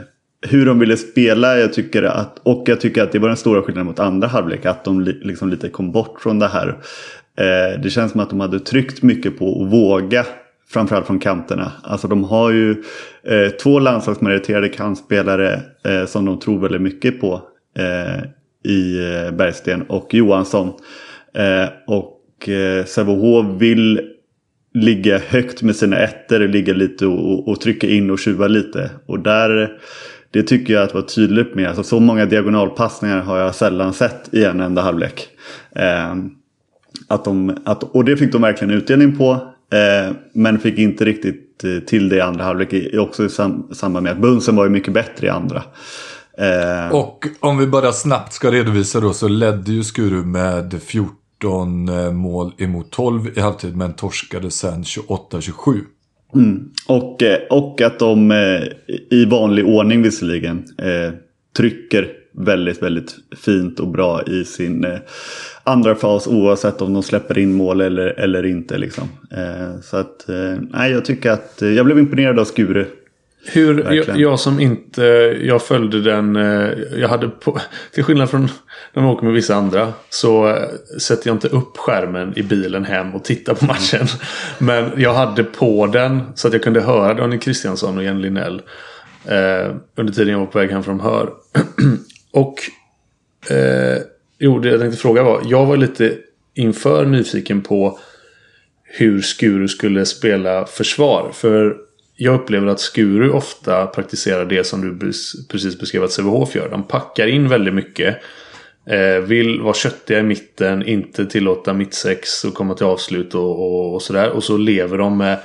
hur 0.49 0.67
de 0.67 0.79
ville 0.79 0.97
spela. 0.97 1.59
Jag 1.59 1.73
tycker 1.73 2.03
att, 2.03 2.39
och 2.43 2.65
jag 2.67 2.81
tycker 2.81 3.03
att 3.03 3.13
det 3.13 3.19
var 3.19 3.29
den 3.29 3.37
stora 3.37 3.63
skillnaden 3.63 3.87
mot 3.87 3.99
andra 3.99 4.29
halvlek. 4.29 4.67
Att 4.67 4.85
de 4.85 5.01
liksom 5.01 5.51
lite 5.51 5.69
kom 5.69 5.93
bort 5.93 6.21
från 6.21 6.39
det 6.39 6.49
här. 6.49 6.69
Eh, 7.39 7.81
det 7.81 7.91
känns 7.91 8.13
som 8.13 8.21
att 8.21 8.31
de 8.31 8.41
hade 8.41 8.61
tryckt 8.61 9.03
mycket 9.03 9.39
på 9.39 9.63
att 9.63 9.73
våga. 9.73 10.27
Framförallt 10.69 11.07
från 11.07 11.19
kanterna. 11.19 11.73
Alltså 11.83 12.09
de 12.09 12.25
har 12.25 12.51
ju 12.51 12.71
eh, 13.23 13.49
två 13.49 13.79
landslagsmeriterade 13.79 14.69
kantspelare 14.69 15.61
eh, 15.85 16.07
som 16.07 16.25
de 16.25 16.39
tror 16.39 16.61
väldigt 16.61 16.83
mycket 16.83 17.21
på. 17.21 17.43
Eh, 17.79 18.25
I 18.73 18.99
eh, 18.99 19.31
Bergsten 19.31 19.83
och 19.83 20.15
Johansson. 20.15 20.73
Eh, 21.35 21.69
och 21.87 22.49
eh, 22.49 22.85
Sävehof 22.85 23.47
vill 23.61 24.01
ligga 24.75 25.19
högt 25.19 25.63
med 25.63 25.77
sina 25.77 25.99
ettor, 25.99 26.41
ligga 26.41 26.75
lite 26.75 27.07
och, 27.07 27.49
och, 27.49 27.61
trycka 27.61 27.87
in 27.87 28.11
och 28.11 28.19
tjuva 28.19 28.47
lite. 28.47 28.91
Och 29.07 29.21
där 29.21 29.79
det 30.35 30.43
tycker 30.43 30.75
jag 30.75 30.83
att 30.83 30.95
var 30.95 31.03
tydligt 31.03 31.55
med. 31.55 31.69
Alltså, 31.69 31.83
så 31.83 32.01
många 32.01 32.27
diagonalpassningar 32.27 33.21
har 33.21 33.39
jag 33.39 33.55
sällan 33.55 33.93
sett 33.93 34.35
i 34.35 34.45
en 34.45 34.61
enda 34.61 34.83
halvlek. 34.83 35.29
Eh, 35.77 36.15
att 37.09 37.25
de, 37.25 37.57
att, 37.65 37.83
och 37.83 38.05
det 38.05 38.17
fick 38.17 38.33
de 38.33 38.43
verkligen 38.43 38.75
utdelning 38.75 39.19
på. 39.19 39.33
Eh, 39.73 40.15
men 40.33 40.59
fick 40.59 40.79
inte 40.79 41.05
riktigt 41.05 41.65
eh, 41.65 41.79
till 41.87 42.09
det 42.09 42.17
i 42.17 42.21
andra 42.21 42.45
halvlek. 42.45 42.95
Också 42.99 43.25
i 43.25 43.29
sam, 43.29 43.69
samband 43.73 44.05
med 44.05 44.13
att 44.13 44.19
Bunsen 44.19 44.57
var 44.57 44.65
ju 44.65 44.71
mycket 44.71 44.95
bättre 44.95 45.27
i 45.27 45.31
andra. 45.31 45.63
Eh, 46.39 46.95
och 46.95 47.27
om 47.41 47.59
vi 47.59 47.67
bara 47.67 47.93
snabbt 47.93 48.33
ska 48.33 48.51
redovisa 48.51 49.01
då 49.01 49.13
så 49.13 49.29
ledde 49.29 49.73
ju 49.73 49.85
Skuru 49.85 50.23
med 50.23 50.83
14 50.83 51.89
eh, 51.89 52.13
mål 52.13 52.53
emot 52.59 52.91
12 52.91 53.39
i 53.39 53.41
halvtid 53.41 53.77
men 53.77 53.95
torskade 53.95 54.51
sen 54.51 54.83
28-27. 54.83 55.81
Mm. 56.35 56.71
Och, 56.87 57.23
eh, 57.23 57.39
och 57.51 57.81
att 57.81 57.99
de 57.99 58.31
eh, 58.31 58.63
i 59.11 59.25
vanlig 59.25 59.67
ordning 59.67 60.03
visserligen 60.03 60.65
eh, 60.79 61.13
trycker 61.57 62.09
väldigt, 62.33 62.83
väldigt 62.83 63.15
fint 63.45 63.81
och 63.81 63.89
bra 63.89 64.23
i 64.23 64.45
sin 64.45 64.87
andra 65.65 65.95
fas 65.95 66.27
oavsett 66.27 66.83
om 66.83 66.95
de 66.95 67.03
släpper 67.03 67.39
in 67.39 67.53
mål 67.53 67.81
eller, 67.81 68.07
eller 68.07 68.47
inte. 68.47 68.79
Liksom. 68.79 69.09
Så 69.83 69.97
att, 69.97 70.25
nej, 70.71 70.93
jag 70.93 71.05
tycker 71.05 71.31
att 71.31 71.63
jag 71.77 71.87
blev 71.87 71.99
imponerad 71.99 72.39
av 72.39 72.45
Skure 72.45 72.87
hur, 73.47 73.95
jag, 73.95 74.21
jag, 74.21 74.41
som 74.41 74.61
inte, 74.61 75.03
jag 75.43 75.63
följde 75.63 76.01
den, 76.01 76.37
eh, 76.37 76.69
jag 76.97 77.09
hade 77.09 77.29
på, 77.29 77.61
till 77.93 78.05
skillnad 78.05 78.31
från 78.31 78.49
när 78.93 79.03
man 79.03 79.13
åker 79.13 79.25
med 79.25 79.35
vissa 79.35 79.55
andra 79.55 79.93
så 80.11 80.49
eh, 80.49 80.69
sätter 81.01 81.29
jag 81.29 81.35
inte 81.35 81.49
upp 81.49 81.77
skärmen 81.77 82.33
i 82.37 82.43
bilen 82.43 82.85
hem 82.85 83.15
och 83.15 83.25
tittar 83.25 83.55
på 83.55 83.65
matchen. 83.65 84.07
Men 84.59 84.91
jag 84.97 85.15
hade 85.15 85.45
på 85.45 85.87
den 85.87 86.21
så 86.35 86.49
att 86.49 86.53
jag 86.55 86.63
kunde 86.63 86.81
höra 86.81 87.15
Daniel 87.15 87.41
Kristiansson 87.41 87.99
och 87.99 88.05
Jenny 88.05 88.23
Linnell 88.23 88.63
eh, 89.25 89.75
under 89.97 90.13
tiden 90.13 90.33
jag 90.33 90.39
var 90.39 90.47
på 90.47 90.59
väg 90.59 90.71
hem 90.71 90.83
från 90.83 91.01
Hör. 91.01 91.31
och 92.33 92.55
eh, 93.51 93.99
jo, 94.39 94.59
det 94.59 94.69
jag 94.69 94.81
tänkte 94.81 95.01
fråga 95.01 95.23
var, 95.23 95.41
jag 95.45 95.67
var 95.67 95.77
lite 95.77 96.13
inför 96.55 97.07
nyfiken 97.07 97.61
på 97.63 97.99
hur 98.85 99.21
Skuru 99.21 99.69
skulle 99.69 100.07
spela 100.07 100.67
försvar. 100.67 101.31
För 101.33 101.77
jag 102.17 102.35
upplever 102.35 102.67
att 102.67 102.81
Skuru 102.81 103.31
ofta 103.31 103.87
praktiserar 103.87 104.45
det 104.45 104.65
som 104.65 104.81
du 104.81 105.13
precis 105.49 105.81
beskrev 105.81 106.05
att 106.05 106.13
Sävehof 106.13 106.57
gör. 106.57 106.69
De 106.69 106.83
packar 106.83 107.27
in 107.27 107.49
väldigt 107.49 107.75
mycket. 107.75 108.17
Eh, 108.87 109.19
vill 109.19 109.61
vara 109.61 109.75
köttiga 109.75 110.19
i 110.19 110.23
mitten, 110.23 110.87
inte 110.87 111.27
tillåta 111.27 111.73
mittsex 111.73 112.45
och 112.45 112.55
komma 112.55 112.75
till 112.75 112.87
avslut 112.87 113.35
och, 113.35 113.51
och, 113.51 113.95
och 113.95 114.03
sådär. 114.03 114.31
Och 114.31 114.45
så 114.45 114.57
lever 114.57 114.99
de 114.99 115.19
med 115.19 115.39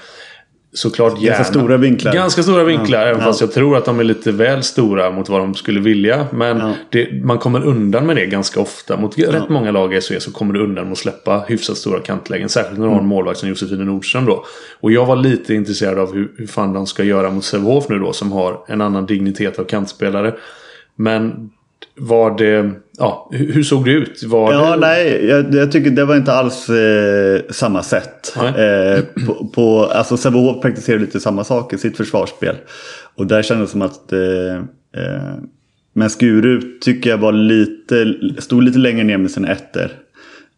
såklart 0.74 1.12
Ganska 1.12 1.26
gärna. 1.32 1.44
stora 1.44 1.78
vinklar. 1.78 2.14
Ganska 2.14 2.44
stora 2.44 2.64
vinklar. 2.64 3.00
även 3.08 3.20
Ja. 3.22 3.26
fast 3.28 3.42
jag 3.42 3.52
tror 3.52 3.78
att 3.78 3.86
de 3.86 4.00
är 4.00 4.04
lite 4.04 4.32
väl 4.32 4.64
stora 4.64 5.12
mot 5.12 5.30
vad 5.30 5.40
de 5.42 5.56
skulle 5.56 5.80
vilja. 5.80 6.28
Men 6.32 6.58
Ja. 6.58 6.74
det, 6.90 7.24
man 7.24 7.38
kommer 7.38 7.66
undan 7.66 8.06
med 8.06 8.16
det 8.16 8.26
ganska 8.26 8.60
ofta. 8.60 8.98
Mot 8.98 9.18
rätt 9.18 9.50
många 9.50 9.72
lag 9.72 9.94
i 9.94 10.02
SHE 10.02 10.20
så 10.20 10.32
kommer 10.32 10.54
du 10.54 10.64
undan 10.64 10.84
med 10.86 10.92
att 10.92 10.98
släppa 10.98 11.40
hyfsat 11.48 11.78
stora 11.78 12.00
kantlägen. 12.00 12.50
Särskilt 12.50 12.78
när 12.78 12.86
du 12.86 12.92
Mm. 12.92 12.94
har 12.96 13.02
en 13.04 13.08
målvakt 13.10 13.40
som 13.40 13.50
Josefine 13.50 13.84
Nordström 13.86 14.26
då. 14.26 14.46
Och 14.80 14.92
jag 14.92 15.06
var 15.06 15.16
lite 15.16 15.54
intresserad 15.54 16.00
av 16.00 16.14
hur, 16.14 16.32
hur 16.38 16.48
fan 16.48 16.74
de 16.74 16.88
ska 16.88 17.04
göra 17.04 17.30
mot 17.32 17.44
Sävehof 17.44 17.90
nu 17.90 18.00
då. 18.00 18.14
Som 18.14 18.32
har 18.32 18.60
en 18.68 18.82
annan 18.82 19.06
dignitet 19.06 19.60
av 19.60 19.64
kantspelare. 19.64 20.34
Men 20.96 21.50
var 21.96 22.38
det... 22.38 22.72
Ja, 23.00 23.30
hur, 23.32 23.64
såg 23.64 23.86
det 23.86 23.92
ut? 23.92 24.24
Var 24.24 24.54
Ja, 24.54 24.72
det, 24.72 24.80
nej, 24.80 25.26
jag, 25.26 25.54
jag 25.54 25.72
tycker 25.72 25.92
det 25.92 26.06
var 26.06 26.16
inte 26.16 26.34
alls 26.34 26.70
eh, 26.70 27.42
samma 27.50 27.84
sätt. 27.84 28.36
Eh, 28.38 29.26
på, 29.26 29.48
på, 29.48 29.86
alltså 29.86 30.18
Sävehof 30.18 30.62
praktiserar 30.62 31.00
lite 31.00 31.20
samma 31.20 31.44
sak 31.44 31.74
i 31.74 31.78
sitt 31.78 31.98
försvarsspel. 31.98 32.56
Och 33.16 33.28
där 33.28 33.42
kändes 33.42 33.70
det 33.70 33.72
som 33.72 33.82
att... 33.82 34.14
Eh, 34.14 34.56
eh, 35.04 35.34
men 35.94 36.10
Skuru 36.10 36.80
tycker 36.82 37.10
jag 37.10 37.18
var 37.18 37.32
lite, 37.32 38.16
stod 38.38 38.64
lite 38.64 38.80
längre 38.80 39.04
ner 39.04 39.18
med 39.18 39.32
sina 39.32 39.52
ettor. 39.52 39.92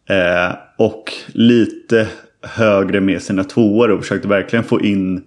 Eh, 0.08 0.54
och 0.78 1.12
lite 1.26 2.08
högre 2.42 3.00
med 3.00 3.22
sina 3.22 3.44
tvåor 3.44 3.90
och 3.90 4.00
försökte 4.00 4.28
verkligen 4.28 4.64
få 4.64 4.80
in 4.80 5.22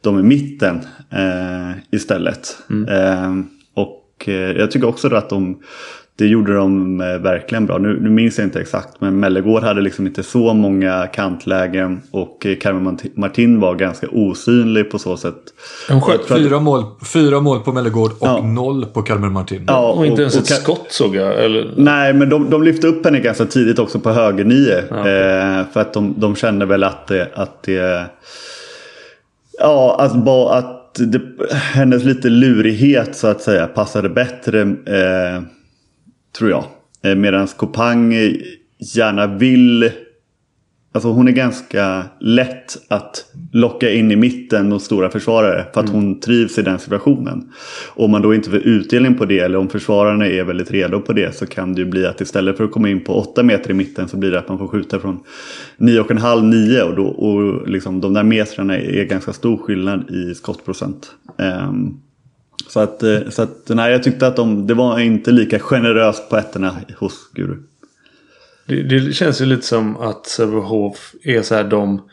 dem 0.00 0.20
i 0.20 0.22
mitten 0.22 0.80
eh, 1.10 1.70
istället. 1.90 2.58
Eh, 2.88 3.34
och 3.74 4.28
jag 4.56 4.70
tycker 4.70 4.88
också 4.88 5.14
att 5.14 5.30
de 5.30 5.62
det 6.20 6.26
gjorde 6.26 6.54
de 6.54 7.00
eh, 7.00 7.06
verkligen 7.18 7.66
bra. 7.66 7.78
Nu, 7.78 7.98
nu 8.00 8.10
minns 8.10 8.38
jag 8.38 8.46
inte 8.46 8.60
exakt 8.60 8.88
men 9.00 9.20
Mellegård 9.20 9.62
hade 9.62 9.80
liksom 9.80 10.06
inte 10.06 10.22
så 10.22 10.54
många 10.54 11.06
kantlägen 11.06 12.00
och 12.10 12.46
eh, 12.46 12.56
Carmen 12.56 12.82
Mart- 12.84 13.16
Martin 13.16 13.60
var 13.60 13.74
ganska 13.74 14.06
osynlig 14.12 14.90
på 14.90 14.98
så 14.98 15.16
sätt. 15.16 15.34
de 15.88 16.00
sköt 16.00 16.28
Fyra 16.28 16.60
mål, 16.60 16.84
fyra 17.12 17.40
mål 17.40 17.60
på 17.60 17.72
Mellegård 17.72 18.10
och 18.10 18.26
Ja. 18.26 18.42
noll 18.42 18.86
på 18.86 19.02
Kalmar 19.02 19.28
Martin. 19.30 19.64
Ja, 19.66 19.92
Och 19.92 20.06
inte 20.06 20.22
ens 20.22 20.34
och 20.36 20.40
ett 20.42 20.46
skott 20.48 20.86
såg 20.90 21.16
jag. 21.16 21.44
Eller, 21.44 21.70
Nej, 21.76 22.14
men 22.14 22.28
de, 22.28 22.50
de 22.50 22.62
lyfte 22.62 22.86
upp 22.86 23.04
henne 23.04 23.20
ganska 23.20 23.44
tidigt 23.44 23.78
också 23.78 24.00
på 24.00 24.10
höger 24.10 24.44
nio. 24.44 24.78
eh, 24.78 25.64
för 25.72 25.80
att 25.80 25.92
de, 25.94 26.14
de 26.18 26.36
kände 26.36 26.66
väl 26.66 26.84
att 26.84 27.06
det... 27.06 27.28
Att 27.34 27.62
det 27.62 28.04
ja, 29.58 29.96
att, 30.00 30.14
bara 30.24 30.54
att 30.58 30.76
det, 30.98 31.20
hennes 31.52 32.04
lite 32.04 32.28
lurighet 32.28 33.16
så 33.16 33.26
att 33.26 33.40
säga 33.42 33.66
passade 33.66 34.08
bättre. 34.08 34.60
Eh, 34.60 35.42
tror 36.38 36.50
jag. 36.50 36.64
Eh, 37.02 37.14
Medan 37.14 37.46
Kopang 37.46 38.14
eh, 38.14 38.32
gärna 38.94 39.26
vill... 39.26 39.90
Alltså 40.92 41.08
hon 41.08 41.28
är 41.28 41.32
ganska 41.32 42.04
lätt 42.20 42.78
att 42.88 43.24
locka 43.52 43.90
in 43.90 44.10
i 44.10 44.16
mitten 44.16 44.68
mot 44.68 44.82
stora 44.82 45.10
försvarare. 45.10 45.66
För 45.74 45.80
att 45.80 45.88
hon 45.88 46.20
trivs 46.20 46.58
i 46.58 46.62
den 46.62 46.78
situationen. 46.78 47.52
Om 47.88 48.10
man 48.10 48.22
då 48.22 48.34
inte 48.34 48.50
får 48.50 48.58
utdelning 48.58 49.14
på 49.14 49.24
det 49.24 49.38
eller 49.38 49.58
om 49.58 49.68
försvararna 49.68 50.26
är 50.26 50.44
väldigt 50.44 50.70
redo 50.70 51.00
på 51.00 51.12
det. 51.12 51.36
Så 51.36 51.46
kan 51.46 51.74
det 51.74 51.80
ju 51.80 51.86
bli 51.86 52.06
att 52.06 52.20
istället 52.20 52.56
för 52.56 52.64
att 52.64 52.70
komma 52.70 52.88
in 52.88 53.04
på 53.04 53.14
8 53.14 53.42
meter 53.42 53.70
i 53.70 53.74
mitten 53.74 54.08
så 54.08 54.16
blir 54.16 54.30
det 54.30 54.38
att 54.38 54.48
man 54.48 54.58
får 54.58 54.68
skjuta 54.68 54.98
från 54.98 55.20
9,5-9. 55.78 56.80
Och, 56.80 56.96
då, 56.96 57.06
och 57.06 57.68
liksom 57.68 58.00
de 58.00 58.14
där 58.14 58.22
metrarna 58.22 58.78
är 58.78 59.04
ganska 59.04 59.32
stor 59.32 59.56
skillnad 59.56 60.10
i 60.10 60.34
skottprocent. 60.34 61.12
Ehm, 61.38 61.96
så 62.68 62.80
att, 62.80 63.02
eh, 63.02 63.28
så 63.30 63.42
att 63.42 63.68
nej, 63.68 63.92
jag 63.92 64.02
tyckte 64.02 64.26
att 64.26 64.36
de, 64.36 64.66
det 64.66 64.74
var 64.74 64.98
inte 64.98 65.30
lika 65.30 65.58
generöst 65.58 66.30
på 66.30 66.36
ettorna 66.36 66.76
hos 66.98 67.30
Guru. 67.32 67.56
Det, 68.66 68.82
det 68.82 69.12
känns 69.12 69.40
ju 69.40 69.46
lite 69.46 69.66
som 69.66 69.96
att 69.96 70.26
Sävehof 70.26 71.14
är 71.22 71.42
så 71.42 71.54
här 71.54 71.64
de... 71.64 72.08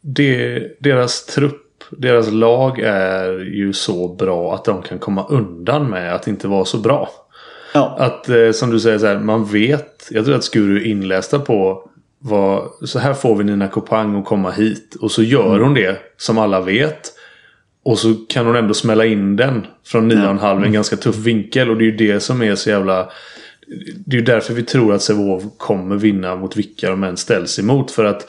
Det, 0.00 0.62
deras 0.80 1.26
trupp, 1.26 1.84
deras 1.90 2.30
lag 2.30 2.80
är 2.80 3.32
ju 3.38 3.72
så 3.72 4.14
bra 4.14 4.54
att 4.54 4.64
de 4.64 4.82
kan 4.82 4.98
komma 4.98 5.26
undan 5.28 5.90
med 5.90 6.14
att 6.14 6.28
inte 6.28 6.48
vara 6.48 6.64
så 6.64 6.78
bra. 6.78 7.10
Ja, 7.74 7.96
Att 7.98 8.28
eh, 8.28 8.50
som 8.52 8.70
du 8.70 8.80
säger 8.80 8.98
så 8.98 9.06
här, 9.06 9.18
man 9.18 9.44
vet. 9.44 10.08
Jag 10.10 10.24
tror 10.24 10.36
att 10.36 10.44
Skuru 10.44 10.76
är 10.76 10.86
inlästa 10.86 11.38
på 11.38 11.90
vad, 12.18 12.70
så 12.84 12.98
här 12.98 13.14
får 13.14 13.36
vi 13.36 13.44
Nina 13.44 13.68
Kopang 13.68 14.18
att 14.18 14.24
komma 14.24 14.50
hit. 14.50 14.96
Och 15.00 15.10
så 15.10 15.22
gör 15.22 15.60
hon 15.60 15.74
det 15.74 15.98
som 16.16 16.38
alla 16.38 16.60
vet. 16.60 17.12
Och 17.86 17.98
så 17.98 18.14
kan 18.14 18.46
hon 18.46 18.56
ändå 18.56 18.74
smälla 18.74 19.04
in 19.04 19.36
den 19.36 19.66
från 19.84 20.12
9,5 20.12 20.64
en 20.64 20.72
ganska 20.72 20.96
tuff 20.96 21.16
vinkel. 21.16 21.70
Och 21.70 21.76
det 21.76 21.84
är 21.84 21.86
ju 21.86 21.96
det 21.96 22.20
som 22.20 22.42
är 22.42 22.54
så 22.54 22.70
jävla... 22.70 23.10
Det 24.06 24.16
är 24.16 24.20
ju 24.20 24.24
därför 24.24 24.54
vi 24.54 24.62
tror 24.62 24.94
att 24.94 25.02
Sävehof 25.02 25.42
kommer 25.56 25.96
vinna 25.96 26.36
mot 26.36 26.56
vilka 26.56 26.90
de 26.90 27.04
än 27.04 27.16
ställs 27.16 27.58
emot. 27.58 27.90
För 27.90 28.04
att 28.04 28.28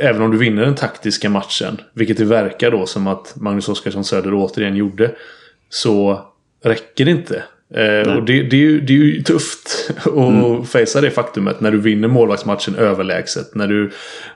även 0.00 0.22
om 0.22 0.30
du 0.30 0.38
vinner 0.38 0.62
den 0.62 0.74
taktiska 0.74 1.30
matchen, 1.30 1.80
vilket 1.92 2.16
det 2.16 2.24
verkar 2.24 2.70
då 2.70 2.86
som 2.86 3.06
att 3.06 3.36
Magnus 3.36 3.68
Oskarsson 3.68 4.04
Söder 4.04 4.34
återigen 4.34 4.76
gjorde, 4.76 5.14
så 5.68 6.20
räcker 6.64 7.04
det 7.04 7.10
inte. 7.10 7.42
Eh, 7.74 8.16
och 8.16 8.24
det, 8.24 8.42
det, 8.42 8.56
är 8.56 8.60
ju, 8.60 8.80
det 8.80 8.92
är 8.92 8.96
ju 8.96 9.22
tufft 9.22 9.90
att 9.96 10.06
mm. 10.06 10.64
facea 10.64 11.00
det 11.00 11.10
faktumet 11.10 11.60
när 11.60 11.70
du 11.70 11.78
vinner 11.78 12.08
målvaktsmatchen 12.08 12.74
överlägset. 12.74 13.54
När 13.54 13.66
du, 13.66 13.84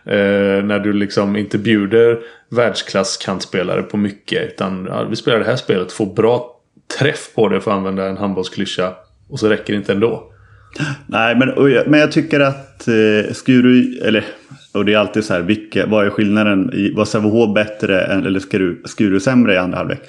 eh, 0.04 0.64
när 0.64 0.78
du 0.78 0.92
liksom 0.92 1.36
inte 1.36 1.58
bjuder 1.58 2.18
världsklass 2.48 3.16
kantspelare 3.16 3.82
på 3.82 3.96
mycket. 3.96 4.52
Utan 4.52 4.86
ja, 4.90 5.04
vi 5.10 5.16
spelar 5.16 5.38
det 5.38 5.44
här 5.44 5.56
spelet, 5.56 5.92
får 5.92 6.14
bra 6.14 6.60
träff 6.98 7.34
på 7.34 7.48
det 7.48 7.60
för 7.60 7.70
att 7.70 7.76
använda 7.76 8.06
en 8.06 8.16
handbollsklyscha. 8.16 8.92
Och 9.28 9.38
så 9.38 9.48
räcker 9.48 9.72
det 9.72 9.76
inte 9.76 9.92
ändå. 9.92 10.28
Nej, 11.06 11.36
men, 11.36 11.72
jag, 11.72 11.88
men 11.88 12.00
jag 12.00 12.12
tycker 12.12 12.40
att 12.40 12.88
eh, 12.88 13.32
Skuru, 13.32 13.98
eller 13.98 14.24
och 14.72 14.84
det 14.84 14.94
är 14.94 14.98
alltid 14.98 15.24
så 15.24 15.34
här, 15.34 15.40
vilka, 15.40 15.86
vad 15.86 16.06
är 16.06 16.10
skillnaden? 16.10 16.70
I, 16.74 16.94
var 16.94 17.04
Sävehof 17.04 17.54
bättre 17.54 18.02
än, 18.02 18.26
eller 18.26 18.40
Skuru, 18.40 18.76
Skuru 18.84 19.20
sämre 19.20 19.54
i 19.54 19.56
andra 19.56 19.78
halvlek? 19.78 20.00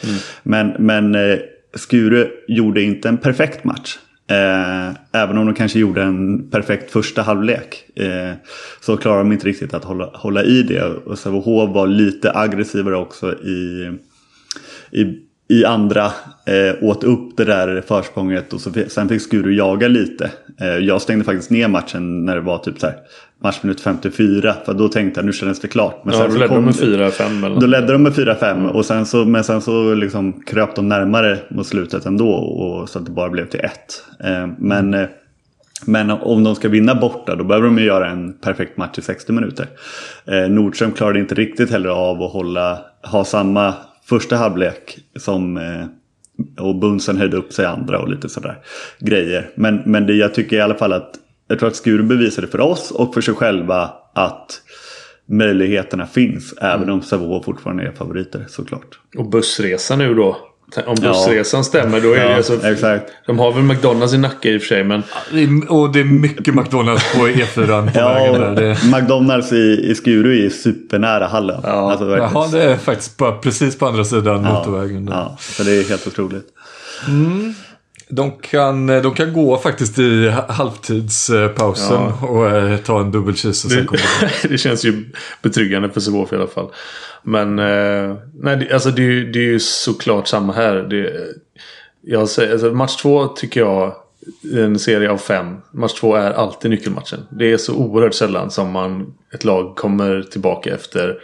Men, 0.43 0.73
men 0.79 1.15
eh, 1.15 1.37
Skuru 1.73 2.27
gjorde 2.47 2.81
inte 2.81 3.09
en 3.09 3.17
perfekt 3.17 3.63
match. 3.63 3.97
Eh, 4.27 4.95
även 5.11 5.37
om 5.37 5.45
de 5.45 5.55
kanske 5.55 5.79
gjorde 5.79 6.01
en 6.03 6.49
perfekt 6.49 6.91
första 6.91 7.21
halvlek. 7.21 7.85
Eh, 7.95 8.31
så 8.81 8.97
klarade 8.97 9.23
de 9.23 9.31
inte 9.31 9.47
riktigt 9.47 9.73
att 9.73 9.83
hålla, 9.83 10.05
hålla 10.13 10.43
i 10.43 10.63
det. 10.63 10.83
Och 10.83 11.19
Sävehof 11.19 11.75
var 11.75 11.87
lite 11.87 12.31
aggressivare 12.35 12.95
också 12.95 13.33
i, 13.33 13.91
i 14.91 15.03
i 15.47 15.65
andra 15.65 16.05
eh, 16.45 16.83
åt 16.83 17.03
upp 17.03 17.37
det 17.37 17.45
där 17.45 17.83
försprånget 17.87 18.53
och 18.53 18.61
så, 18.61 18.71
sen 18.87 19.09
fick 19.09 19.21
Skuru 19.21 19.55
jaga 19.55 19.87
lite. 19.87 20.31
Eh, 20.61 20.67
jag 20.67 21.01
stängde 21.01 21.25
faktiskt 21.25 21.49
ner 21.49 21.67
matchen 21.67 22.25
när 22.25 22.35
det 22.35 22.41
var 22.41 22.57
typ 22.57 22.79
så 22.79 22.87
här 22.87 22.95
matchminut 23.43 23.81
54 23.81 24.55
för 24.65 24.73
då 24.73 24.87
tänkte 24.87 25.19
jag 25.19 25.25
nu 25.25 25.33
kändes 25.33 25.59
det 25.59 25.67
klart. 25.67 26.01
Men 26.05 26.13
ja, 26.13 26.19
sen 26.19 26.31
då 26.31 26.37
ledde 26.37 26.55
de 26.55 26.65
med 26.65 26.73
4-5 26.73 27.45
eller 27.45 27.59
Då 27.59 27.67
ledde 27.67 27.91
de 27.93 28.03
med 28.03 28.11
4-5 28.11 28.67
och 28.67 28.85
sen 28.85 29.05
så, 29.05 29.25
men 29.25 29.43
sen 29.43 29.61
så 29.61 29.93
liksom 29.93 30.33
kröp 30.41 30.75
de 30.75 30.89
närmare 30.89 31.39
mot 31.49 31.67
slutet 31.67 32.05
ändå 32.05 32.29
och, 32.33 32.89
så 32.89 32.99
att 32.99 33.05
det 33.05 33.11
bara 33.11 33.29
blev 33.29 33.49
till 33.49 33.59
1. 33.59 33.71
Eh, 34.23 34.47
men, 34.57 34.93
eh, 34.93 35.07
men 35.85 36.11
om 36.11 36.43
de 36.43 36.55
ska 36.55 36.69
vinna 36.69 36.95
borta 36.95 37.35
då 37.35 37.43
behöver 37.43 37.67
de 37.67 37.77
ju 37.77 37.85
göra 37.85 38.09
en 38.09 38.33
perfekt 38.33 38.77
match 38.77 38.97
i 38.97 39.01
60 39.01 39.31
minuter. 39.31 39.67
Eh, 40.25 40.49
Nordström 40.49 40.91
klarade 40.91 41.19
inte 41.19 41.35
riktigt 41.35 41.71
heller 41.71 41.89
av 41.89 42.23
att 42.23 42.31
hålla, 42.31 42.79
ha 43.03 43.25
samma 43.25 43.73
första 44.05 44.35
halvlek 44.35 44.97
som 45.15 45.57
eh, 45.57 45.85
och 46.57 46.75
Bunsen 46.75 47.17
höjde 47.17 47.37
upp 47.37 47.53
sig 47.53 47.65
andra 47.65 47.99
och 47.99 48.09
lite 48.09 48.29
sådär 48.29 48.57
grejer. 48.99 49.49
Men, 49.55 49.81
men 49.85 50.07
det, 50.07 50.13
jag 50.13 50.33
tycker 50.33 50.55
i 50.55 50.61
alla 50.61 50.75
fall 50.75 50.93
att 50.93 51.15
jag 51.47 51.59
tror 51.59 51.69
att 51.69 51.75
Skuru 51.75 52.03
bevisade 52.03 52.47
för 52.47 52.61
oss 52.61 52.91
och 52.91 53.13
för 53.13 53.21
sig 53.21 53.33
själva 53.33 53.93
att 54.13 54.61
möjligheterna 55.25 56.05
finns. 56.05 56.53
Även 56.61 56.89
om 56.89 57.01
Savo 57.01 57.43
fortfarande 57.43 57.83
är 57.83 57.91
favoriter 57.91 58.45
såklart. 58.47 58.99
Och 59.17 59.29
bussresa 59.29 59.95
nu 59.95 60.13
då. 60.13 60.37
Om 60.85 60.95
bussresan 60.95 61.63
stämmer 61.63 62.01
då 62.01 62.13
är 62.13 62.19
det 62.19 62.29
Ja, 62.29 62.35
alltså, 62.35 62.67
exakt. 62.67 63.11
De 63.25 63.39
har 63.39 63.51
väl 63.51 63.63
McDonalds 63.63 64.13
i 64.13 64.17
Nacka 64.17 64.49
i 64.49 64.57
och 64.57 64.61
för 64.61 64.67
sig 64.67 64.83
men 64.83 65.03
Det 65.31 65.43
är- 65.43 65.71
Och 65.71 65.91
det 65.91 65.99
är 65.99 66.03
mycket 66.03 66.55
McDonalds 66.55 67.13
på 67.13 67.27
E4 67.27 67.91
på 67.93 67.99
Ja, 67.99 68.13
vägen 68.13 68.41
där. 68.41 68.55
Det, 68.55 68.77
McDonalds 69.01 69.51
i, 69.51 69.87
i 69.91 69.95
Skuru 69.95 70.45
är 70.45 70.49
supernära 70.49 71.27
hallen. 71.27 71.59
Ja, 71.63 71.91
alltså, 71.91 72.17
jaha, 72.17 72.47
det 72.51 72.63
är 72.63 72.75
faktiskt 72.77 73.17
bara 73.17 73.31
precis 73.31 73.77
på 73.77 73.87
andra 73.87 74.03
sidan 74.05 74.41
motorvägen. 74.43 75.05
där. 75.05 75.13
Ja, 75.13 75.37
så 75.39 75.63
det 75.63 75.71
är 75.71 75.89
helt 75.89 76.07
otroligt. 76.07 76.45
De, 78.15 78.31
kan, 78.31 78.87
de 78.87 79.13
kan 79.13 79.33
gå 79.33 79.57
faktiskt 79.57 79.99
i 79.99 80.29
ha- 80.29 80.51
halvtidspausen 80.51 82.01
och 82.21 82.49
eh, 82.49 82.77
ta 82.77 82.99
en 83.01 83.11
dubbel 83.11 83.33
cheese 83.33 83.67
och 83.67 83.71
sen 83.71 83.85
kommer 83.85 84.47
det, 84.49 84.57
känns 84.57 84.85
ju 84.85 85.05
betryggande 85.41 85.89
för 85.89 85.99
Sävehof 85.99 86.33
i 86.33 86.35
alla 86.35 86.47
fall. 86.47 86.69
Men 87.23 87.59
eh, 87.59 88.15
nej, 88.33 88.73
alltså 88.73 88.89
det, 88.91 89.03
är 89.03 89.21
det 89.21 89.39
är 89.39 89.43
ju 89.51 89.59
såklart 89.59 90.27
samma 90.27 90.53
här. 90.53 90.75
Det, 90.75 91.13
jag 92.01 92.29
säger, 92.29 92.51
alltså 92.51 92.71
match 92.71 92.95
två 92.95 93.27
tycker 93.27 93.59
jag 93.59 93.95
en 94.53 94.79
serie 94.79 95.11
av 95.11 95.17
fem. 95.17 95.57
Match 95.71 95.93
två 95.93 96.15
är 96.15 96.31
alltid 96.31 96.71
nyckelmatchen. 96.71 97.19
Det 97.29 97.51
är 97.51 97.57
så 97.57 97.75
oerhört 97.75 98.13
sällan 98.13 98.51
som 98.51 98.71
man, 98.71 99.13
ett 99.33 99.43
lag 99.43 99.75
kommer 99.75 100.21
tillbaka 100.21 100.73
efter 100.73 101.17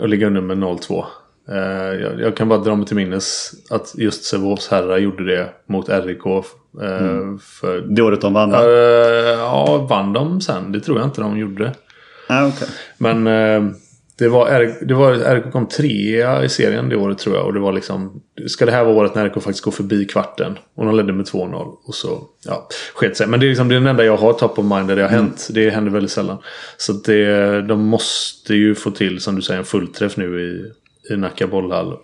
att 0.00 0.10
ligga 0.10 0.26
under 0.26 0.40
med 0.40 0.58
0-2. 0.58 1.04
Eh, 1.48 2.00
jag, 2.02 2.20
jag 2.20 2.36
kan 2.36 2.48
bara 2.48 2.58
dra 2.58 2.76
mig 2.76 2.86
till 2.86 2.96
minnes 2.96 3.50
att 3.70 3.94
just 3.94 4.24
Sävehofs 4.24 4.68
herrar 4.68 4.98
gjorde 4.98 5.24
det 5.24 5.48
mot 5.66 5.88
RIK. 5.88 6.26
Eh, 6.26 7.36
för, 7.40 7.80
Det 7.80 8.02
året 8.02 8.20
de 8.20 8.32
vann 8.32 8.50
va? 8.50 8.62
Eh, 8.62 9.38
ja, 9.38 9.86
vann 9.90 10.12
de 10.12 10.40
sen? 10.40 10.72
Det 10.72 10.80
tror 10.80 10.98
jag 10.98 11.06
inte 11.06 11.20
de 11.20 11.38
gjorde. 11.38 11.72
Ah, 12.28 12.46
okay. 12.46 12.68
Men, 12.98 13.24
Det 14.18 14.28
var, 14.28 14.74
det 14.86 14.94
var 14.94 15.14
RK 15.14 15.52
kom 15.52 15.66
trea 15.66 16.44
i 16.44 16.48
serien 16.48 16.88
det 16.88 16.96
året 16.96 17.18
tror 17.18 17.36
jag. 17.36 17.46
Och 17.46 17.54
det 17.54 17.60
var 17.60 17.72
liksom... 17.72 18.22
Ska 18.46 18.66
det 18.66 18.72
här 18.72 18.84
vara 18.84 18.94
året 18.94 19.14
när 19.14 19.28
RK 19.28 19.34
faktiskt 19.34 19.64
går 19.64 19.72
förbi 19.72 20.04
kvarten? 20.04 20.58
Och 20.74 20.86
de 20.86 20.96
ledde 20.96 21.12
med 21.12 21.26
2-0. 21.26 21.76
Och 21.84 21.94
så, 21.94 22.22
ja, 22.44 22.68
sket 22.94 23.16
sig. 23.16 23.26
Men 23.26 23.40
det 23.40 23.46
är 23.46 23.48
liksom 23.48 23.68
det 23.68 23.74
är 23.74 23.80
den 23.80 23.86
enda 23.88 24.04
jag 24.04 24.16
har 24.16 24.32
top 24.32 24.58
of 24.58 24.64
mind 24.64 24.88
där 24.88 24.96
det 24.96 25.02
har 25.02 25.08
hänt. 25.08 25.48
Det 25.50 25.70
händer 25.70 25.92
väldigt 25.92 26.10
sällan. 26.10 26.38
Så 26.76 26.92
det, 26.92 27.62
de 27.62 27.80
måste 27.84 28.54
ju 28.54 28.74
få 28.74 28.90
till, 28.90 29.20
som 29.20 29.36
du 29.36 29.42
säger, 29.42 29.58
en 29.58 29.66
fullträff 29.66 30.16
nu 30.16 30.40
i, 30.40 30.72
i 31.10 31.16
Nacka 31.16 31.46
bollhall. 31.46 31.96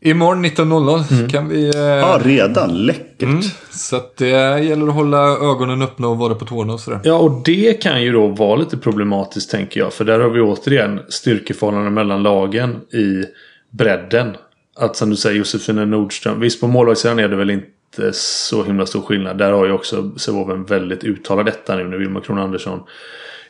Imorgon 0.00 0.44
19.00 0.44 1.28
kan 1.28 1.48
vi... 1.48 1.76
Eh, 1.76 1.80
Ja, 1.80 2.20
redan. 2.24 2.86
Läckert. 2.86 3.44
Så 3.70 3.96
att 3.96 4.16
det 4.16 4.60
gäller 4.60 4.88
att 4.88 4.94
hålla 4.94 5.18
ögonen 5.28 5.82
öppna 5.82 6.08
och 6.08 6.18
vara 6.18 6.34
på 6.34 6.44
tårna 6.44 6.72
och 6.72 6.80
sådär. 6.80 7.00
Ja, 7.04 7.14
och 7.14 7.42
det 7.44 7.82
kan 7.82 8.02
ju 8.02 8.12
då 8.12 8.26
vara 8.26 8.56
lite 8.56 8.76
problematiskt 8.76 9.50
tänker 9.50 9.80
jag. 9.80 9.92
För 9.92 10.04
där 10.04 10.20
har 10.20 10.30
vi 10.30 10.40
återigen 10.40 11.00
styrkeförhållanden 11.08 11.94
mellan 11.94 12.22
lagen 12.22 12.70
i 12.92 13.24
bredden. 13.70 14.36
Att 14.78 14.96
som 14.96 15.10
du 15.10 15.16
säger 15.16 15.36
Josefina 15.36 15.84
Nordström. 15.84 16.40
Visst 16.40 16.60
på 16.60 16.66
målvaktssidan 16.66 17.18
är 17.18 17.28
det 17.28 17.36
väl 17.36 17.50
inte 17.50 18.12
så 18.12 18.64
himla 18.64 18.86
stor 18.86 19.02
skillnad. 19.02 19.38
Där 19.38 19.52
har 19.52 19.66
ju 19.66 19.72
också 19.72 20.10
Sävehof 20.16 20.50
en 20.50 20.64
väldigt 20.64 21.04
uttalad 21.04 21.46
detta 21.46 21.76
nu 21.76 21.84
när 21.84 21.96
Wilma 21.96 22.20
Kron 22.20 22.38
Andersson 22.38 22.80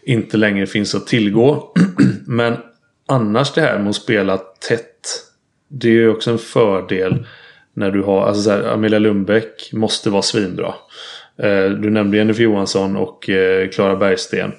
inte 0.02 0.36
längre 0.36 0.66
finns 0.66 0.94
att 0.94 1.06
tillgå. 1.06 1.72
Men 2.26 2.56
annars 3.06 3.52
det 3.52 3.60
här 3.60 3.78
med 3.78 3.88
att 3.90 3.96
spela 3.96 4.36
tätt. 4.68 5.22
Det 5.68 5.88
är 5.88 5.92
ju 5.92 6.10
också 6.10 6.30
en 6.30 6.38
fördel. 6.38 7.26
När 7.74 7.90
du 7.90 8.02
har, 8.02 8.26
alltså 8.26 8.42
så 8.42 8.50
här, 8.50 8.62
Amelia 8.72 8.98
Lundbäck 8.98 9.70
måste 9.72 10.10
vara 10.10 10.22
svinbra. 10.22 10.74
Eh, 11.38 11.64
Du 11.70 11.90
nämnde 11.90 12.16
Jennifer 12.16 12.42
Johansson 12.42 12.96
och 12.96 13.30
eh, 13.30 13.68
Klara 13.68 13.96
Bergsten. 13.96 14.52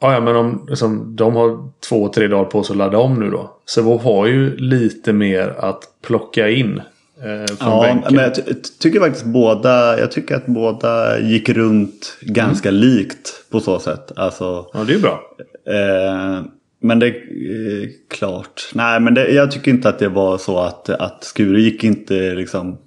Ja, 0.00 0.20
men 0.20 0.36
om 0.36 0.66
liksom, 0.68 1.16
de 1.16 1.36
har 1.36 1.70
två, 1.88 2.08
tre 2.08 2.28
dagar 2.28 2.44
på 2.44 2.62
sig 2.62 2.74
att 2.74 2.78
ladda 2.78 2.98
om 2.98 3.20
nu 3.20 3.30
då. 3.30 3.56
Sävehof 3.74 4.02
har 4.02 4.26
ju 4.26 4.56
lite 4.56 5.12
mer 5.12 5.54
att 5.58 5.82
plocka 6.06 6.48
in. 6.48 6.78
Eh, 7.18 7.56
från 7.56 7.70
Ja, 7.72 7.82
bänken. 7.82 8.14
men 8.14 8.24
jag 8.24 8.34
ty- 8.34 8.54
tycker 8.80 9.00
faktiskt 9.00 9.24
båda, 9.24 9.98
jag 9.98 10.12
tycker 10.12 10.34
att 10.36 10.46
båda 10.46 11.18
gick 11.20 11.48
runt 11.48 12.16
ganska 12.20 12.70
likt 12.70 13.44
på 13.50 13.60
så 13.60 13.78
sätt. 13.78 14.12
Alltså, 14.16 14.66
Ja, 14.72 14.84
det 14.86 14.92
är 14.92 14.96
ju 14.96 15.02
bra. 15.02 15.20
eh, 15.66 16.40
men 16.82 16.98
det 16.98 17.06
är 17.06 17.88
klart. 18.10 18.70
Nej, 18.74 19.00
men 19.00 19.14
det, 19.14 19.28
jag 19.28 19.50
tycker 19.50 19.70
inte 19.70 19.88
att 19.88 19.98
det 19.98 20.08
var 20.08 20.38
så 20.38 20.58
att, 20.58 20.88
att 20.88 21.24
Skure 21.24 21.60
gick 21.60 21.84
inte 21.84 22.34
liksom 22.34 22.78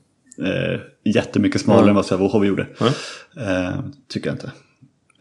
eh, 0.44 0.80
jättemycket 1.06 1.62
smalare 1.62 1.90
än 1.90 1.96
vad 1.96 2.06
Sävehof 2.06 2.46
gjorde. 2.46 2.68
Eh, 3.38 3.80
tycker 4.10 4.28
jag 4.28 4.36
inte. 4.36 4.52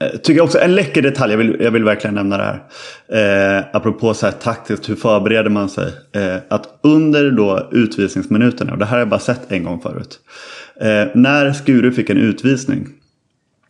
Eh, 0.01 0.19
Tycker 0.19 0.37
jag 0.37 0.45
också, 0.45 0.59
en 0.59 0.75
läcker 0.75 1.03
detalj, 1.03 1.33
jag 1.33 1.39
vill, 1.39 1.57
jag 1.61 1.71
vill 1.71 1.85
verkligen 1.85 2.15
nämna 2.15 2.39
det 2.39 2.45
här. 2.45 3.59
Eh, 3.59 3.65
apropå 3.73 4.15
så 4.15 4.27
här 4.27 4.33
taktiskt, 4.33 4.89
hur 4.89 4.97
förbereder 4.97 5.51
man 5.51 5.69
sig? 5.69 5.93
Eh, 6.13 6.37
att 6.49 6.79
under 6.83 7.31
då 7.31 7.69
utvisningsminuterna, 7.73 8.73
och 8.73 8.79
det 8.79 8.85
här 8.85 8.93
har 8.93 8.99
jag 8.99 9.09
bara 9.09 9.21
sett 9.21 9.53
en 9.53 9.65
gång 9.65 9.81
förut. 9.81 10.21
Eh, 10.81 11.07
när 11.15 11.53
Skuru 11.53 11.93
fick 11.93 12.11
en 12.11 12.17
utvisning, 12.17 12.89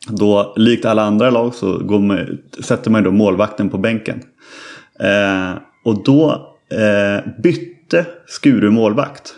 då 0.09 0.55
likt 0.57 0.85
alla 0.85 1.03
andra 1.03 1.31
lag 1.31 1.55
så 1.55 1.67
man, 1.99 2.39
sätter 2.61 2.91
man 2.91 3.01
ju 3.01 3.05
då 3.05 3.11
målvakten 3.11 3.71
på 3.71 3.79
bänken. 3.79 4.23
Eh, 5.01 5.59
och 5.85 6.05
då 6.05 6.49
eh, 6.73 7.31
bytte 7.43 8.07
Skuru 8.27 8.71
målvakt. 8.71 9.35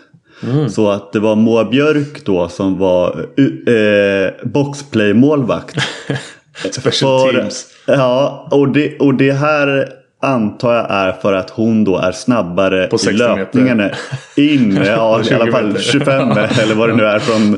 Så 0.69 0.89
att 0.89 1.13
det 1.13 1.19
var 1.19 1.35
Moa 1.35 1.65
Björk 1.65 2.25
då 2.25 2.49
som 2.49 2.77
var 2.77 3.25
eh, 3.67 4.31
boxplay-målvakt. 4.43 5.75
Special 6.71 7.33
teams. 7.33 7.65
Ja, 7.87 8.47
och 8.51 8.69
det, 8.69 8.97
och 8.99 9.13
det 9.13 9.31
här 9.31 9.89
antar 10.21 10.75
jag 10.75 10.85
är 10.89 11.11
för 11.11 11.33
att 11.33 11.49
hon 11.49 11.83
då 11.83 11.97
är 11.97 12.11
snabbare 12.11 12.87
På 12.87 12.95
i 12.95 12.99
60 12.99 13.13
meter. 13.23 13.35
löpningarna 13.37 13.89
in. 14.35 14.81
Ja, 14.85 15.21
i 15.23 15.33
alla 15.33 15.45
20 15.45 15.51
fall 15.51 15.67
meter. 15.67 15.79
25 15.81 16.31
eller 16.61 16.75
vad 16.75 16.89
det 16.89 16.95
nu 16.95 17.05
är. 17.05 17.19
Från, 17.19 17.53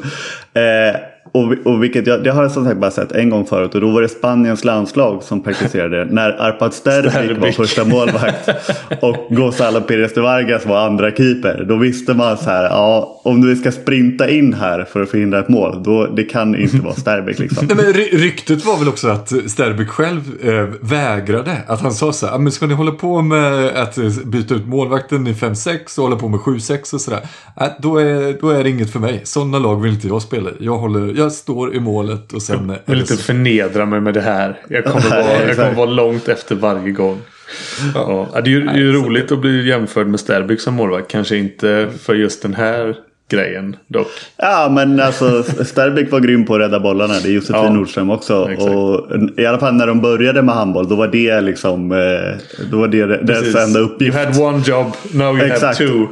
eh, 0.53 0.99
och, 1.31 1.51
vi- 1.51 1.57
och 1.65 1.83
vilket 1.83 2.07
jag, 2.07 2.23
det 2.23 2.31
har 2.31 2.41
jag 2.43 2.51
som 2.51 2.65
sagt 2.65 2.77
bara 2.79 2.91
sett 2.91 3.11
en 3.11 3.29
gång 3.29 3.45
förut. 3.45 3.75
Och 3.75 3.81
då 3.81 3.89
var 3.91 4.01
det 4.01 4.09
Spaniens 4.09 4.65
landslag 4.65 5.23
som 5.23 5.43
praktiserade 5.43 6.05
när 6.05 6.29
Arpad 6.41 6.73
Sterbic 6.73 7.37
var 7.39 7.51
första 7.51 7.85
målvakt. 7.85 8.49
och 9.01 9.15
Gonzalo 9.35 9.79
Pérez 9.81 10.13
de 10.15 10.21
Vargas 10.21 10.65
var 10.65 10.85
andra 10.87 11.11
keeper. 11.11 11.65
Då 11.69 11.75
visste 11.75 12.13
man 12.13 12.37
så 12.37 12.49
här, 12.49 12.63
ja 12.63 13.21
om 13.23 13.41
du 13.41 13.55
ska 13.55 13.71
sprinta 13.71 14.29
in 14.29 14.53
här 14.53 14.83
för 14.83 15.01
att 15.01 15.09
förhindra 15.09 15.39
ett 15.39 15.49
mål. 15.49 15.83
Då, 15.83 16.05
det 16.07 16.23
kan 16.23 16.55
inte 16.55 16.77
vara 16.77 16.93
Sterbic 16.93 17.39
liksom. 17.39 17.67
Nej, 17.67 17.75
men 17.77 17.85
ry- 17.93 18.17
ryktet 18.17 18.65
var 18.65 18.77
väl 18.79 18.87
också 18.87 19.07
att 19.07 19.33
Sterbeck 19.51 19.89
själv 19.89 20.21
eh, 20.43 20.67
vägrade. 20.81 21.57
Att 21.67 21.81
han 21.81 21.91
sa 21.91 22.13
så 22.13 22.25
här, 22.27 22.35
"Ah, 22.35 22.37
men 22.37 22.51
ska 22.51 22.65
ni 22.65 22.73
hålla 22.73 22.91
på 22.91 23.21
med 23.21 23.65
att 23.69 23.97
eh, 23.97 24.03
byta 24.25 24.53
ut 24.55 24.67
målvakten 24.67 25.27
i 25.27 25.33
5-6 25.33 25.97
och 25.99 26.03
hålla 26.03 26.15
på 26.15 26.27
med 26.27 26.39
7-6 26.39 26.93
och 26.93 27.01
sådär. 27.01 27.19
Äh, 27.61 27.67
då, 27.81 27.97
är, 27.97 28.41
då 28.41 28.49
är 28.49 28.63
det 28.63 28.69
inget 28.69 28.91
för 28.91 28.99
mig. 28.99 29.21
Sådana 29.23 29.59
lag 29.59 29.81
vill 29.81 29.93
inte 29.93 30.07
jag 30.07 30.21
spela 30.21 30.49
i. 30.49 30.53
Jag, 30.59 30.77
håller, 30.77 31.18
jag 31.19 31.31
står 31.31 31.75
i 31.75 31.79
målet 31.79 32.33
och 32.33 32.41
sen... 32.41 32.69
Jag 32.85 32.93
vill 32.93 33.01
inte 33.01 33.17
förnedra 33.17 33.85
mig 33.85 34.01
med 34.01 34.13
det 34.13 34.21
här. 34.21 34.59
Jag 34.69 34.85
kommer 34.85 35.09
vara, 35.09 35.47
jag 35.47 35.55
kommer 35.55 35.73
vara 35.73 35.89
långt 35.89 36.27
efter 36.27 36.55
varje 36.55 36.91
gång. 36.91 37.17
Ja. 37.95 38.27
Ja, 38.33 38.41
det 38.41 38.49
är 38.49 38.51
ju, 38.51 38.65
det 38.65 38.77
ju 38.79 38.91
roligt 38.93 39.31
att 39.31 39.39
bli 39.39 39.67
jämförd 39.67 40.07
med 40.07 40.19
Sterbyk 40.19 40.61
som 40.61 40.73
målvakt. 40.73 41.11
Kanske 41.11 41.37
inte 41.37 41.87
för 42.01 42.15
just 42.15 42.41
den 42.41 42.53
här 42.53 42.95
grejen 43.31 43.75
dock. 43.87 44.07
Ja 44.37 44.69
men 44.71 44.99
alltså 44.99 45.43
Sterbeck 45.43 46.11
var 46.11 46.19
grym 46.19 46.45
på 46.45 46.55
att 46.55 46.61
rädda 46.61 46.79
bollarna. 46.79 47.13
Det 47.23 47.29
är 47.29 47.31
Josefin 47.31 47.55
Ja, 47.55 47.73
Nordström 47.73 48.09
också. 48.09 48.49
exakt. 48.51 48.71
Och 48.71 49.07
I 49.39 49.45
alla 49.45 49.59
fall 49.59 49.73
när 49.73 49.87
de 49.87 50.01
började 50.01 50.41
med 50.41 50.55
handboll. 50.55 50.89
Då 50.89 50.95
var 50.95 51.07
det 51.07 51.41
liksom 51.41 51.91
eh, 51.91 52.67
Då 52.71 52.79
var 52.79 52.87
det 52.87 53.05
deras 53.05 53.55
enda 53.55 53.79
You 53.79 53.89
uppgift. 53.89 54.17
had 54.17 54.37
one 54.41 54.63
job, 54.65 54.93
now 55.13 55.37
you 55.37 55.45
Exakt. 55.45 55.79
have 55.79 55.89
two. 55.91 56.07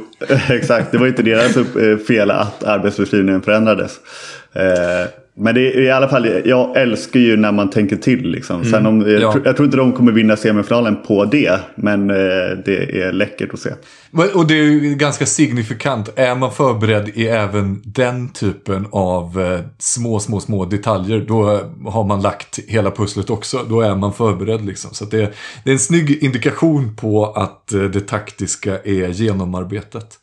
Exakt. 0.52 0.92
Det 0.92 0.98
var 0.98 1.06
inte 1.06 1.22
deras 1.22 1.56
eh, 1.56 1.98
fel 1.98 2.30
att 2.30 2.64
arbetsbeskrivningen 2.64 3.42
förändrades. 3.42 4.00
Eh, 4.52 5.10
men 5.40 5.54
det 5.54 5.60
är 5.76 5.80
i 5.80 5.90
alla 5.90 6.08
fall, 6.08 6.28
jag 6.44 6.76
älskar 6.76 7.20
ju 7.20 7.36
när 7.36 7.52
man 7.52 7.70
tänker 7.70 7.96
till. 7.96 8.30
Liksom. 8.30 8.64
Sen 8.64 8.86
om, 8.86 9.00
jag, 9.00 9.20
Ja. 9.22 9.32
tror, 9.32 9.46
jag 9.46 9.56
tror 9.56 9.66
inte 9.66 9.76
de 9.76 9.92
kommer 9.92 10.12
vinna 10.12 10.36
semifinalen 10.36 10.96
på 11.06 11.24
det. 11.24 11.60
Men 11.74 12.10
eh, 12.10 12.16
det 12.64 13.02
är 13.02 13.12
läckert 13.12 13.54
att 13.54 13.60
se. 13.60 13.70
Och 14.34 14.46
det 14.46 14.54
är 14.54 14.62
ju 14.62 14.94
ganska 14.94 15.26
signifikant. 15.26 16.08
Är 16.16 16.34
man 16.34 16.52
förberedd 16.52 17.08
i 17.14 17.28
även 17.28 17.82
den 17.84 18.28
typen 18.28 18.86
av 18.92 19.40
eh, 19.40 19.60
små, 19.78 20.20
små, 20.20 20.40
små 20.40 20.64
detaljer. 20.64 21.24
Då 21.28 21.60
har 21.86 22.04
man 22.04 22.22
lagt 22.22 22.58
hela 22.68 22.90
pusslet 22.90 23.30
också. 23.30 23.60
Då 23.68 23.80
är 23.80 23.94
man 23.94 24.12
förberedd 24.12 24.64
liksom. 24.66 24.90
Så 24.94 25.04
det, 25.04 25.32
det 25.64 25.70
är 25.70 25.72
en 25.72 25.78
snygg 25.78 26.22
indikation 26.22 26.96
på 26.96 27.26
att 27.26 27.72
eh, 27.72 27.80
det 27.82 28.00
taktiska 28.00 28.72
är 28.84 29.08
genomarbetat. 29.08 30.18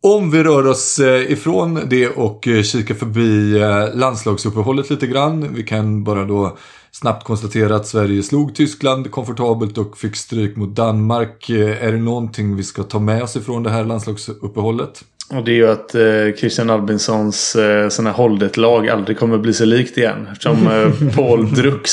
Om 0.00 0.30
vi 0.30 0.42
rör 0.42 0.66
oss 0.66 0.98
eh, 0.98 1.32
ifrån 1.32 1.80
det 1.86 2.08
och 2.08 2.48
eh, 2.48 2.62
kikar 2.62 2.94
förbi 2.94 3.60
eh, 3.60 3.98
landslagsuppehållet 3.98 4.90
lite 4.90 5.06
grann. 5.06 5.54
Vi 5.54 5.62
kan 5.62 6.04
bara 6.04 6.24
då 6.24 6.58
snabbt 6.92 7.24
konstatera 7.24 7.76
att 7.76 7.86
Sverige 7.86 8.22
slog 8.22 8.54
Tyskland 8.54 9.10
komfortabelt 9.10 9.78
och 9.78 9.98
fick 9.98 10.16
stryk 10.16 10.56
mot 10.56 10.76
Danmark. 10.76 11.50
Är 11.50 11.92
det 11.92 11.98
någonting 11.98 12.56
vi 12.56 12.62
ska 12.62 12.82
ta 12.82 12.98
med 12.98 13.22
oss 13.22 13.36
ifrån 13.36 13.62
det 13.62 13.70
här 13.70 13.84
landslagsuppehållet? 13.84 15.04
Och 15.30 15.44
det 15.44 15.50
är 15.50 15.54
ju 15.54 15.70
att 15.70 15.94
eh, 15.94 16.40
Christian 16.40 16.70
Albinssons 16.70 17.56
eh, 17.56 17.88
sådana 17.88 18.12
Holdet-lag 18.12 18.88
aldrig 18.88 19.18
kommer 19.18 19.38
bli 19.38 19.52
så 19.52 19.64
likt 19.64 19.98
igen. 19.98 20.28
Eftersom 20.32 20.66
eh, 20.66 21.14
Paul 21.16 21.54
Drux 21.54 21.90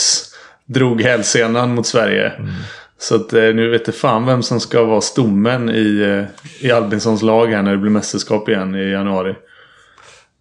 drog 0.66 1.02
hälsenan 1.02 1.76
mot 1.76 1.88
Sverige. 1.88 2.34
Så 2.98 3.16
att 3.16 3.34
eh, 3.34 3.42
nu 3.42 3.70
vet 3.70 3.88
jag 3.88 3.96
fan 3.96 4.26
vem 4.26 4.44
som 4.44 4.60
ska 4.60 4.84
vara 4.84 5.02
stommen 5.02 5.70
i, 5.70 6.02
eh, 6.02 6.68
i 6.68 6.72
Albinssons 6.72 7.22
lag 7.22 7.48
här 7.48 7.62
när 7.62 7.72
det 7.72 7.78
blir 7.78 7.92
mästerskap 7.92 8.50
igen 8.50 8.76
i 8.76 8.92
januari. 8.92 9.36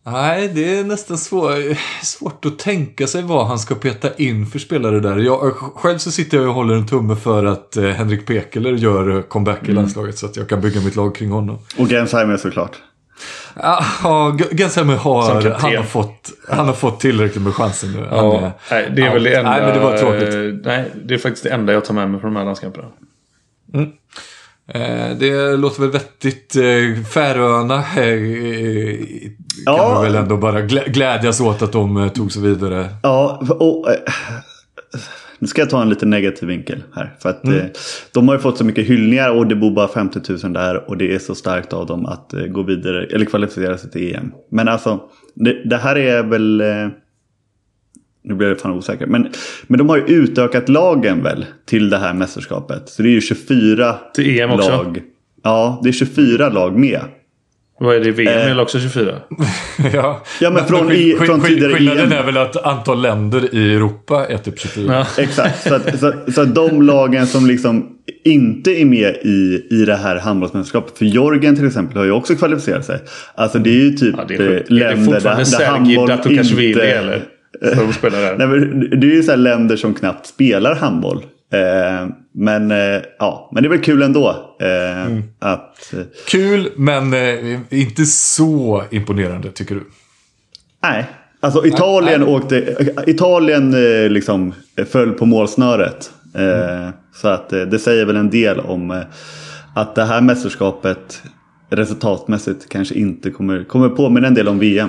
Nej, 0.06 0.50
det 0.54 0.78
är 0.78 0.84
nästan 0.84 1.18
svår, 1.18 1.76
svårt 2.04 2.44
att 2.44 2.58
tänka 2.58 3.06
sig 3.06 3.22
vad 3.22 3.46
han 3.46 3.58
ska 3.58 3.74
peta 3.74 4.14
in 4.14 4.46
för 4.46 4.58
spelare 4.58 5.00
där. 5.00 5.16
Jag, 5.16 5.38
själv 5.54 5.98
så 5.98 6.10
sitter 6.10 6.36
jag 6.38 6.48
och 6.48 6.54
håller 6.54 6.74
en 6.74 6.86
tumme 6.86 7.16
för 7.16 7.44
att 7.44 7.76
eh, 7.76 7.84
Henrik 7.84 8.26
Pekeler 8.26 8.72
gör 8.72 9.22
comeback 9.22 9.68
i 9.68 9.72
landslaget 9.72 10.18
så 10.18 10.26
att 10.26 10.36
jag 10.36 10.48
kan 10.48 10.60
bygga 10.60 10.80
mitt 10.80 10.96
lag 10.96 11.14
kring 11.14 11.30
honom. 11.30 11.58
Och 11.78 11.88
Gensheimer 11.88 12.36
såklart. 12.36 12.76
Ja, 13.62 13.85
Som 14.70 14.88
har, 14.88 15.50
han 15.61 15.77
har, 15.77 15.83
fått, 15.83 16.31
han 16.48 16.66
har 16.66 16.74
fått 16.74 17.00
tillräckligt 17.00 17.42
med 17.44 17.55
chanser 17.55 17.87
nu. 17.88 18.07
Ja, 18.11 18.37
är- 18.37 18.53
nej, 18.70 18.92
det 18.96 19.03
är 19.03 19.12
väl 19.12 19.22
det 19.24 19.35
enda. 19.37 19.50
Nej, 19.50 19.62
men 19.62 19.74
det 19.74 19.81
var 19.81 19.96
tråkigt. 19.98 20.35
eh, 20.35 20.40
Nej, 20.72 20.90
det 21.05 21.14
är 21.14 21.18
faktiskt 21.18 21.44
det 21.44 21.50
enda 21.50 21.72
jag 21.72 21.85
tar 21.85 21.94
med 21.94 22.11
mig 22.11 22.20
från 22.20 22.35
de 22.35 22.38
här 22.38 22.44
landskamperna. 22.46 22.87
Eh, 24.68 25.16
det 25.18 25.57
låter 25.57 25.81
väl 25.81 25.90
vettigt. 25.90 26.57
Eh, 26.57 27.05
Färöarna 27.05 27.77
eh, 27.79 27.85
kan 27.94 29.74
Ja. 29.77 29.92
man 29.94 30.03
väl 30.05 30.14
ändå 30.14 30.37
bara 30.37 30.61
glä- 30.61 30.88
glädjas 30.90 31.40
åt 31.40 31.62
att 31.62 31.72
de 31.72 32.11
tog 32.14 32.33
sig 32.33 32.42
vidare. 32.42 32.88
Ja, 33.03 33.42
och, 33.48 33.88
nu 35.44 35.48
ska 35.48 35.62
jag 35.62 35.70
ta 35.70 35.83
en 35.83 35.88
lite 35.88 36.07
negativ 36.07 36.48
vinkel 36.48 36.83
här. 36.94 37.16
För 37.18 37.28
att 37.28 37.48
eh, 37.48 37.64
de 38.12 38.28
har 38.28 38.35
ju 38.35 38.40
fått 38.40 38.59
så 38.59 38.64
mycket 38.64 38.87
hyllningar 38.87 39.30
och 39.30 39.46
det 39.46 39.57
bor 39.57 39.70
bara 39.70 39.88
50 39.88 40.20
000 40.42 40.52
där. 40.52 40.90
Och 40.90 40.96
det 40.96 41.14
är 41.14 41.18
så 41.18 41.35
starkt 41.35 41.72
av 41.72 41.87
dem 41.87 42.07
att 42.07 42.35
eh, 42.35 42.46
gå 42.46 42.62
vidare, 42.62 43.07
eller 43.07 43.24
kvalificera 43.24 43.78
sig 43.78 43.90
till 43.90 44.16
EM. 44.16 44.33
Men 44.50 44.68
alltså, 44.68 45.00
det, 45.35 45.64
det 45.64 45.76
här 45.76 45.96
är 45.96 46.22
väl... 46.22 46.61
Eh, 46.61 46.88
nu 48.24 48.35
blir 48.35 48.48
jag 48.48 48.61
fan 48.61 48.72
osäker. 48.72 49.07
Men, 49.07 49.28
men 49.66 49.78
de 49.78 49.88
har 49.88 49.96
ju 49.96 50.02
utökat 50.02 50.68
lagen 50.68 51.22
väl 51.22 51.46
till 51.66 51.90
det 51.90 51.98
här 51.98 52.14
mästerskapet. 52.14 52.88
Så 52.88 53.02
det 53.02 53.09
är 53.09 53.12
ju 53.12 53.20
24 53.20 53.96
Till 54.14 54.40
EM 54.40 54.50
också? 54.50 54.70
lag. 54.70 55.02
Ja, 55.42 55.80
det 55.83 55.88
är 55.88 55.92
24 55.92 56.48
lag 56.48 56.78
med. 56.78 57.00
Vad 57.80 57.96
är 57.96 58.00
det 58.00 58.08
i 58.08 58.10
VM? 58.10 58.38
Eh. 58.38 58.50
Eller 58.50 58.62
också 58.62 58.80
24? 58.80 59.14
ja. 59.92 60.22
Ja, 60.40 60.50
men 60.50 60.64
från 60.66 60.92
i- 60.92 60.94
skill- 60.94 61.26
från 61.26 61.40
skill- 61.40 61.54
tidigare 61.54 61.74
Skillnaden 61.74 62.12
EM. 62.12 62.18
är 62.18 62.22
väl 62.22 62.37
att 62.37 62.56
antal 62.66 63.02
länder 63.02 63.54
i 63.54 63.74
Europa 63.74 64.26
är 64.28 64.38
typ 64.38 64.58
24. 64.60 64.92
Ja. 64.94 65.06
Exakt, 65.22 65.68
så 65.68 65.74
att, 65.74 65.98
så, 66.00 66.12
så 66.34 66.40
att 66.42 66.54
de 66.54 66.82
lagen 66.82 67.26
som 67.26 67.46
liksom 67.46 67.90
inte 68.24 68.70
är 68.80 68.84
med 68.84 69.16
i, 69.22 69.66
i 69.70 69.84
det 69.87 69.94
här 69.96 70.16
handbollsmästerskapet. 70.18 70.98
För 70.98 71.04
Georgien 71.04 71.56
till 71.56 71.66
exempel 71.66 71.96
har 71.96 72.04
ju 72.04 72.10
också 72.10 72.34
kvalificerat 72.34 72.84
sig. 72.84 72.98
Alltså 73.34 73.58
det 73.58 73.70
är 73.70 73.84
ju 73.84 73.90
typ 73.90 74.14
Ja, 74.18 74.24
det 74.28 74.34
är 74.34 74.40
eh, 74.40 74.46
Är 74.46 74.50
det 74.68 74.74
länder 74.74 75.12
fortfarande 75.12 75.44
Sergej 75.44 75.96
Datukashvili 76.06 76.80
eller? 76.80 77.22
Som 77.74 77.92
spelar 77.92 78.20
där? 78.20 78.37
Nej, 78.38 78.46
men 78.46 78.80
det 79.00 79.06
är 79.06 79.10
ju 79.14 79.22
så 79.22 79.30
här 79.30 79.38
länder 79.38 79.76
som 79.76 79.94
knappt 79.94 80.26
spelar 80.26 80.74
handboll. 80.74 81.22
Eh, 81.54 82.08
men, 82.32 82.70
eh, 82.70 83.02
ja, 83.18 83.50
men 83.52 83.62
det 83.62 83.66
är 83.66 83.70
väl 83.70 83.80
kul 83.84 84.02
ändå. 84.02 84.56
Eh, 84.60 85.06
Mm. 85.06 85.22
att, 85.38 85.94
Kul, 86.28 86.68
men 86.76 87.14
inte 87.70 88.04
så 88.04 88.82
imponerande 88.90 89.50
tycker 89.50 89.74
du? 89.74 89.82
nej, 90.82 91.06
alltså 91.40 91.66
Italien 91.66 92.20
Nej. 92.20 92.28
åkte... 92.34 92.76
Italien 93.06 93.70
liksom 94.12 94.54
föll 94.90 95.12
på 95.12 95.26
målsnöret. 95.26 96.10
Eh, 96.34 96.90
Så 97.14 97.28
att 97.28 97.48
det 97.50 97.78
säger 97.78 98.04
väl 98.06 98.16
en 98.16 98.30
del 98.30 98.60
om 98.60 99.02
att 99.74 99.94
det 99.94 100.04
här 100.04 100.20
mästerskapet 100.20 101.22
resultatmässigt 101.70 102.68
kanske 102.68 102.94
inte 102.94 103.30
kommer, 103.30 103.64
kommer 103.64 103.88
påminna 103.88 104.26
en 104.26 104.34
del 104.34 104.48
om 104.48 104.58
VM. 104.58 104.88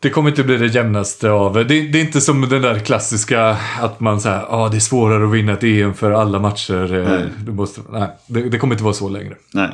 Det 0.00 0.10
kommer 0.10 0.30
inte 0.30 0.42
bli 0.42 0.56
det 0.56 0.66
jämnaste 0.66 1.30
av... 1.30 1.54
Det, 1.54 1.64
det 1.64 1.98
är 1.98 2.04
inte 2.04 2.20
som 2.20 2.48
den 2.48 2.62
där 2.62 2.78
klassiska 2.78 3.56
att 3.80 4.00
man 4.00 4.20
säger 4.20 4.36
ja 4.36 4.46
ah, 4.50 4.68
det 4.68 4.76
är 4.76 4.80
svårare 4.80 5.24
att 5.24 5.32
vinna 5.32 5.52
ett 5.52 5.64
EM 5.64 5.94
för 5.94 6.10
alla 6.10 6.38
matcher. 6.38 6.94
eh, 6.94 7.08
Nej. 7.08 7.24
Du 7.38 7.52
måste, 7.52 7.80
nej, 7.90 8.08
det, 8.26 8.48
det 8.48 8.58
kommer 8.58 8.74
inte 8.74 8.84
vara 8.84 8.94
så 8.94 9.08
längre. 9.08 9.34
Nej, 9.54 9.70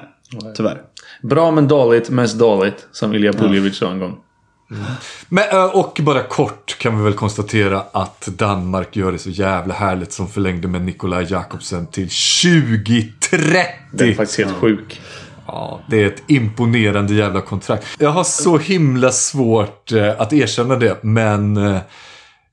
tyvärr. 0.57 0.83
Bra 1.23 1.51
men 1.51 1.69
dåligt, 1.69 2.11
mest 2.11 2.39
dåligt. 2.39 2.87
Som 2.93 3.15
Ilja 3.15 3.33
Puljevic 3.33 3.77
sa 3.77 3.91
en 3.91 3.99
gång. 3.99 4.17
Men, 5.29 5.45
eh, 5.51 5.65
och 5.65 6.01
bara 6.03 6.23
kort 6.23 6.79
kan 6.79 6.99
vi 6.99 7.05
väl 7.05 7.13
konstatera 7.13 7.83
att 7.93 8.27
Danmark 8.27 8.97
gör 8.97 9.13
det 9.13 9.19
så 9.19 9.31
jävla 9.31 9.75
härligt 9.75 10.13
som 10.13 10.29
förlängde 10.29 10.69
med 10.69 10.83
Nikolaj 10.83 11.27
Jakobsen 11.31 11.87
till 11.87 12.09
2030. 12.09 13.67
Den 13.93 14.09
är 14.09 14.15
faktiskt 14.15 14.39
helt 14.39 14.57
sjuk. 14.57 15.01
Ja, 15.47 15.81
det 15.89 16.03
är 16.03 16.07
ett 16.07 16.23
imponerande 16.27 17.15
jävla 17.15 17.41
kontrakt. 17.41 17.87
Jag 17.99 18.11
har 18.11 18.25
så 18.25 18.59
himla 18.59 19.11
svårt 19.11 19.93
eh, 19.93 20.21
att 20.21 20.33
erkänna 20.33 20.77
det, 20.77 21.03
men 21.03 21.57
eh, 21.57 21.79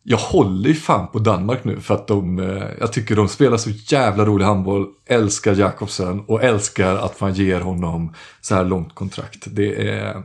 jag 0.03 0.17
håller 0.17 0.69
ju 0.69 0.75
fan 0.75 1.07
på 1.07 1.19
Danmark 1.19 1.63
nu 1.63 1.79
för 1.79 1.93
att 1.93 2.07
de, 2.07 2.39
eh, 2.39 2.63
jag 2.79 2.93
tycker 2.93 3.15
de 3.15 3.27
spelar 3.27 3.57
så 3.57 3.69
jävla 3.69 4.25
rolig 4.25 4.45
handboll, 4.45 4.85
älskar 5.05 5.55
Jakobsen 5.55 6.19
och 6.27 6.43
älskar 6.43 6.95
att 6.95 7.21
man 7.21 7.33
ger 7.33 7.61
honom 7.61 8.13
så 8.41 8.55
här 8.55 8.63
långt 8.63 8.95
kontrakt. 8.95 9.43
Det 9.45 9.89
är 9.89 10.23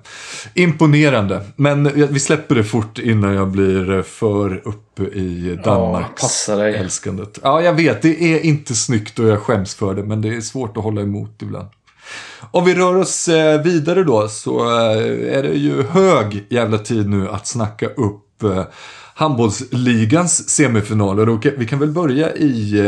imponerande, 0.55 1.45
men 1.57 1.91
vi 2.13 2.21
släpper 2.21 2.55
det 2.55 2.65
fort 2.65 2.99
innan 2.99 3.35
jag 3.35 3.49
blir 3.49 4.03
för 4.03 4.63
uppe 4.65 5.03
i 5.03 5.59
Danmarks 5.65 6.47
dig. 6.47 6.75
älskandet. 6.75 7.39
Ja, 7.43 7.63
jag 7.63 7.73
vet, 7.73 8.03
det 8.03 8.23
är 8.23 8.41
inte 8.41 8.75
snyggt 8.75 9.19
och 9.19 9.29
jag 9.29 9.41
skäms 9.41 9.75
för 9.75 9.95
det, 9.95 10.03
men 10.03 10.21
det 10.21 10.37
är 10.37 10.41
svårt 10.41 10.77
att 10.77 10.83
hålla 10.83 11.01
emot 11.01 11.43
ibland. 11.43 11.69
Om 12.51 12.65
vi 12.65 12.75
rör 12.75 12.97
oss 12.97 13.29
eh, 13.29 13.63
vidare 13.63 14.05
då 14.05 14.29
så 14.29 14.59
eh, 14.59 15.37
är 15.39 15.43
det 15.43 15.55
ju 15.55 15.83
hög 15.83 16.47
jävla 16.51 16.79
tid 16.79 17.09
nu 17.09 17.29
att 17.29 17.47
snacka 17.47 17.87
upp 17.87 18.43
eh, 18.43 18.65
handbollsligans 19.15 20.49
semifinaler. 20.49 21.29
Och 21.29 21.47
vi 21.57 21.67
kan 21.67 21.79
väl 21.79 21.93
börja 21.93 22.35
i 22.35 22.81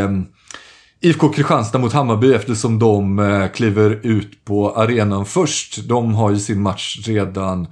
IFK 1.01 1.29
Kristianstad 1.29 1.79
mot 1.79 1.93
Hammarby 1.93 2.35
eftersom 2.35 2.79
de 2.79 3.49
kliver 3.55 4.01
ut 4.03 4.45
på 4.45 4.71
arenan 4.71 5.27
först. 5.27 5.89
De 5.89 6.15
har 6.15 6.31
ju 6.31 6.39
sin 6.39 6.63
match 6.63 6.99
redan 7.07 7.67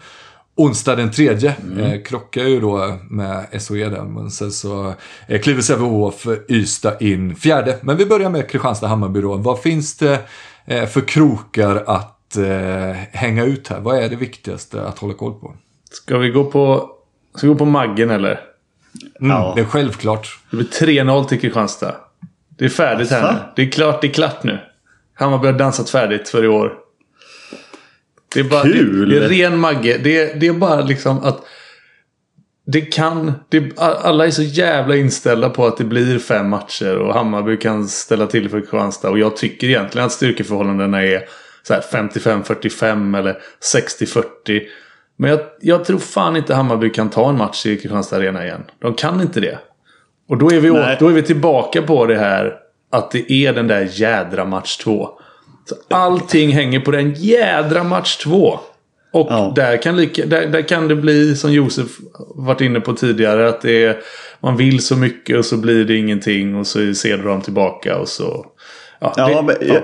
onsdag 0.57 0.97
den 0.97 1.11
tredje. 1.11 1.55
Eh, 1.79 2.03
krockar 2.03 2.43
ju 2.43 2.61
då 2.61 2.99
med 3.11 3.63
SOE 3.63 3.89
där. 3.89 4.03
Men 4.03 4.31
sen 4.31 4.53
så 4.53 4.95
eh, 5.29 5.41
kliver 5.41 5.63
Sävehof 5.63 6.27
Ystad 6.49 6.97
in 7.01 7.37
fjärde. 7.37 7.79
Men 7.83 7.97
vi 7.97 8.07
börjar 8.07 8.31
med 8.31 8.51
Kristianstad-Hammarby 8.51 9.21
då. 9.23 9.37
Vad 9.37 9.61
finns 9.61 9.97
det 9.97 10.21
för 10.67 11.09
krokar 11.09 11.85
att 11.87 12.37
eh, 12.37 12.97
hänga 13.13 13.45
ut 13.45 13.69
här? 13.69 13.81
Vad 13.81 13.99
är 13.99 14.09
det 14.09 14.17
viktigaste 14.17 14.83
att 14.87 14.99
hålla 14.99 15.15
koll 15.15 15.35
på? 15.41 15.55
Ska 15.93 16.19
vi 16.19 16.29
gå 16.31 16.45
på, 16.45 16.91
ska 17.35 17.47
vi 17.47 17.53
gå 17.53 17.59
på 17.59 17.65
Maggen 17.65 18.11
eller? 18.11 18.41
Mm, 19.21 19.31
Ja. 19.37 19.53
Det 19.57 19.61
är 19.61 19.65
självklart. 19.67 20.39
Det 20.51 20.57
blir 20.57 20.67
3-0 20.67 21.25
till 21.25 21.41
Kristianstad. 21.41 21.95
Det 22.49 22.65
är 22.65 22.69
färdigt 22.69 23.11
här 23.11 23.33
nu. 23.33 23.39
Det 23.57 23.63
är 23.63 23.71
klart, 23.71 24.01
det 24.01 24.07
är 24.07 24.13
klart 24.13 24.45
nu. 24.45 24.59
Hammarby 25.15 25.47
har 25.47 25.53
dansat 25.53 25.91
färdigt 25.91 26.29
för 26.29 26.45
i 26.45 26.49
år. 26.49 26.73
Det 28.35 28.41
är 28.41 28.45
bara, 28.45 28.63
Kul! 28.63 29.09
Det, 29.09 29.21
det 29.21 29.25
är 29.25 29.29
ren 29.29 29.59
Magge. 29.59 29.99
Det, 29.99 30.41
det 30.41 30.47
är 30.47 30.53
bara 30.53 30.81
liksom 30.81 31.19
att... 31.25 31.41
Det 32.67 32.81
kan... 32.81 33.33
Det, 33.49 33.79
alla 33.79 34.27
är 34.27 34.31
så 34.31 34.43
jävla 34.43 34.97
inställda 34.97 35.51
på 35.51 35.67
att 35.67 35.77
det 35.77 35.85
blir 35.85 36.19
fem 36.19 36.49
matcher 36.49 36.97
och 36.97 37.15
Hammarby 37.15 37.57
kan 37.57 37.89
ställa 37.89 38.27
till 38.27 38.49
för 38.49 38.61
Kristianstad. 38.61 39.11
Och 39.11 39.19
jag 39.19 39.37
tycker 39.37 39.67
egentligen 39.67 40.07
att 40.07 40.13
styrkeförhållandena 40.13 41.03
är 41.03 41.25
så 41.63 41.75
här 41.75 41.81
55-45 41.81 43.19
eller 43.19 43.39
60-40. 43.75 44.25
Men 45.17 45.31
jag, 45.31 45.41
jag 45.61 45.85
tror 45.85 45.99
fan 45.99 46.37
inte 46.37 46.55
Hammarby 46.55 46.91
kan 46.91 47.11
ta 47.11 47.29
en 47.29 47.37
match 47.37 47.67
i 47.67 47.77
Kristianstad 47.77 48.17
Arena 48.17 48.45
igen. 48.45 48.65
De 48.79 48.95
kan 48.95 49.21
inte 49.21 49.41
det. 49.41 49.59
Och 50.29 50.39
då 50.39 50.51
är, 50.53 50.61
vi 50.61 50.71
åt, 50.71 50.99
då 50.99 51.09
är 51.09 51.13
vi 51.13 51.23
tillbaka 51.23 51.83
på 51.83 52.07
det 52.07 52.19
här 52.19 52.57
att 52.93 53.11
det 53.11 53.33
är 53.33 53.53
den 53.53 53.67
där 53.67 53.89
jädra 53.93 54.45
match 54.45 54.77
två. 54.77 55.09
Så 55.69 55.75
allting 55.91 56.53
hänger 56.53 56.81
på 56.81 56.91
den 56.91 57.15
jädra 57.15 57.85
match 57.85 58.17
två. 58.17 58.61
Och 59.15 59.27
Ja. 59.31 59.53
där, 59.57 59.83
kan 59.83 59.97
lika, 59.97 60.27
där, 60.27 60.47
där 60.47 60.63
kan 60.63 60.89
det 60.89 60.97
bli 60.97 61.37
som 61.37 61.53
Josef 61.53 61.87
varit 62.35 62.61
inne 62.61 62.81
på 62.81 62.93
tidigare. 62.93 63.49
Att 63.49 63.61
det 63.61 63.85
är, 63.85 63.97
man 64.41 64.57
vill 64.57 64.81
så 64.81 64.97
mycket 64.97 65.39
och 65.39 65.45
så 65.45 65.57
blir 65.57 65.85
det 65.85 65.97
ingenting. 65.97 66.57
Och 66.57 66.67
så 66.67 66.95
ser 66.95 67.19
de 67.19 67.41
tillbaka 67.43 67.99
och 67.99 68.09
så... 68.09 68.47
Ja, 69.01 69.15
Ja, 69.17 69.29
det, 69.29 69.43
men, 69.43 69.57
ja. 69.69 69.81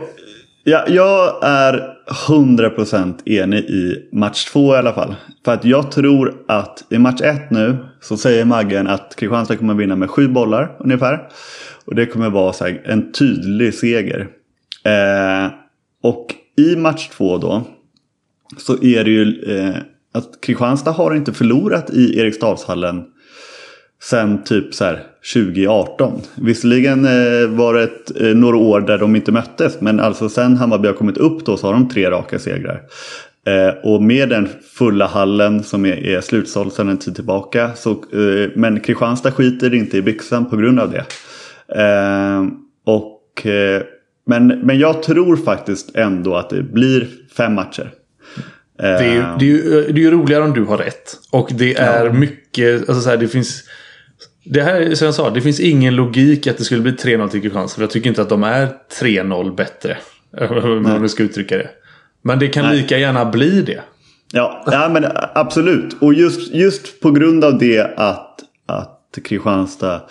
jag, 0.64 0.90
jag, 0.90 1.44
är 1.44 1.96
100% 2.28 3.28
enig 3.28 3.58
i 3.58 4.08
match 4.12 4.44
två 4.44 4.74
i 4.74 4.78
alla 4.78 4.92
fall. 4.92 5.14
För 5.44 5.52
att 5.52 5.64
jag 5.64 5.92
tror 5.92 6.34
att 6.48 6.84
i 6.90 6.98
match 6.98 7.20
ett 7.20 7.50
nu 7.50 7.76
så 8.00 8.16
säger 8.16 8.44
Maggen 8.44 8.86
att 8.86 9.16
Kristianstad 9.16 9.56
kommer 9.56 9.74
vinna 9.74 9.96
med 9.96 10.10
sju 10.10 10.28
bollar 10.28 10.76
ungefär. 10.80 11.28
Och 11.84 11.94
det 11.94 12.06
kommer 12.06 12.30
vara 12.30 12.54
här, 12.60 12.82
en 12.84 13.12
tydlig 13.12 13.74
seger. 13.74 14.28
Eh, 14.84 15.52
och 16.02 16.26
i 16.58 16.76
match 16.76 17.08
två 17.08 17.38
då 17.38 17.64
så 18.56 18.82
är 18.82 19.04
det 19.04 19.10
ju 19.10 19.42
eh, 19.46 19.76
att 20.14 20.40
Kristianstad 20.40 20.90
har 20.90 21.14
inte 21.14 21.32
förlorat 21.32 21.90
i 21.90 22.18
Eriksdalshallen 22.18 23.04
sen 24.02 24.44
typ 24.44 24.74
så 24.74 24.84
här 24.84 25.02
2018. 25.34 26.20
Visserligen 26.34 27.04
eh, 27.04 27.48
var 27.48 27.74
det 27.74 27.82
ett, 27.82 28.20
eh, 28.20 28.34
några 28.34 28.56
år 28.56 28.80
där 28.80 28.98
de 28.98 29.16
inte 29.16 29.32
möttes. 29.32 29.80
Men 29.80 30.00
alltså 30.00 30.28
sen 30.28 30.56
Hammarby 30.56 30.88
har 30.88 30.94
kommit 30.94 31.16
upp 31.16 31.44
då 31.44 31.56
så 31.56 31.66
har 31.66 31.74
de 31.74 31.88
tre 31.88 32.10
raka 32.10 32.38
segrar. 32.38 32.82
Eh, 33.46 33.74
och 33.84 34.02
med 34.02 34.28
den 34.28 34.48
fulla 34.78 35.06
hallen 35.06 35.62
som 35.62 35.86
är, 35.86 36.06
är 36.06 36.20
slutsåld 36.20 36.72
sedan 36.72 36.88
en 36.88 36.98
tid 36.98 37.14
tillbaka. 37.14 37.70
Så, 37.74 37.90
eh, 37.90 38.50
men 38.54 38.80
Kristianstad 38.80 39.32
skiter 39.32 39.74
inte 39.74 39.96
i 39.96 40.02
byxan 40.02 40.50
på 40.50 40.56
grund 40.56 40.80
av 40.80 40.90
det. 40.90 41.04
Eh, 41.82 42.46
och, 42.86 43.46
eh, 43.46 43.82
men, 44.26 44.46
men 44.46 44.78
jag 44.78 45.02
tror 45.02 45.36
faktiskt 45.36 45.96
ändå 45.96 46.34
att 46.34 46.50
det 46.50 46.62
blir 46.62 47.08
fem 47.36 47.54
matcher. 47.54 47.90
Det 48.80 48.86
är, 48.86 49.36
det, 49.38 49.44
är 49.44 49.48
ju, 49.48 49.82
det 49.92 50.00
är 50.00 50.02
ju 50.02 50.10
roligare 50.10 50.44
om 50.44 50.52
du 50.52 50.64
har 50.64 50.78
rätt. 50.78 51.16
Och 51.30 51.48
det 51.52 51.74
är 51.74 52.10
mycket... 52.10 52.88
Alltså 52.88 53.02
så 53.02 53.10
här, 53.10 53.16
det 53.16 53.28
finns... 53.28 53.64
Det 54.44 54.62
här 54.62 54.80
är 54.80 54.94
som 54.94 55.04
jag 55.04 55.14
sa, 55.14 55.30
det 55.30 55.40
finns 55.40 55.60
ingen 55.60 55.96
logik 55.96 56.46
att 56.46 56.58
det 56.58 56.64
skulle 56.64 56.80
bli 56.80 56.92
3-0 56.92 57.28
till 57.28 57.42
Kristianstad. 57.42 57.74
För 57.74 57.82
jag 57.82 57.90
tycker 57.90 58.08
inte 58.08 58.22
att 58.22 58.28
de 58.28 58.42
är 58.42 58.68
3-0 59.00 59.54
bättre. 59.54 59.96
Om 60.62 60.82
man 60.82 61.08
ska 61.08 61.22
uttrycka 61.22 61.56
det. 61.56 61.70
Men 62.22 62.38
det 62.38 62.48
kan 62.48 62.64
Nej. 62.64 62.76
lika 62.76 62.98
gärna 62.98 63.24
bli 63.24 63.62
det. 63.62 63.80
Ja, 64.32 64.64
ja 64.66 64.88
men 64.88 65.04
absolut. 65.34 65.96
Och 66.00 66.14
just, 66.14 66.54
just 66.54 67.00
på 67.00 67.10
grund 67.10 67.44
av 67.44 67.58
det 67.58 67.94
att, 67.96 68.40
att 68.66 69.18
Kristianstad 69.24 70.02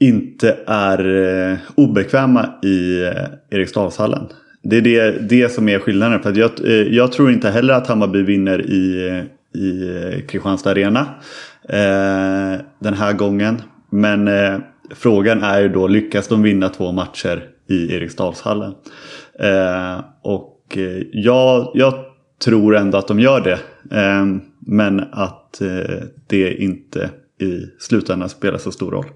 inte 0.00 0.58
är 0.66 1.26
eh, 1.52 1.58
obekväma 1.74 2.54
i 2.62 3.02
eh, 3.02 3.58
Eriksdalshallen. 3.58 4.26
Det 4.62 4.76
är 4.76 4.80
det, 4.80 5.28
det 5.28 5.48
som 5.48 5.68
är 5.68 5.78
skillnaden. 5.78 6.22
För 6.22 6.30
att 6.30 6.36
jag, 6.36 6.50
eh, 6.64 6.70
jag 6.72 7.12
tror 7.12 7.30
inte 7.30 7.50
heller 7.50 7.74
att 7.74 7.86
Hammarby 7.86 8.22
vinner 8.22 8.60
i, 8.60 9.22
i 9.54 10.22
Kristianstad 10.28 10.70
Arena 10.70 11.00
eh, 11.68 12.60
den 12.78 12.94
här 12.94 13.12
gången. 13.12 13.62
Men 13.90 14.28
eh, 14.28 14.58
frågan 14.90 15.42
är 15.42 15.60
ju 15.60 15.68
då, 15.68 15.86
lyckas 15.86 16.28
de 16.28 16.42
vinna 16.42 16.68
två 16.68 16.92
matcher 16.92 17.44
i 17.68 17.94
Eriksdalshallen? 17.94 18.74
Eh, 19.38 20.00
och 20.22 20.76
eh, 20.76 21.02
jag, 21.12 21.70
jag 21.74 21.94
tror 22.44 22.76
ändå 22.76 22.98
att 22.98 23.08
de 23.08 23.20
gör 23.20 23.40
det. 23.40 23.58
Eh, 23.98 24.26
men 24.58 25.00
att 25.12 25.60
eh, 25.60 26.02
det 26.26 26.54
inte 26.62 27.10
i 27.42 27.70
slutändan 27.78 28.28
spela 28.28 28.58
så 28.58 28.72
stor 28.72 28.90
roll. 28.90 29.06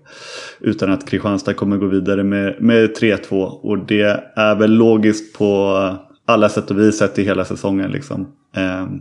Utan 0.61 0.93
att 0.93 1.09
Kristianstad 1.09 1.55
kommer 1.55 1.77
gå 1.77 1.87
vidare 1.87 2.25
med, 2.25 2.63
med 2.63 2.97
3-2 2.97 3.45
och 3.45 3.79
det 3.79 4.33
är 4.37 4.55
väl 4.55 4.73
logiskt 4.73 5.39
på 5.39 5.77
alla 6.27 6.49
sätt 6.49 6.71
och 6.71 6.79
vis 6.79 6.99
sett 6.99 7.19
i 7.19 7.25
hela 7.25 7.45
säsongen. 7.45 7.91
Liksom. 7.91 8.27
Ehm, 8.57 9.01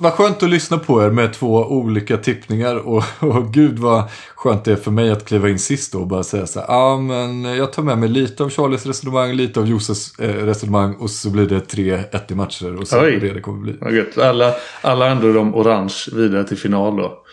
vad 0.00 0.12
skönt 0.12 0.42
att 0.42 0.50
lyssna 0.50 0.78
på 0.78 1.02
er 1.02 1.10
med 1.10 1.32
två 1.32 1.54
olika 1.54 2.16
tippningar 2.16 2.76
och, 2.76 3.04
och 3.20 3.52
gud 3.52 3.78
vad 3.78 4.04
skönt 4.34 4.64
det 4.64 4.72
är 4.72 4.76
för 4.76 4.90
mig 4.90 5.10
att 5.10 5.24
kliva 5.24 5.48
in 5.48 5.58
sist 5.58 5.94
och 5.94 6.06
bara 6.06 6.22
säga 6.22 6.46
så 6.46 6.60
här, 6.60 6.66
ja 6.68 6.74
ah, 6.74 6.98
men 6.98 7.44
jag 7.44 7.72
tar 7.72 7.82
med 7.82 7.98
mig 7.98 8.08
lite 8.08 8.42
av 8.42 8.50
Charlies 8.50 8.86
resonemang, 8.86 9.32
lite 9.32 9.60
av 9.60 9.66
Josefs 9.66 10.18
eh, 10.18 10.44
resonemang 10.44 10.94
och 10.94 11.10
så 11.10 11.30
blir 11.30 11.46
det 11.46 11.74
3-1 11.74 12.32
i 12.32 12.34
matcher 12.34 12.76
och 12.80 12.88
så 12.88 13.00
Oj. 13.00 13.18
det 13.20 13.32
det 13.32 13.40
kommer 13.40 13.58
bli. 13.58 14.02
Alla, 14.22 14.54
alla 14.80 15.08
ändå 15.08 15.32
de 15.32 15.54
orange 15.54 16.04
vidare 16.12 16.44
till 16.44 16.58
final 16.58 16.96
då. 16.96 17.24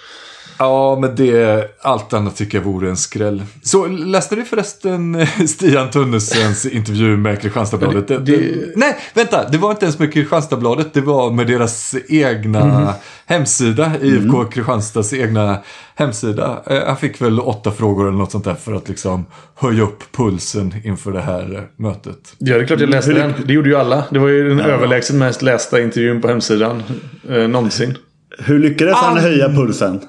Ja, 0.59 0.97
men 1.01 1.15
det, 1.15 1.67
allt 1.81 2.13
annat 2.13 2.35
tycker 2.35 2.57
jag 2.57 2.65
vore 2.65 2.89
en 2.89 2.97
skräll. 2.97 3.43
Så 3.63 3.85
läste 3.87 4.35
ni 4.35 4.43
förresten 4.43 5.15
eh, 5.15 5.27
Stian 5.47 5.89
Tunnusens 5.91 6.65
intervju 6.65 7.17
med 7.17 7.41
Kristianstadsbladet? 7.41 8.07
Det- 8.07 8.17
det- 8.19 8.55
Nej, 8.75 8.97
vänta, 9.13 9.49
det 9.49 9.57
var 9.57 9.71
inte 9.71 9.85
ens 9.85 9.99
med 9.99 10.13
Kristianstadsbladet, 10.13 10.93
det 10.93 11.01
var 11.01 11.31
med 11.31 11.47
deras 11.47 11.95
egna 12.09 12.65
Mhm. 12.65 12.87
hemsida, 13.25 13.91
IFK 14.01 14.45
Kristianstads 14.45 15.13
egna 15.13 15.57
hemsida. 15.95 16.63
Eh, 16.67 16.79
Han 16.87 16.97
fick 16.97 17.21
väl 17.21 17.39
åtta 17.39 17.71
frågor 17.71 18.07
eller 18.07 18.17
något 18.17 18.31
sånt 18.31 18.45
där 18.45 18.55
för 18.55 18.73
att 18.73 18.89
liksom 18.89 19.25
höja 19.55 19.83
upp 19.83 20.03
pulsen 20.17 20.73
inför 20.83 21.11
det 21.11 21.21
här 21.21 21.55
eh, 21.55 21.83
mötet. 21.83 22.33
Ja, 22.37 22.57
det 22.57 22.63
är 22.63 22.67
klart 22.67 22.79
jag 22.79 22.89
läste 22.89 23.11
Hur- 23.11 23.19
den. 23.19 23.33
Det 23.45 23.53
gjorde 23.53 23.69
ju 23.69 23.75
alla. 23.75 24.03
Det 24.09 24.19
var 24.19 24.27
ju 24.27 24.49
den 24.49 24.59
överlägset 24.59 25.15
mest 25.15 25.41
lästa 25.41 25.81
intervjun 25.81 26.21
på 26.21 26.27
hemsidan 26.27 26.83
eh, 27.29 27.47
någonsin. 27.47 27.97
hur 28.39 28.59
lyckades 28.59 28.95
han 28.95 29.17
An- 29.17 29.23
höja 29.23 29.49
pulsen? 29.49 30.01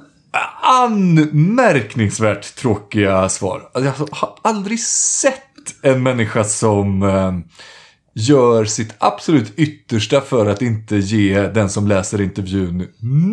Anmärkningsvärt 0.62 2.56
tråkiga 2.56 3.28
svar. 3.28 3.62
Alltså, 3.74 3.92
Jag 4.00 4.16
har 4.16 4.30
aldrig 4.42 4.80
sett 4.80 5.42
en 5.82 6.02
människa 6.02 6.44
som 6.44 7.02
eh, 7.02 7.32
gör 8.14 8.64
sitt 8.64 8.94
absolut 8.98 9.52
yttersta 9.56 10.20
för 10.20 10.46
att 10.46 10.62
inte 10.62 10.96
ge 10.96 11.48
den 11.48 11.68
som 11.68 11.86
läser 11.86 12.20
intervjun 12.20 12.86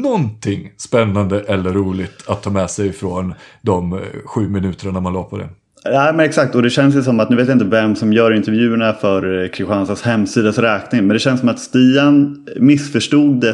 någonting 0.04 0.72
spännande 0.78 1.40
eller 1.40 1.74
roligt 1.74 2.24
att 2.28 2.44
ta 2.44 2.50
med 2.50 2.70
sig 2.70 2.94
från 2.94 3.34
de 3.62 3.94
eh, 3.94 4.00
sju 4.26 4.50
minuterna 4.50 5.00
man 5.00 5.14
la 5.14 5.24
på 5.24 5.38
det. 5.38 5.50
Ja 5.84 6.12
men 6.16 6.26
exakt 6.26 6.56
och 6.56 6.62
det 6.62 6.70
känns 6.70 6.96
ju 6.96 7.04
som 7.04 7.20
att, 7.20 7.30
nu 7.30 7.36
vet 7.36 7.48
jag 7.48 7.56
inte 7.56 7.66
vem 7.66 7.96
som 7.96 8.14
gör 8.14 8.34
intervjuerna 8.34 8.94
för 8.94 9.44
eh, 9.44 9.50
Kristianstads 9.50 10.02
hemsidas 10.02 10.58
räkning. 10.58 11.08
Men 11.08 11.14
det 11.14 11.20
känns 11.20 11.40
som 11.40 11.50
att 11.50 11.60
Stian 11.60 12.46
missförstod 12.60 13.46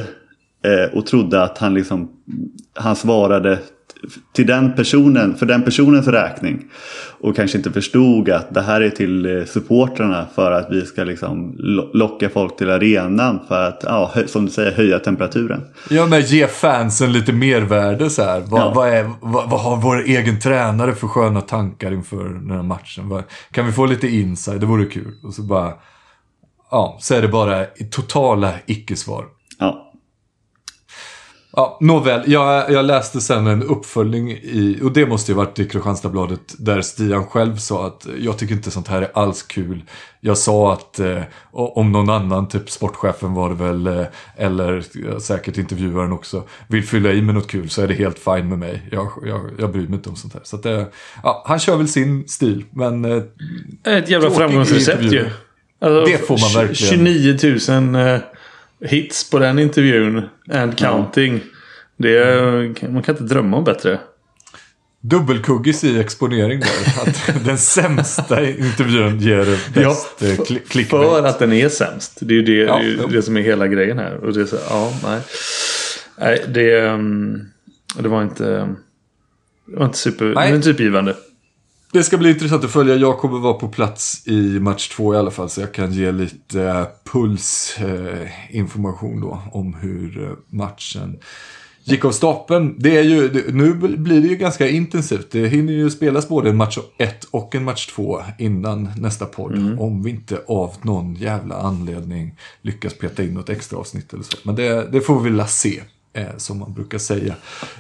eh, 0.65 0.97
och 0.97 1.05
trodde 1.05 1.43
att 1.43 1.57
han 1.57 1.73
liksom, 1.73 2.09
han 2.75 2.95
svarade 2.95 3.59
till 4.33 4.47
den 4.47 4.73
personen, 4.75 5.35
för 5.35 5.45
den 5.45 5.63
personens 5.63 6.07
räkning. 6.07 6.65
Och 7.21 7.35
kanske 7.35 7.57
inte 7.57 7.71
förstod 7.71 8.29
att 8.29 8.53
det 8.53 8.61
här 8.61 8.81
är 8.81 8.89
till 8.89 9.37
eh, 9.37 9.45
supportrarna 9.45 10.25
för 10.35 10.51
att 10.51 10.67
vi 10.71 10.85
ska 10.85 11.03
liksom 11.03 11.55
lo- 11.57 11.89
locka 11.93 12.29
folk 12.29 12.57
till 12.57 12.69
arenan 12.69 13.39
för 13.47 13.67
att, 13.67 13.83
ja, 13.83 14.11
som 14.27 14.45
du 14.45 14.51
säger, 14.51 14.71
höja 14.71 14.99
temperaturen. 14.99 15.61
Ja 15.89 16.05
men 16.05 16.21
ge 16.21 16.47
fansen 16.47 17.11
lite 17.13 17.33
mervärde 17.33 18.09
så 18.09 18.23
här. 18.23 18.39
Vad, 18.45 18.61
Ja. 18.61 18.71
vad, 18.75 18.89
är, 18.89 19.09
vad, 19.21 19.49
vad 19.49 19.59
har 19.61 19.77
vår 19.77 20.01
egen 20.03 20.39
tränare 20.39 20.93
för 20.95 21.07
sköna 21.07 21.41
tankar 21.41 21.91
inför 21.91 22.23
den 22.29 22.51
här 22.51 22.63
matchen? 22.63 23.23
Kan 23.51 23.65
vi 23.65 23.71
få 23.71 23.85
lite 23.85 24.07
inside? 24.07 24.59
Det 24.59 24.65
vore 24.65 24.85
kul. 24.85 25.13
Och 25.23 25.33
så 25.33 25.41
bara, 25.41 25.73
ja, 26.71 26.97
så 27.01 27.15
är 27.15 27.21
det 27.21 27.27
bara 27.27 27.65
totala 27.91 28.51
icke-svar. 28.65 29.25
Ja, 29.59 29.88
Ja, 31.51 31.77
nåväl, 31.81 32.31
jag, 32.31 32.71
jag 32.71 32.85
läste 32.85 33.21
sen 33.21 33.47
en 33.47 33.63
uppföljning 33.63 34.31
i, 34.31 34.79
och 34.83 34.91
det 34.91 35.05
måste 35.05 35.31
ju 35.31 35.35
varit 35.35 35.59
i 35.59 35.65
Kristianstadsbladet, 35.65 36.55
där 36.57 36.81
Stian 36.81 37.25
själv 37.25 37.55
sa 37.55 37.87
att 37.87 38.07
jag 38.19 38.37
tycker 38.37 38.55
inte 38.55 38.71
sånt 38.71 38.87
här 38.87 39.01
är 39.01 39.09
alls 39.13 39.43
kul. 39.43 39.83
Jag 40.19 40.37
sa 40.37 40.73
att 40.73 40.99
eh, 40.99 41.21
om 41.51 41.91
någon 41.91 42.09
annan, 42.09 42.47
typ 42.47 42.69
sportchefen 42.69 43.33
var 43.33 43.49
det 43.49 43.55
väl, 43.55 43.87
eh, 43.87 44.05
eller 44.37 44.83
säkert 45.19 45.57
intervjuaren 45.57 46.11
också, 46.11 46.43
vill 46.67 46.83
fylla 46.83 47.11
i 47.11 47.21
med 47.21 47.35
något 47.35 47.47
kul 47.47 47.69
så 47.69 47.81
är 47.81 47.87
det 47.87 47.93
helt 47.93 48.19
fine 48.19 48.49
med 48.49 48.59
mig. 48.59 48.87
Jag, 48.91 49.11
jag, 49.25 49.41
jag 49.59 49.71
bryr 49.71 49.87
mig 49.87 49.95
inte 49.95 50.09
om 50.09 50.15
sånt 50.15 50.33
här. 50.33 50.41
Så 50.43 50.55
att, 50.55 50.65
eh, 50.65 50.83
ja, 51.23 51.43
han 51.47 51.59
kör 51.59 51.77
väl 51.77 51.87
sin 51.87 52.27
stil, 52.27 52.65
men 52.71 53.05
eh, 53.05 53.23
Ett 53.83 54.09
jävla 54.09 54.31
framgångsrecept 54.31 55.03
ju. 55.03 55.29
Alltså, 55.81 56.11
Det 56.11 56.17
får 56.17 56.55
man 56.55 56.67
verkligen. 56.67 57.35
29 57.35 57.37
000 57.69 58.07
eh, 58.07 58.19
hits 58.81 59.29
på 59.29 59.39
den 59.39 59.59
intervjun. 59.59 60.21
And 60.51 60.77
counting. 60.77 61.41
Det 61.97 62.17
är, 62.17 62.89
man 62.89 63.03
kan 63.03 63.15
inte 63.15 63.33
drömma 63.33 63.57
om 63.57 63.63
bättre. 63.63 63.99
dubbelkuggis 65.01 65.83
i 65.83 65.99
exponering 65.99 66.59
där. 66.59 67.01
Att 67.07 67.45
den 67.45 67.57
sämsta 67.57 68.43
intervjun 68.49 69.19
ger 69.19 69.73
bäst 69.73 70.21
eh, 70.21 70.25
kli- 70.27 70.67
clickbait. 70.69 71.09
För 71.09 71.23
att 71.23 71.39
den 71.39 71.53
är 71.53 71.69
sämst. 71.69 72.17
Det 72.21 72.33
är 72.33 72.35
ju 72.35 72.41
det, 72.41 72.53
Ja, 72.53 72.77
det, 72.77 72.83
är 72.83 72.87
ju 72.89 73.07
det 73.07 73.21
som 73.21 73.37
är 73.37 73.41
hela 73.41 73.67
grejen 73.67 73.97
här. 73.99 74.15
Och 74.15 74.33
det 74.33 74.41
är 74.41 74.45
så, 74.45 74.57
ja, 74.69 74.93
nej. 75.03 75.21
Nej, 76.17 76.45
det, 76.47 76.81
um, 76.81 77.49
det 77.99 78.09
var 78.09 78.23
inte... 78.23 78.43
Det 79.65 79.75
var 79.77 79.85
inte 79.85 79.97
super, 79.97 80.25
det 80.25 80.33
Nej. 80.33 80.49
var 80.49 80.55
inte 80.55 80.67
supergivande. 80.67 81.15
Det 81.91 82.03
ska 82.03 82.17
bli 82.17 82.29
intressant 82.29 82.63
att 82.63 82.71
följa. 82.71 82.95
Jag 82.95 83.17
kommer 83.17 83.39
vara 83.39 83.53
på 83.53 83.67
plats 83.67 84.27
i 84.27 84.59
match 84.59 84.89
två 84.89 85.13
i 85.13 85.17
alla 85.17 85.31
fall. 85.31 85.49
Så 85.49 85.61
jag 85.61 85.73
kan 85.73 85.93
ge 85.93 86.11
lite 86.11 86.63
eh, 86.63 86.85
pulsinformation 87.11 89.21
då 89.21 89.41
om 89.51 89.73
hur 89.73 90.23
eh, 90.23 90.29
matchen 90.47 91.19
gick 91.83 92.05
av 92.05 92.11
stapeln. 92.11 92.75
Det 92.77 92.97
är 92.97 93.03
ju, 93.03 93.43
nu 93.51 93.73
blir 93.73 94.21
det 94.21 94.27
ju 94.27 94.35
ganska 94.35 94.69
intensivt. 94.69 95.31
Det 95.31 95.47
hinner 95.47 95.73
ju 95.73 95.89
spelas 95.89 96.27
både 96.27 96.49
en 96.49 96.57
match 96.57 96.77
ett 96.97 97.25
och 97.31 97.55
en 97.55 97.63
match 97.63 97.87
två 97.87 98.21
innan 98.37 98.89
nästa 98.97 99.25
podd. 99.25 99.79
Om 99.79 100.03
vi 100.03 100.09
inte 100.09 100.41
av 100.47 100.73
någon 100.81 101.15
jävla 101.15 101.55
anledning 101.55 102.35
lyckas 102.61 102.93
peta 102.93 103.23
in 103.23 103.33
något 103.33 103.49
extra 103.49 103.79
avsnitt 103.79 104.13
eller 104.13 104.23
så. 104.23 104.37
Men 104.43 104.55
det, 104.55 104.91
det 104.91 105.01
får 105.01 105.19
vi 105.19 105.29
väl 105.29 105.47
se. 105.47 105.81
Eh, 106.13 106.37
som 106.37 106.59
man 106.59 106.73
brukar 106.73 106.97
säga. 106.97 107.35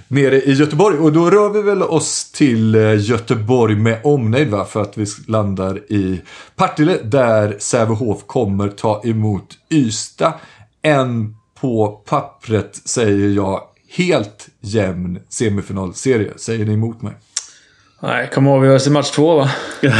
Nere 0.07 0.41
i 0.41 0.53
Göteborg. 0.53 0.97
Och 0.97 1.13
då 1.13 1.29
rör 1.29 1.49
vi 1.49 1.61
väl 1.61 1.83
oss 1.83 2.31
till 2.31 2.75
eh, 2.75 3.09
Göteborg 3.09 3.75
med 3.75 4.01
omnejd 4.03 4.49
va? 4.49 4.65
För 4.65 4.81
att 4.81 4.97
vi 4.97 5.05
landar 5.27 5.77
i 5.91 6.21
Partille. 6.55 6.97
Där 7.03 7.55
Sävehof 7.59 8.23
kommer 8.25 8.69
ta 8.69 9.01
emot 9.03 9.57
Ystad. 9.69 10.33
En 10.81 11.35
på 11.61 12.03
pappret 12.05 12.75
säger 12.75 13.29
jag 13.29 13.61
helt 13.89 14.49
jämn 14.61 15.19
semifinalserie. 15.29 16.33
Säger 16.37 16.65
ni 16.65 16.73
emot 16.73 17.01
mig? 17.01 17.13
Nej, 18.01 18.29
kommer 18.33 18.51
avgöras 18.51 18.87
i 18.87 18.89
match 18.89 19.11
två 19.11 19.35
va? 19.35 19.49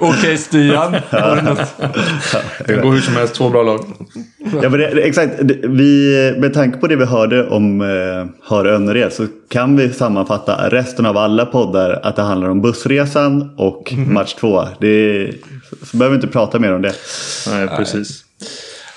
Okej 0.00 0.38
Stian. 0.38 0.92
Det 2.66 2.74
går 2.82 2.92
hur 2.92 3.00
som 3.00 3.14
helst. 3.16 3.34
Två 3.34 3.48
bra 3.50 3.62
lag. 3.62 3.84
Ja, 4.62 4.68
men 4.68 4.72
det, 4.72 4.94
det- 4.94 5.02
exakt. 5.02 5.32
Det- 5.42 5.60
Vi, 5.68 6.34
med 6.38 6.54
tanke 6.54 6.78
på 6.78 6.86
det 6.86 6.96
vi 6.96 7.04
hörde 7.04 7.46
om 7.48 7.80
eh, 7.80 7.86
Hör 8.50 8.64
Önnered 8.66 9.12
så 9.12 9.26
kan 9.50 9.76
vi 9.76 9.92
sammanfatta 9.92 10.68
resten 10.70 11.06
av 11.06 11.16
alla 11.16 11.46
poddar 11.46 12.00
att 12.02 12.16
det 12.16 12.22
handlar 12.22 12.48
om 12.48 12.62
bussresan 12.62 13.54
och 13.58 13.92
match 13.96 14.34
två. 14.34 14.64
Det, 14.80 15.30
så 15.90 15.96
behöver 15.96 16.16
vi 16.16 16.22
inte 16.22 16.32
prata 16.32 16.58
mer 16.58 16.72
om 16.74 16.82
det. 16.82 16.92
Nej, 17.50 17.68
precis. 17.68 18.24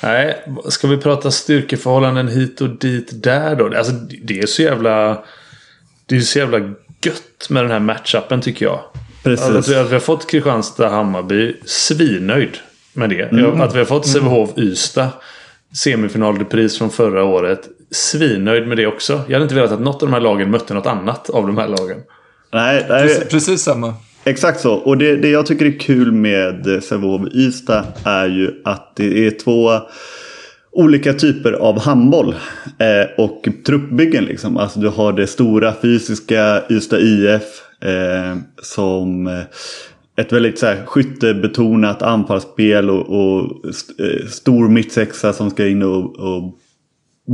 Nej, 0.04 0.36
ska 0.70 0.88
vi 0.88 0.98
prata 0.98 1.32
styrkeförhållanden 1.32 2.28
hit 2.28 2.62
och 2.62 2.70
dit 2.70 3.24
där 3.24 3.56
då? 3.56 3.78
Alltså 3.78 3.94
det 4.24 4.40
är 4.40 4.46
så 4.46 4.62
jävla... 4.62 5.18
Det 6.10 6.16
är 6.16 6.20
så 6.20 6.40
jävla 6.40 6.60
gött 7.02 7.50
med 7.50 7.64
den 7.64 7.72
här 7.72 7.80
matchupen 7.80 8.42
tycker 8.42 8.66
jag. 8.66 8.80
Precis. 9.24 9.46
Alltså, 9.46 9.76
att 9.76 9.90
vi 9.90 9.94
har 9.94 10.00
fått 10.00 10.32
Kristianstad-Hammarby 10.32 11.56
svinnöjd 11.66 12.58
med 12.94 13.10
det. 13.10 13.24
Att 13.62 13.76
vi 13.76 13.80
har 13.80 13.86
fått 13.86 14.08
Sävehof-Ystad 14.08 15.08
semifinalpris 15.74 16.78
från 16.78 16.90
förra 16.90 17.24
året. 17.24 17.70
Svinnöjd 17.92 18.68
med 18.68 18.78
det 18.78 18.88
också. 18.88 19.14
Jag 19.28 19.34
hade 19.34 19.44
inte 19.44 19.56
velat 19.56 19.72
att 19.72 19.80
något 19.80 20.04
av 20.04 20.10
de 20.10 20.14
här 20.14 20.22
lagen 20.22 20.52
mötte 20.52 20.74
något 20.74 20.86
annat 20.86 21.30
av 21.30 21.48
de 21.48 21.58
här 21.58 21.68
lagen. 21.68 21.98
Nej, 22.54 22.86
nej, 22.90 23.02
Precis, 23.08 23.30
precis 23.30 23.62
samma. 23.62 23.94
Exakt 24.24 24.60
så. 24.60 24.74
Och 24.74 24.98
det, 24.98 25.16
det 25.16 25.30
jag 25.30 25.46
tycker 25.46 25.66
är 25.66 25.80
kul 25.80 26.12
med 26.12 26.84
Sävehof 26.84 27.22
Ystad 27.34 27.86
är 28.04 28.28
ju 28.28 28.62
att 28.66 28.96
det 28.96 29.28
är 29.28 29.32
två 29.32 29.72
olika 30.72 31.14
typer 31.14 31.52
av 31.54 31.80
handboll 31.80 32.36
eh, 32.78 33.24
och 33.26 33.48
truppbyggen. 33.66 34.24
Liksom. 34.26 34.58
Alltså 34.58 34.80
du 34.80 34.88
har 34.88 35.14
det 35.14 35.28
stora 35.28 35.74
fysiska 35.82 36.62
Ystad 36.70 37.00
IF 37.00 37.44
eh, 37.82 38.38
som 38.62 39.28
eh, 39.28 39.40
ett 40.18 40.34
väldigt 40.34 40.60
så 40.60 40.66
här, 40.66 40.86
skyttebetonat 40.86 42.02
anfallsspel 42.02 42.90
och, 42.90 43.10
och 43.10 43.66
st- 43.70 44.04
eh, 44.04 44.28
stor 44.28 44.68
mittsexa 44.70 45.34
som 45.34 45.50
ska 45.50 45.68
in 45.68 45.84
och, 45.84 46.20
och 46.20 46.56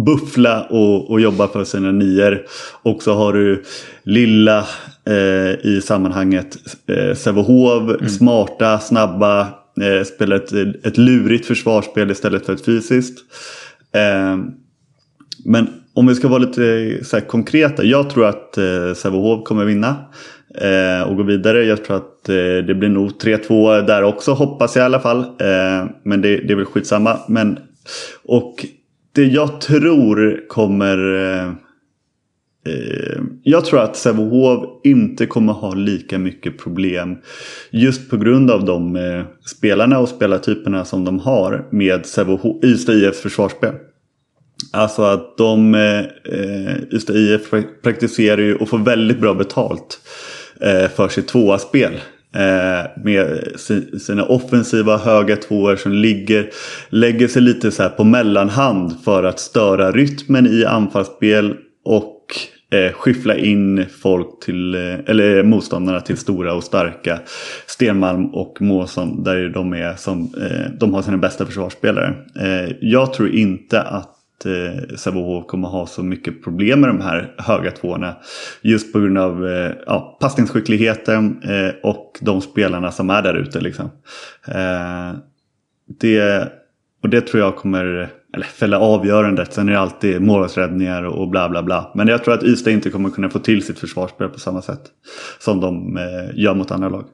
buffla 0.06 0.64
och, 0.64 1.12
och 1.12 1.22
jobba 1.22 1.48
för 1.48 1.64
sina 1.64 1.92
nior. 1.92 2.46
Och 2.84 3.04
så 3.04 3.14
har 3.14 3.34
du 3.34 3.64
lilla 4.04 4.60
eh, 5.08 5.66
i 5.66 5.82
sammanhanget 5.84 6.58
eh, 6.88 7.16
Sävehof, 7.16 8.10
smarta, 8.12 8.80
snabba, 8.80 9.48
Eh, 9.82 10.04
spelar 10.04 10.36
ett, 10.36 10.52
ett 10.86 10.98
lurigt 10.98 11.46
försvarsspel 11.46 12.12
istället 12.12 12.46
för 12.46 12.54
ett 12.54 12.66
fysiskt. 12.66 13.20
Eh, 13.96 14.38
men 15.46 15.68
om 15.94 16.08
vi 16.08 16.16
ska 16.16 16.28
vara 16.28 16.40
lite 16.40 16.98
så 17.04 17.18
här, 17.18 17.26
konkreta. 17.26 17.84
Jag 17.84 18.10
tror 18.10 18.26
att 18.26 18.58
eh, 18.58 18.94
Sävehof 18.94 19.44
kommer 19.44 19.66
vinna. 19.66 19.96
Eh, 20.58 21.10
och 21.10 21.16
gå 21.16 21.24
vidare. 21.24 21.64
Jag 21.64 21.86
tror 21.86 21.98
att 21.98 22.30
eh, 22.30 22.36
det 22.68 22.76
blir 22.76 22.90
nog 22.90 23.12
3-2 23.12 23.86
där 23.86 24.04
också 24.04 24.34
hoppas 24.34 24.76
jag 24.76 24.84
i 24.84 24.86
alla 24.86 25.00
fall. 25.00 25.20
Eh, 25.20 25.86
men 26.04 26.22
det, 26.22 26.38
det 26.38 26.54
är 26.54 26.56
väl 26.56 26.66
skitsamma. 26.66 27.20
Men, 27.28 27.60
och 28.24 28.66
det 29.12 29.26
jag 29.26 29.62
tror 29.62 30.48
kommer... 30.48 30.98
Eh, 31.16 31.52
Eh, 32.66 33.22
jag 33.44 33.66
tror 33.66 33.80
att 33.80 33.96
Sävehof 33.96 34.82
inte 34.84 35.26
kommer 35.26 35.54
ha 35.54 35.74
lika 35.74 36.18
mycket 36.18 36.58
problem. 36.58 37.18
Just 37.72 38.10
på 38.10 38.18
grund 38.18 38.52
av 38.52 38.66
de 38.66 38.96
eh, 38.96 39.24
spelarna 39.46 40.00
och 40.00 40.10
spelartyperna 40.10 40.86
som 40.86 41.06
de 41.06 41.20
har 41.20 41.68
med 41.72 42.06
Ystad 42.64 42.94
IFs 42.94 43.22
försvarsspel. 43.22 43.74
Alltså 44.74 45.04
att 45.04 45.38
de, 45.38 45.76
eh, 45.76 46.00
eh 46.00 46.94
Ystad 46.94 47.14
IF 47.14 47.42
praktiserar 47.84 48.42
ju 48.42 48.56
och 48.56 48.70
får 48.70 48.78
väldigt 48.78 49.20
bra 49.20 49.34
betalt 49.34 50.00
eh, 50.62 50.90
för 50.90 51.08
sitt 51.08 51.28
tvåa-spel. 51.28 51.94
Eh, 52.36 53.04
med 53.04 53.48
sina 54.02 54.26
offensiva 54.26 54.98
höga 54.98 55.36
tvåor 55.36 55.76
som 55.76 55.92
ligger, 55.92 56.50
lägger 56.90 57.28
sig 57.28 57.42
lite 57.42 57.72
så 57.72 57.84
här 57.84 57.90
på 57.90 58.04
mellanhand 58.04 59.04
för 59.06 59.24
att 59.24 59.40
störa 59.40 59.92
rytmen 59.92 60.48
i 60.48 60.66
anfallsspel 60.66 61.56
och 61.86 62.15
eh, 62.76 62.94
skyffla 62.94 63.36
in 63.36 63.86
folk 64.02 64.40
till, 64.44 64.76
eh, 64.76 64.82
eller 64.82 65.44
motståndarna 65.44 66.02
till 66.02 66.18
stora 66.18 66.54
och 66.54 66.64
starka 66.64 67.20
Stenmalm 67.68 68.26
och 68.26 68.62
Måsson 68.62 69.24
där 69.24 69.50
de 69.50 69.74
är 69.74 69.96
som, 69.96 70.22
eh, 70.22 70.72
de 70.80 70.94
har 70.94 71.02
sina 71.02 71.18
bästa 71.18 71.46
försvarsspelare. 71.46 72.16
Eh, 72.40 72.76
jag 72.82 73.14
tror 73.14 73.30
inte 73.30 73.82
att 73.82 74.46
eh, 74.46 74.96
Sävehof 74.96 75.48
kommer 75.48 75.68
ha 75.68 75.88
så 75.88 76.04
mycket 76.04 76.44
problem 76.44 76.80
med 76.80 76.90
de 76.90 77.02
här 77.02 77.36
höga 77.38 77.72
tvåorna. 77.72 78.16
Just 78.62 78.94
på 78.94 79.00
grund 79.00 79.18
av 79.18 79.48
eh, 79.48 79.72
ja, 79.86 80.18
passningsskickligheten 80.22 81.42
eh, 81.44 81.74
och 81.84 82.18
de 82.22 82.42
spelarna 82.42 82.92
som 82.92 83.10
är 83.10 83.22
där 83.22 83.34
ute. 83.34 83.62
Liksom. 83.62 83.86
Eh, 84.48 85.16
det, 86.00 86.52
och 87.04 87.10
det 87.10 87.22
tror 87.22 87.44
jag 87.44 87.56
kommer 87.56 88.10
eller 88.36 88.46
fälla 88.46 88.80
avgörandet. 88.80 89.54
Sen 89.54 89.70
är 89.70 89.74
det 89.74 89.80
alltid 89.80 90.22
målvaktsräddningar 90.22 91.04
och 91.04 91.30
bla 91.30 91.50
bla 91.50 91.64
bla. 91.64 91.92
Men 91.96 92.08
jag 92.08 92.24
tror 92.24 92.34
att 92.34 92.44
Ystad 92.44 92.72
inte 92.72 92.90
kommer 92.90 93.10
kunna 93.10 93.30
få 93.30 93.40
till 93.40 93.66
sitt 93.66 93.80
försvarsspel 93.80 94.30
på 94.30 94.40
samma 94.40 94.62
sätt 94.62 94.82
som 95.40 95.60
de 95.60 95.98
eh, 95.98 96.44
gör 96.44 96.54
mot 96.54 96.72
andra 96.72 96.90
lag. 96.90 97.06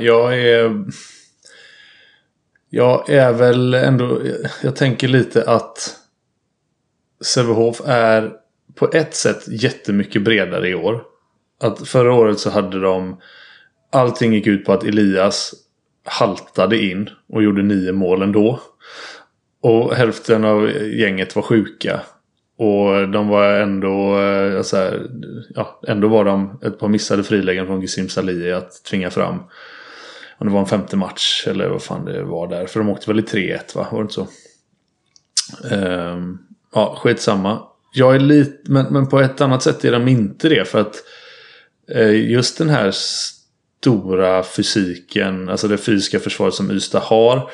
Jag 0.00 0.40
är 0.40 0.84
jag 2.70 3.10
är 3.10 3.32
väl 3.32 3.74
ändå... 3.74 4.20
Jag 4.62 4.76
tänker 4.76 5.08
lite 5.08 5.50
att 5.50 5.96
Sävehof 7.24 7.80
är 7.86 8.32
på 8.74 8.90
ett 8.92 9.14
sätt 9.14 9.48
jättemycket 9.48 10.24
bredare 10.24 10.68
i 10.68 10.74
år. 10.74 11.02
Att 11.60 11.88
förra 11.88 12.14
året 12.14 12.38
så 12.38 12.50
hade 12.50 12.80
de... 12.80 13.20
Allting 13.92 14.32
gick 14.32 14.46
ut 14.46 14.64
på 14.64 14.72
att 14.72 14.84
Elias 14.84 15.54
haltade 16.04 16.82
in 16.82 17.10
och 17.28 17.42
gjorde 17.42 17.62
nio 17.62 17.92
mål 17.92 18.22
ändå. 18.22 18.60
Och 19.66 19.94
hälften 19.94 20.44
av 20.44 20.70
gänget 20.70 21.36
var 21.36 21.42
sjuka. 21.42 22.00
Och 22.58 23.08
de 23.08 23.28
var 23.28 23.60
ändå... 23.60 24.14
Alltså, 24.56 24.92
ja, 25.54 25.80
ändå 25.88 26.08
var 26.08 26.24
de 26.24 26.60
ett 26.62 26.78
par 26.78 26.88
missade 26.88 27.24
frilägen 27.24 27.66
från 27.66 27.80
Gissim 27.80 28.08
Salih 28.08 28.56
att 28.56 28.84
tvinga 28.84 29.10
fram 29.10 29.38
om 30.38 30.46
det 30.46 30.52
var 30.52 30.60
en 30.60 30.66
femte 30.66 30.96
match 30.96 31.44
eller 31.46 31.68
vad 31.68 31.82
fan 31.82 32.04
det 32.04 32.22
var 32.22 32.48
där. 32.48 32.66
För 32.66 32.80
de 32.80 32.88
åkte 32.88 33.10
väl 33.10 33.18
i 33.18 33.22
3-1 33.22 33.76
va? 33.76 33.86
Var 33.90 33.98
det 33.98 34.02
inte 34.02 34.14
så? 34.14 34.28
Um, 35.74 36.38
ja, 36.74 36.98
skitsamma. 37.02 37.62
Jag 37.92 38.14
är 38.14 38.20
lite, 38.20 38.72
men, 38.72 38.86
men 38.92 39.08
på 39.08 39.20
ett 39.20 39.40
annat 39.40 39.62
sätt 39.62 39.84
är 39.84 39.92
de 39.92 40.08
inte 40.08 40.48
det. 40.48 40.68
För 40.68 40.80
att 40.80 40.94
eh, 41.90 42.30
just 42.30 42.58
den 42.58 42.68
här 42.68 42.90
stora 42.90 44.42
fysiken, 44.42 45.48
alltså 45.48 45.68
det 45.68 45.78
fysiska 45.78 46.20
försvaret 46.20 46.54
som 46.54 46.70
Ystad 46.70 47.00
har. 47.00 47.50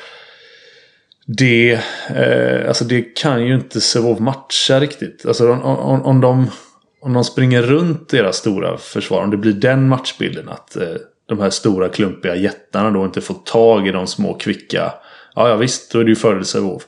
Det, 1.25 1.71
eh, 2.15 2.67
alltså 2.67 2.85
det 2.85 3.01
kan 3.01 3.45
ju 3.45 3.55
inte 3.55 3.81
Sävehof 3.81 4.19
matcha 4.19 4.79
riktigt. 4.79 5.25
Alltså 5.25 5.51
om, 5.51 5.61
om, 5.61 6.01
om, 6.01 6.21
de, 6.21 6.47
om 7.01 7.13
de 7.13 7.23
springer 7.23 7.61
runt 7.61 8.09
deras 8.09 8.35
stora 8.35 8.77
försvar, 8.77 9.23
om 9.23 9.31
det 9.31 9.37
blir 9.37 9.53
den 9.53 9.87
matchbilden 9.87 10.49
att 10.49 10.75
eh, 10.75 10.87
de 11.25 11.39
här 11.39 11.49
stora 11.49 11.89
klumpiga 11.89 12.35
jättarna 12.35 12.91
då 12.91 13.05
inte 13.05 13.21
får 13.21 13.35
tag 13.45 13.87
i 13.87 13.91
de 13.91 14.07
små 14.07 14.33
kvicka. 14.33 14.93
Ja, 15.35 15.49
ja 15.49 15.55
visst, 15.55 15.91
då 15.91 15.99
är 15.99 16.03
det 16.03 16.09
ju 16.09 16.15
fördel 16.15 16.45
Sävehof. 16.45 16.83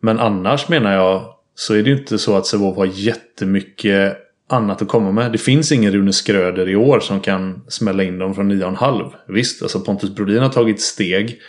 Men 0.00 0.18
annars 0.18 0.68
menar 0.68 0.92
jag 0.92 1.24
så 1.54 1.74
är 1.74 1.82
det 1.82 1.90
ju 1.90 1.98
inte 1.98 2.18
så 2.18 2.36
att 2.36 2.46
Sävehof 2.46 2.76
har 2.76 2.88
jättemycket 2.92 4.18
annat 4.48 4.82
att 4.82 4.88
komma 4.88 5.12
med. 5.12 5.32
Det 5.32 5.38
finns 5.38 5.72
ingen 5.72 5.92
Rune 5.92 6.12
Skröder 6.12 6.68
i 6.68 6.76
år 6.76 7.00
som 7.00 7.20
kan 7.20 7.64
smälla 7.68 8.02
in 8.02 8.18
dem 8.18 8.34
från 8.34 8.52
9,5. 8.52 9.12
Visst, 9.28 9.62
alltså 9.62 9.80
Pontus 9.80 10.10
Brodin 10.10 10.42
har 10.42 10.48
tagit 10.48 10.80
steg. 10.80 11.40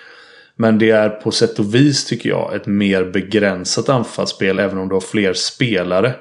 Men 0.58 0.78
det 0.80 0.90
är 0.90 1.10
på 1.10 1.32
sätt 1.32 1.60
och 1.60 1.76
vis 1.76 2.06
tycker 2.06 2.30
jag 2.30 2.56
ett 2.56 2.66
mer 2.66 3.04
begränsat 3.04 3.90
anfallsspel 3.90 4.60
även 4.60 4.78
om 4.78 4.88
du 4.88 4.96
har 4.96 5.02
fler 5.02 5.34
spelare 5.34 6.16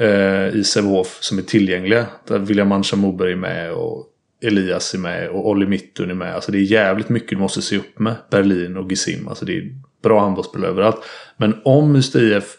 eh, 0.00 0.56
i 0.56 0.64
Sävehof 0.64 1.18
som 1.20 1.38
är 1.38 1.42
tillgängliga. 1.42 2.06
Där 2.28 2.38
William 2.38 2.68
Mancha 2.68 2.96
Moberg 2.96 3.32
är 3.32 3.36
med 3.36 3.72
och 3.72 4.06
Elias 4.42 4.94
är 4.94 4.98
med 4.98 5.28
och 5.28 5.48
Olli 5.48 5.66
Mittun 5.66 6.10
är 6.10 6.14
med. 6.14 6.34
Alltså 6.34 6.52
det 6.52 6.58
är 6.58 6.62
jävligt 6.62 7.08
mycket 7.08 7.30
du 7.30 7.36
måste 7.36 7.62
se 7.62 7.76
upp 7.76 7.98
med. 7.98 8.14
Berlin 8.30 8.76
och 8.76 8.90
Gisim. 8.90 9.28
Alltså 9.28 9.44
det 9.44 9.56
är 9.56 9.74
bra 10.02 10.20
handbollsspel 10.20 10.64
överallt. 10.64 11.04
Men 11.36 11.54
om 11.64 11.96
Ystad 11.96 12.22
IF 12.22 12.56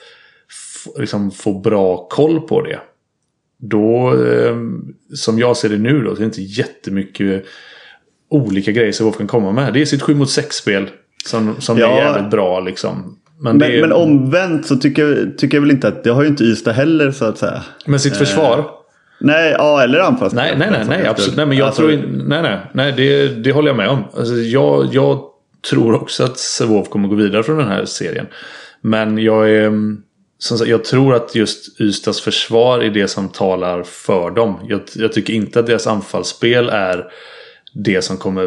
liksom 1.00 1.32
får 1.32 1.62
bra 1.62 2.08
koll 2.08 2.42
på 2.42 2.62
det. 2.62 2.80
Då, 3.58 4.24
eh, 4.26 4.58
som 5.16 5.40
jag 5.40 5.58
ser 5.58 5.70
det 5.70 5.78
nu 5.78 6.04
då, 6.04 6.10
så 6.10 6.16
är 6.16 6.20
det 6.20 6.26
inte 6.26 6.42
jättemycket 6.42 7.46
olika 8.34 8.72
grejer 8.72 8.92
som 8.92 9.12
kan 9.12 9.28
komma 9.28 9.52
med. 9.52 9.74
Det 9.74 9.82
är 9.82 9.86
sitt 9.86 10.02
7 10.02 10.16
mot 10.16 10.30
6 10.30 10.56
spel 10.56 10.90
som, 11.26 11.56
som 11.60 11.78
ja. 11.78 11.88
är 11.88 12.06
jävligt 12.06 12.32
bra 12.32 12.60
liksom. 12.60 13.18
Men, 13.40 13.58
men, 13.58 13.72
är... 13.72 13.82
men, 13.82 13.92
omvänt 13.92 14.66
så 14.66 14.76
tycker 14.76 15.08
jag, 15.08 15.38
tycker 15.38 15.58
jag 15.58 15.62
väl 15.62 15.72
inte 15.72 15.88
att 15.88 16.04
det 16.04 16.10
har 16.10 16.22
ju 16.22 16.28
inte 16.28 16.44
Ystad 16.44 16.72
heller 16.72 17.12
så 17.12 17.26
att 17.26 17.38
säga. 17.38 17.64
Men 17.86 18.00
sitt 18.00 18.18
försvar? 18.18 18.60
Eh. 18.60 18.66
Nej, 19.20 19.56
ja 19.58 19.84
eller 19.84 20.00
anfallsspel. 20.00 20.44
Nej, 20.44 20.56
nej, 20.58 20.70
nej, 20.72 21.00
nej, 21.00 21.08
absolut. 21.08 21.38
Nej, 21.38 21.46
men 21.46 21.58
jag 21.58 21.68
alltså... 21.68 21.82
tror 21.82 21.92
nej, 22.28 22.42
nej, 22.42 22.60
nej, 22.74 22.94
det, 22.98 23.28
det 23.28 23.52
håller 23.52 23.70
jag 23.70 23.78
med 23.78 23.90
om. 23.90 24.04
Alltså, 24.18 24.34
jag, 24.34 24.90
jag 24.92 25.24
tror 25.70 25.96
också 25.96 26.24
att 26.24 26.38
Sävehof 26.38 26.90
kommer 26.90 27.08
gå 27.08 27.16
vidare 27.16 27.44
från 27.44 27.58
den 27.58 27.68
här 27.68 27.86
serien. 27.86 28.26
Men 28.82 29.18
jag 29.18 29.50
är... 29.50 29.72
Som 30.38 30.58
sagt, 30.58 30.70
jag 30.70 30.86
tror 30.86 31.16
att 31.16 31.36
just 31.36 31.82
Ystads 31.82 32.22
försvar 32.22 32.80
är 32.80 32.90
det 32.90 33.08
som 33.08 33.30
talar 33.30 33.84
för 33.84 34.32
dem. 34.32 34.60
Jag, 34.68 34.82
jag 34.96 35.14
tycker 35.14 35.34
inte 35.34 35.60
att 35.60 35.68
deras 35.68 35.88
anfallsspel 35.88 36.70
är 36.70 37.06
det 37.74 38.02
som 38.02 38.18
kommer... 38.18 38.44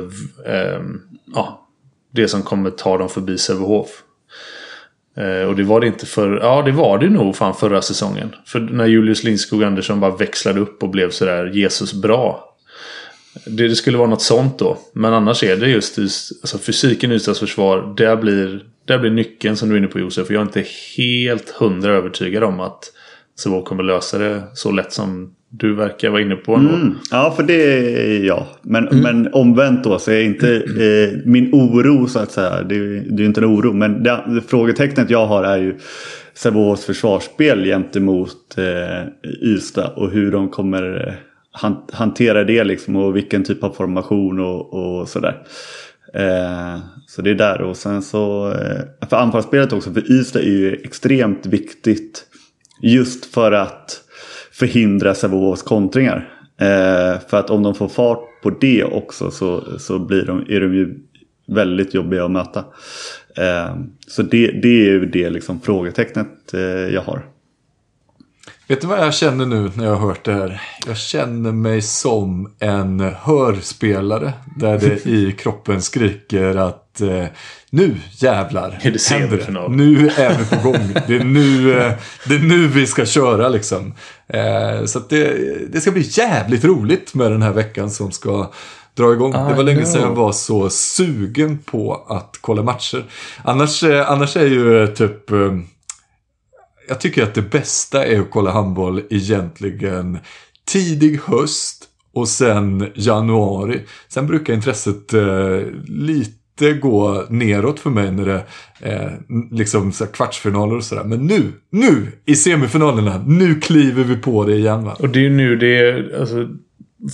Eh, 0.47 0.83
ja, 1.35 1.69
det 2.11 2.29
som 2.29 2.43
kommer 2.43 2.71
ta 2.71 2.99
dem 2.99 3.09
förbi 3.09 3.39
Sävehof. 3.39 4.03
Eh, 5.17 5.49
och 5.49 5.57
det 5.57 5.63
var 5.63 5.81
det 5.81 5.87
inte 5.87 6.07
för... 6.07 6.39
Ja, 6.43 6.63
det 6.63 6.73
var 6.73 6.99
det 6.99 7.11
nog 7.11 7.37
fan 7.37 7.55
förra 7.55 7.83
säsongen. 7.83 8.35
För 8.47 8.61
när 8.61 8.87
Julius 8.87 9.25
Lindskog 9.25 9.65
Andersson 9.65 10.01
bara 10.01 10.17
växlade 10.17 10.61
upp 10.61 10.83
och 10.83 10.89
blev 10.89 11.11
sådär 11.11 11.47
Jesus 11.47 11.93
bra. 11.93 12.57
Det, 13.47 13.69
det, 13.69 13.77
skulle 13.77 13.99
vara 13.99 14.11
något 14.11 14.23
sånt 14.23 14.59
då. 14.59 14.79
Men 14.93 15.13
annars 15.13 15.43
är 15.43 15.57
det 15.57 15.69
just, 15.69 15.99
just 15.99 16.33
alltså 16.43 16.59
fysiken 16.59 17.13
i 17.13 17.15
Ystads 17.15 17.41
försvar. 17.41 17.95
Där 17.97 18.17
blir, 18.17 18.65
där 18.85 18.99
blir 18.99 19.11
nyckeln 19.11 19.57
som 19.57 19.69
du 19.69 19.75
är 19.75 19.79
inne 19.79 19.89
på 19.89 19.99
Josef. 19.99 20.31
Jag 20.31 20.41
är 20.41 20.47
inte 20.47 20.65
helt 20.97 21.51
hundra 21.51 21.93
övertygad 21.93 22.45
om 22.45 22.61
att 22.61 22.93
Sävehof 23.39 23.65
kommer 23.65 23.83
lösa 23.83 24.19
det 24.19 24.43
så 24.55 24.71
lätt 24.71 24.93
som 24.93 25.36
du 25.51 25.75
verkar 25.75 26.11
vara 26.11 26.23
inne 26.23 26.37
på. 26.37 26.55
Mm. 26.55 26.95
Ja, 27.11 27.35
för 27.37 27.43
det 27.43 27.63
är 28.17 28.25
jag. 28.25 28.45
Men, 28.63 28.89
mm. 28.89 29.03
men 29.03 29.35
omvänt 29.35 29.85
då 29.85 29.99
så 29.99 30.11
är 30.11 30.23
inte 30.23 30.57
eh, 30.57 31.19
min 31.25 31.55
oro 31.55 32.07
så 32.07 32.19
att 32.19 32.31
säga. 32.31 32.63
Det, 32.63 32.79
det 33.01 33.15
är 33.15 33.19
ju 33.19 33.27
inte 33.27 33.41
en 33.41 33.55
oro. 33.55 33.73
Men 33.73 34.03
det, 34.03 34.25
det 34.27 34.41
frågetecknet 34.41 35.11
jag 35.11 35.27
har 35.27 35.45
är 35.45 35.59
ju 35.59 35.79
Sävehofs 36.35 36.85
försvarsspel 36.85 37.65
gentemot 37.65 38.59
eh, 38.59 39.09
Ystad. 39.43 39.93
Och 39.97 40.11
hur 40.11 40.33
de 40.33 40.49
kommer 40.49 41.09
eh, 41.09 41.15
hantera 41.93 42.45
det 42.45 42.65
liksom. 42.65 42.97
Och 42.97 43.17
vilken 43.17 43.45
typ 43.45 43.65
av 43.65 43.71
formation 43.71 44.41
och, 44.41 44.75
och 44.75 45.09
sådär. 45.09 45.43
Eh, 46.15 46.79
så 47.07 47.23
det 47.23 47.31
är 47.31 47.35
där. 47.35 47.63
Och 47.63 47.77
sen 47.77 48.03
så. 48.03 48.53
Eh, 48.53 49.09
för 49.09 49.17
anfallsspelet 49.17 49.73
också. 49.73 49.93
För 49.93 50.13
Ystad 50.13 50.41
är 50.41 50.45
ju 50.45 50.73
extremt 50.75 51.47
viktigt. 51.47 52.25
Just 52.83 53.35
för 53.35 53.53
att 53.53 54.03
förhindra 54.59 55.15
Sävehofs 55.15 55.63
kontringar. 55.63 56.33
Eh, 56.61 57.21
för 57.29 57.37
att 57.37 57.51
om 57.51 57.63
de 57.63 57.75
får 57.75 57.89
fart 57.89 58.43
på 58.43 58.51
det 58.51 58.85
också 58.85 59.31
så, 59.31 59.79
så 59.79 59.99
blir 59.99 60.27
de, 60.27 60.47
är 60.49 60.61
de 60.61 60.75
ju 60.75 60.99
väldigt 61.47 61.95
jobbiga 61.95 62.25
att 62.25 62.31
möta. 62.31 62.65
Eh, 63.37 63.77
så 64.07 64.23
det, 64.23 64.47
det 64.47 64.69
är 64.69 64.91
ju 64.91 65.07
det 65.07 65.31
liksom 65.31 65.61
frågetecknet 65.61 66.55
eh, 66.55 66.61
jag 66.95 67.01
har. 67.01 67.36
Vet 68.69 68.81
du 68.81 68.87
vad 68.87 68.99
jag 68.99 69.15
känner 69.15 69.47
nu 69.47 69.71
när 69.75 69.85
jag 69.85 69.97
har 69.97 70.07
hört 70.09 70.25
det 70.25 70.33
här? 70.33 70.63
Jag 70.87 70.97
känner 70.97 71.53
mig 71.53 71.83
som 71.83 72.53
en 72.59 73.01
hörspelare 73.01 74.33
där 74.57 74.79
det 74.79 75.07
i 75.07 75.33
kroppen 75.39 75.83
skriker 75.83 76.57
att 76.57 77.01
eh, 77.01 77.25
nu 77.71 77.95
jävlar 78.11 78.79
Är 78.83 78.91
det 78.91 78.99
semifinal? 78.99 79.71
Nu 79.71 80.09
är 80.09 80.39
vi 80.39 80.45
på 80.45 80.71
gång. 80.71 80.95
Det 81.07 81.17
är 81.17 81.25
nu, 81.25 81.79
eh, 81.79 81.93
det 82.29 82.35
är 82.35 82.39
nu 82.39 82.69
vi 82.69 82.87
ska 82.87 83.07
köra 83.07 83.49
liksom. 83.49 83.95
Eh, 84.29 84.85
så 84.85 84.99
det, 85.09 85.35
det 85.73 85.81
ska 85.81 85.91
bli 85.91 86.09
jävligt 86.11 86.65
roligt 86.65 87.15
med 87.15 87.31
den 87.31 87.43
här 87.43 87.53
veckan 87.53 87.91
som 87.91 88.13
ska 88.13 88.53
dra 88.95 89.13
igång. 89.13 89.33
det 89.33 89.55
var 89.55 89.63
länge 89.63 89.87
sedan 89.87 90.03
jag 90.03 90.15
var 90.15 90.33
så 90.33 90.71
sugen 90.71 91.59
på 91.59 92.07
att 92.09 92.39
kolla 92.41 92.63
matcher. 92.63 93.05
Annars, 93.45 93.83
eh, 93.83 94.11
annars 94.11 94.37
är 94.37 94.47
ju 94.47 94.83
eh, 94.83 94.89
typ... 94.89 95.31
Jag 96.89 97.01
tycker 97.01 97.23
att 97.23 97.35
det 97.35 97.43
bästa 97.43 98.07
är 98.07 98.21
att 98.21 98.31
kolla 98.31 98.51
handboll 98.51 99.03
egentligen 99.11 100.19
tidig 100.65 101.21
höst 101.25 101.85
och 102.15 102.29
sen 102.29 102.91
januari. 102.95 103.81
Sen 104.09 104.27
brukar 104.27 104.55
intresset 104.55 105.13
eh, 105.13 105.61
lite 105.85 106.73
gå 106.73 107.25
neråt 107.29 107.81
för 107.81 107.91
mig 107.91 108.11
när 108.11 108.27
det 108.27 108.43
eh, 108.81 108.93
är 108.93 109.19
liksom 109.51 109.93
så 109.93 110.05
här 110.05 110.13
kvartsfinaler 110.13 110.77
och 110.77 110.85
sådär. 110.85 111.05
Men 111.05 111.27
nu, 111.27 111.53
nu 111.71 112.13
i 112.25 112.37
semifinalerna, 112.37 113.25
nu 113.27 113.61
kliver 113.61 114.05
vi 114.05 114.17
på 114.17 114.45
det 114.45 114.57
igen 114.57 114.85
va. 114.85 114.97
Och 114.99 115.09
det 115.09 115.19
är 115.19 115.23
ju 115.23 115.31
nu 115.31 115.57
det 115.57 115.79
är, 115.79 116.21
alltså, 116.21 116.49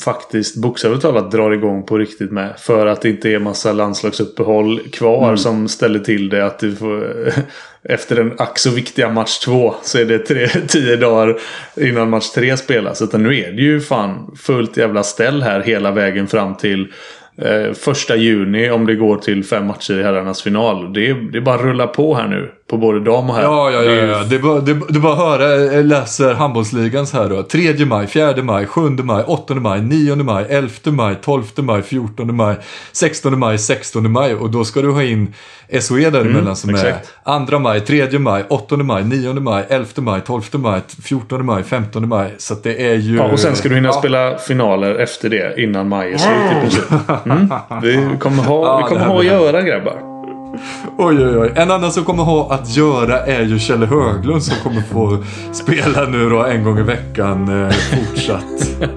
faktiskt 0.04 0.56
bokstavligt 0.56 1.02
talat 1.02 1.30
drar 1.30 1.50
igång 1.50 1.82
på 1.82 1.98
riktigt 1.98 2.30
med. 2.30 2.54
För 2.58 2.86
att 2.86 3.02
det 3.02 3.08
inte 3.08 3.30
är 3.30 3.38
massa 3.38 3.72
landslagsuppehåll 3.72 4.80
kvar 4.92 5.24
Mm. 5.24 5.38
som 5.38 5.68
ställer 5.68 5.98
till 5.98 6.28
det. 6.28 6.46
Att 6.46 6.58
du 6.58 6.76
får, 6.76 7.06
efter 7.88 8.16
den 8.16 8.32
ack 8.38 8.58
så 8.58 8.70
viktiga 8.70 9.08
match 9.10 9.38
två 9.38 9.74
så 9.82 9.98
är 9.98 10.04
det 10.04 10.18
tre, 10.18 10.48
tio 10.68 10.96
dagar 10.96 11.38
innan 11.76 12.10
match 12.10 12.30
tre 12.30 12.56
spelas. 12.56 13.02
Utan 13.02 13.22
nu 13.22 13.38
är 13.38 13.52
det 13.52 13.62
ju 13.62 13.80
fan 13.80 14.36
fullt 14.36 14.76
jävla 14.76 15.02
ställ 15.02 15.42
här 15.42 15.60
hela 15.60 15.90
vägen 15.90 16.26
fram 16.26 16.54
till 16.54 16.92
eh, 17.38 17.72
första 17.72 18.16
juni 18.16 18.70
om 18.70 18.86
det 18.86 18.94
går 18.94 19.16
till 19.16 19.44
fem 19.44 19.66
matcher 19.66 19.98
i 19.98 20.02
herrarnas 20.02 20.42
final. 20.42 20.92
Det 20.92 21.12
det 21.12 21.38
är 21.38 21.42
bara 21.42 21.54
att 21.54 21.62
rulla 21.64 21.86
på 21.86 22.14
här 22.14 22.28
nu. 22.28 22.50
På 22.72 22.78
både 22.78 23.00
dam 23.00 23.30
och 23.30 23.36
herr. 23.36 23.42
Ja, 23.42 23.70
ja, 23.70 23.82
ja. 23.82 23.92
ja. 23.92 24.24
Det 24.24 24.34
är 24.34 24.38
bara, 24.38 24.60
det, 24.60 24.80
det 24.88 24.98
bara 24.98 25.14
höra, 25.14 25.44
jag 25.56 25.84
läser 25.84 26.34
handbollsligans 26.34 27.12
här 27.12 27.28
då. 27.28 27.42
3 27.42 27.84
maj, 27.86 28.06
4 28.06 28.42
maj, 28.42 28.66
7 28.66 28.80
maj, 28.90 29.24
8 29.26 29.54
maj, 29.54 29.80
9 29.82 30.16
maj, 30.16 30.46
11 30.48 30.70
maj, 30.84 31.14
12 31.22 31.44
maj, 31.56 31.82
14 31.82 32.36
maj, 32.36 32.56
16 32.92 33.38
maj, 33.38 33.58
16 33.58 34.12
maj. 34.12 34.34
Och 34.34 34.50
då 34.50 34.64
ska 34.64 34.82
du 34.82 34.90
ha 34.90 35.02
in 35.02 35.34
SOE 35.80 36.10
däremellan 36.10 36.56
som 36.56 36.70
exakt. 36.70 37.12
är 37.24 37.46
2 37.46 37.58
maj, 37.58 37.80
3 37.80 38.18
maj, 38.18 38.44
8 38.48 38.76
maj, 38.76 39.04
9 39.04 39.32
maj, 39.32 39.64
11 39.68 39.86
maj, 39.96 40.20
12 40.20 40.42
maj, 40.52 40.80
14 41.04 41.46
maj, 41.46 41.62
15 41.62 42.08
maj. 42.08 42.34
Så 42.38 42.54
att 42.54 42.62
det 42.62 42.90
är 42.90 42.94
ju... 42.94 43.16
Ja, 43.16 43.24
och 43.24 43.38
sen 43.38 43.56
ska 43.56 43.68
du 43.68 43.74
hinna 43.74 43.88
Ja. 43.88 43.92
spela 43.92 44.38
finaler 44.38 44.94
efter 44.94 45.28
det 45.28 45.60
innan 45.62 45.88
maj 45.88 46.12
är 46.12 46.18
slut 46.18 46.36
i 46.56 46.60
princip. 46.60 46.92
Mm. 47.24 47.48
Vi 47.82 48.18
kommer 48.18 48.42
ha, 48.42 48.66
Ja, 48.66 48.76
vi 48.76 48.82
det 48.82 48.88
kommer 48.88 49.00
här 49.00 49.08
ha 49.08 49.18
att 49.18 49.26
göra 49.26 49.62
grabbar. 49.62 50.11
Oj, 50.98 51.26
oj, 51.26 51.38
oj. 51.38 51.52
En 51.56 51.70
annan 51.70 51.92
som 51.92 52.04
kommer 52.04 52.22
ha 52.22 52.52
att 52.52 52.76
göra 52.76 53.26
är 53.26 53.42
ju 53.42 53.58
Kjelle 53.58 53.86
Höglund 53.86 54.42
som 54.42 54.56
kommer 54.62 54.82
få 54.82 55.24
spela 55.52 56.04
nu 56.04 56.30
då 56.30 56.44
en 56.44 56.64
gång 56.64 56.78
i 56.78 56.82
veckan 56.82 57.64
eh, 57.64 57.70
fortsatt. 57.70 58.70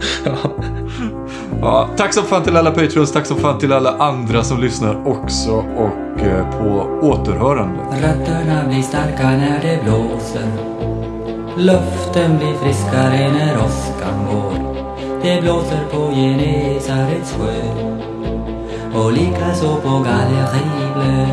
Ja, 1.62 1.90
tack 1.98 2.14
så 2.14 2.22
fan 2.22 2.44
till 2.44 2.58
alla 2.58 2.72
Patreons, 2.72 3.12
tack 3.12 3.26
så 3.26 3.36
fan 3.36 3.60
till 3.60 3.74
alla 3.74 3.92
andra 3.92 4.44
som 4.44 4.62
lyssnar 4.62 5.08
också 5.08 5.52
och 5.52 6.22
eh, 6.22 6.50
på 6.52 7.00
återhörande. 7.02 7.80
Rötterna 8.02 8.68
blir 8.68 8.82
starka 8.82 9.24
när 9.24 9.60
det 9.62 9.84
blåser 9.84 10.76
Luften 11.58 12.38
blir 12.38 12.54
friskare 12.54 13.32
när 13.34 13.58
åskan 13.58 14.26
går 14.32 14.65
det 15.26 15.42
blåser 15.42 15.86
på 15.92 16.12
Genesarets 16.12 17.34
sjö. 17.34 17.62
Och 18.94 19.12
likaså 19.12 19.76
på 19.76 19.90
Gallerieblö 19.90 21.28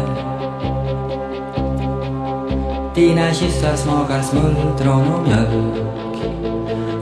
Dina 2.95 3.35
kyssar 3.35 3.77
smakar 3.77 4.23
smultron 4.23 5.13
och 5.13 5.29
mjölk. 5.29 6.23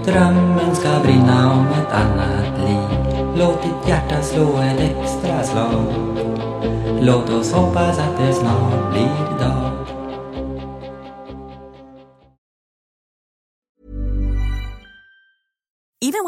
Drömmen 0.05 0.75
ska 0.75 0.89
brinna 1.03 1.53
om 1.53 1.67
ett 1.67 1.93
annat 1.93 2.69
liv. 2.69 2.99
Låt 3.37 3.63
ditt 3.63 3.89
hjärta 3.89 4.23
slå 4.23 4.59
ett 4.59 4.81
extra 4.81 5.43
slag. 5.43 5.85
Låt 7.01 7.31
oss 7.31 7.53
hoppas 7.53 7.99
att 7.99 8.19
det 8.19 8.33
snart 8.33 8.93
blir 8.93 9.39
dag. 9.41 9.80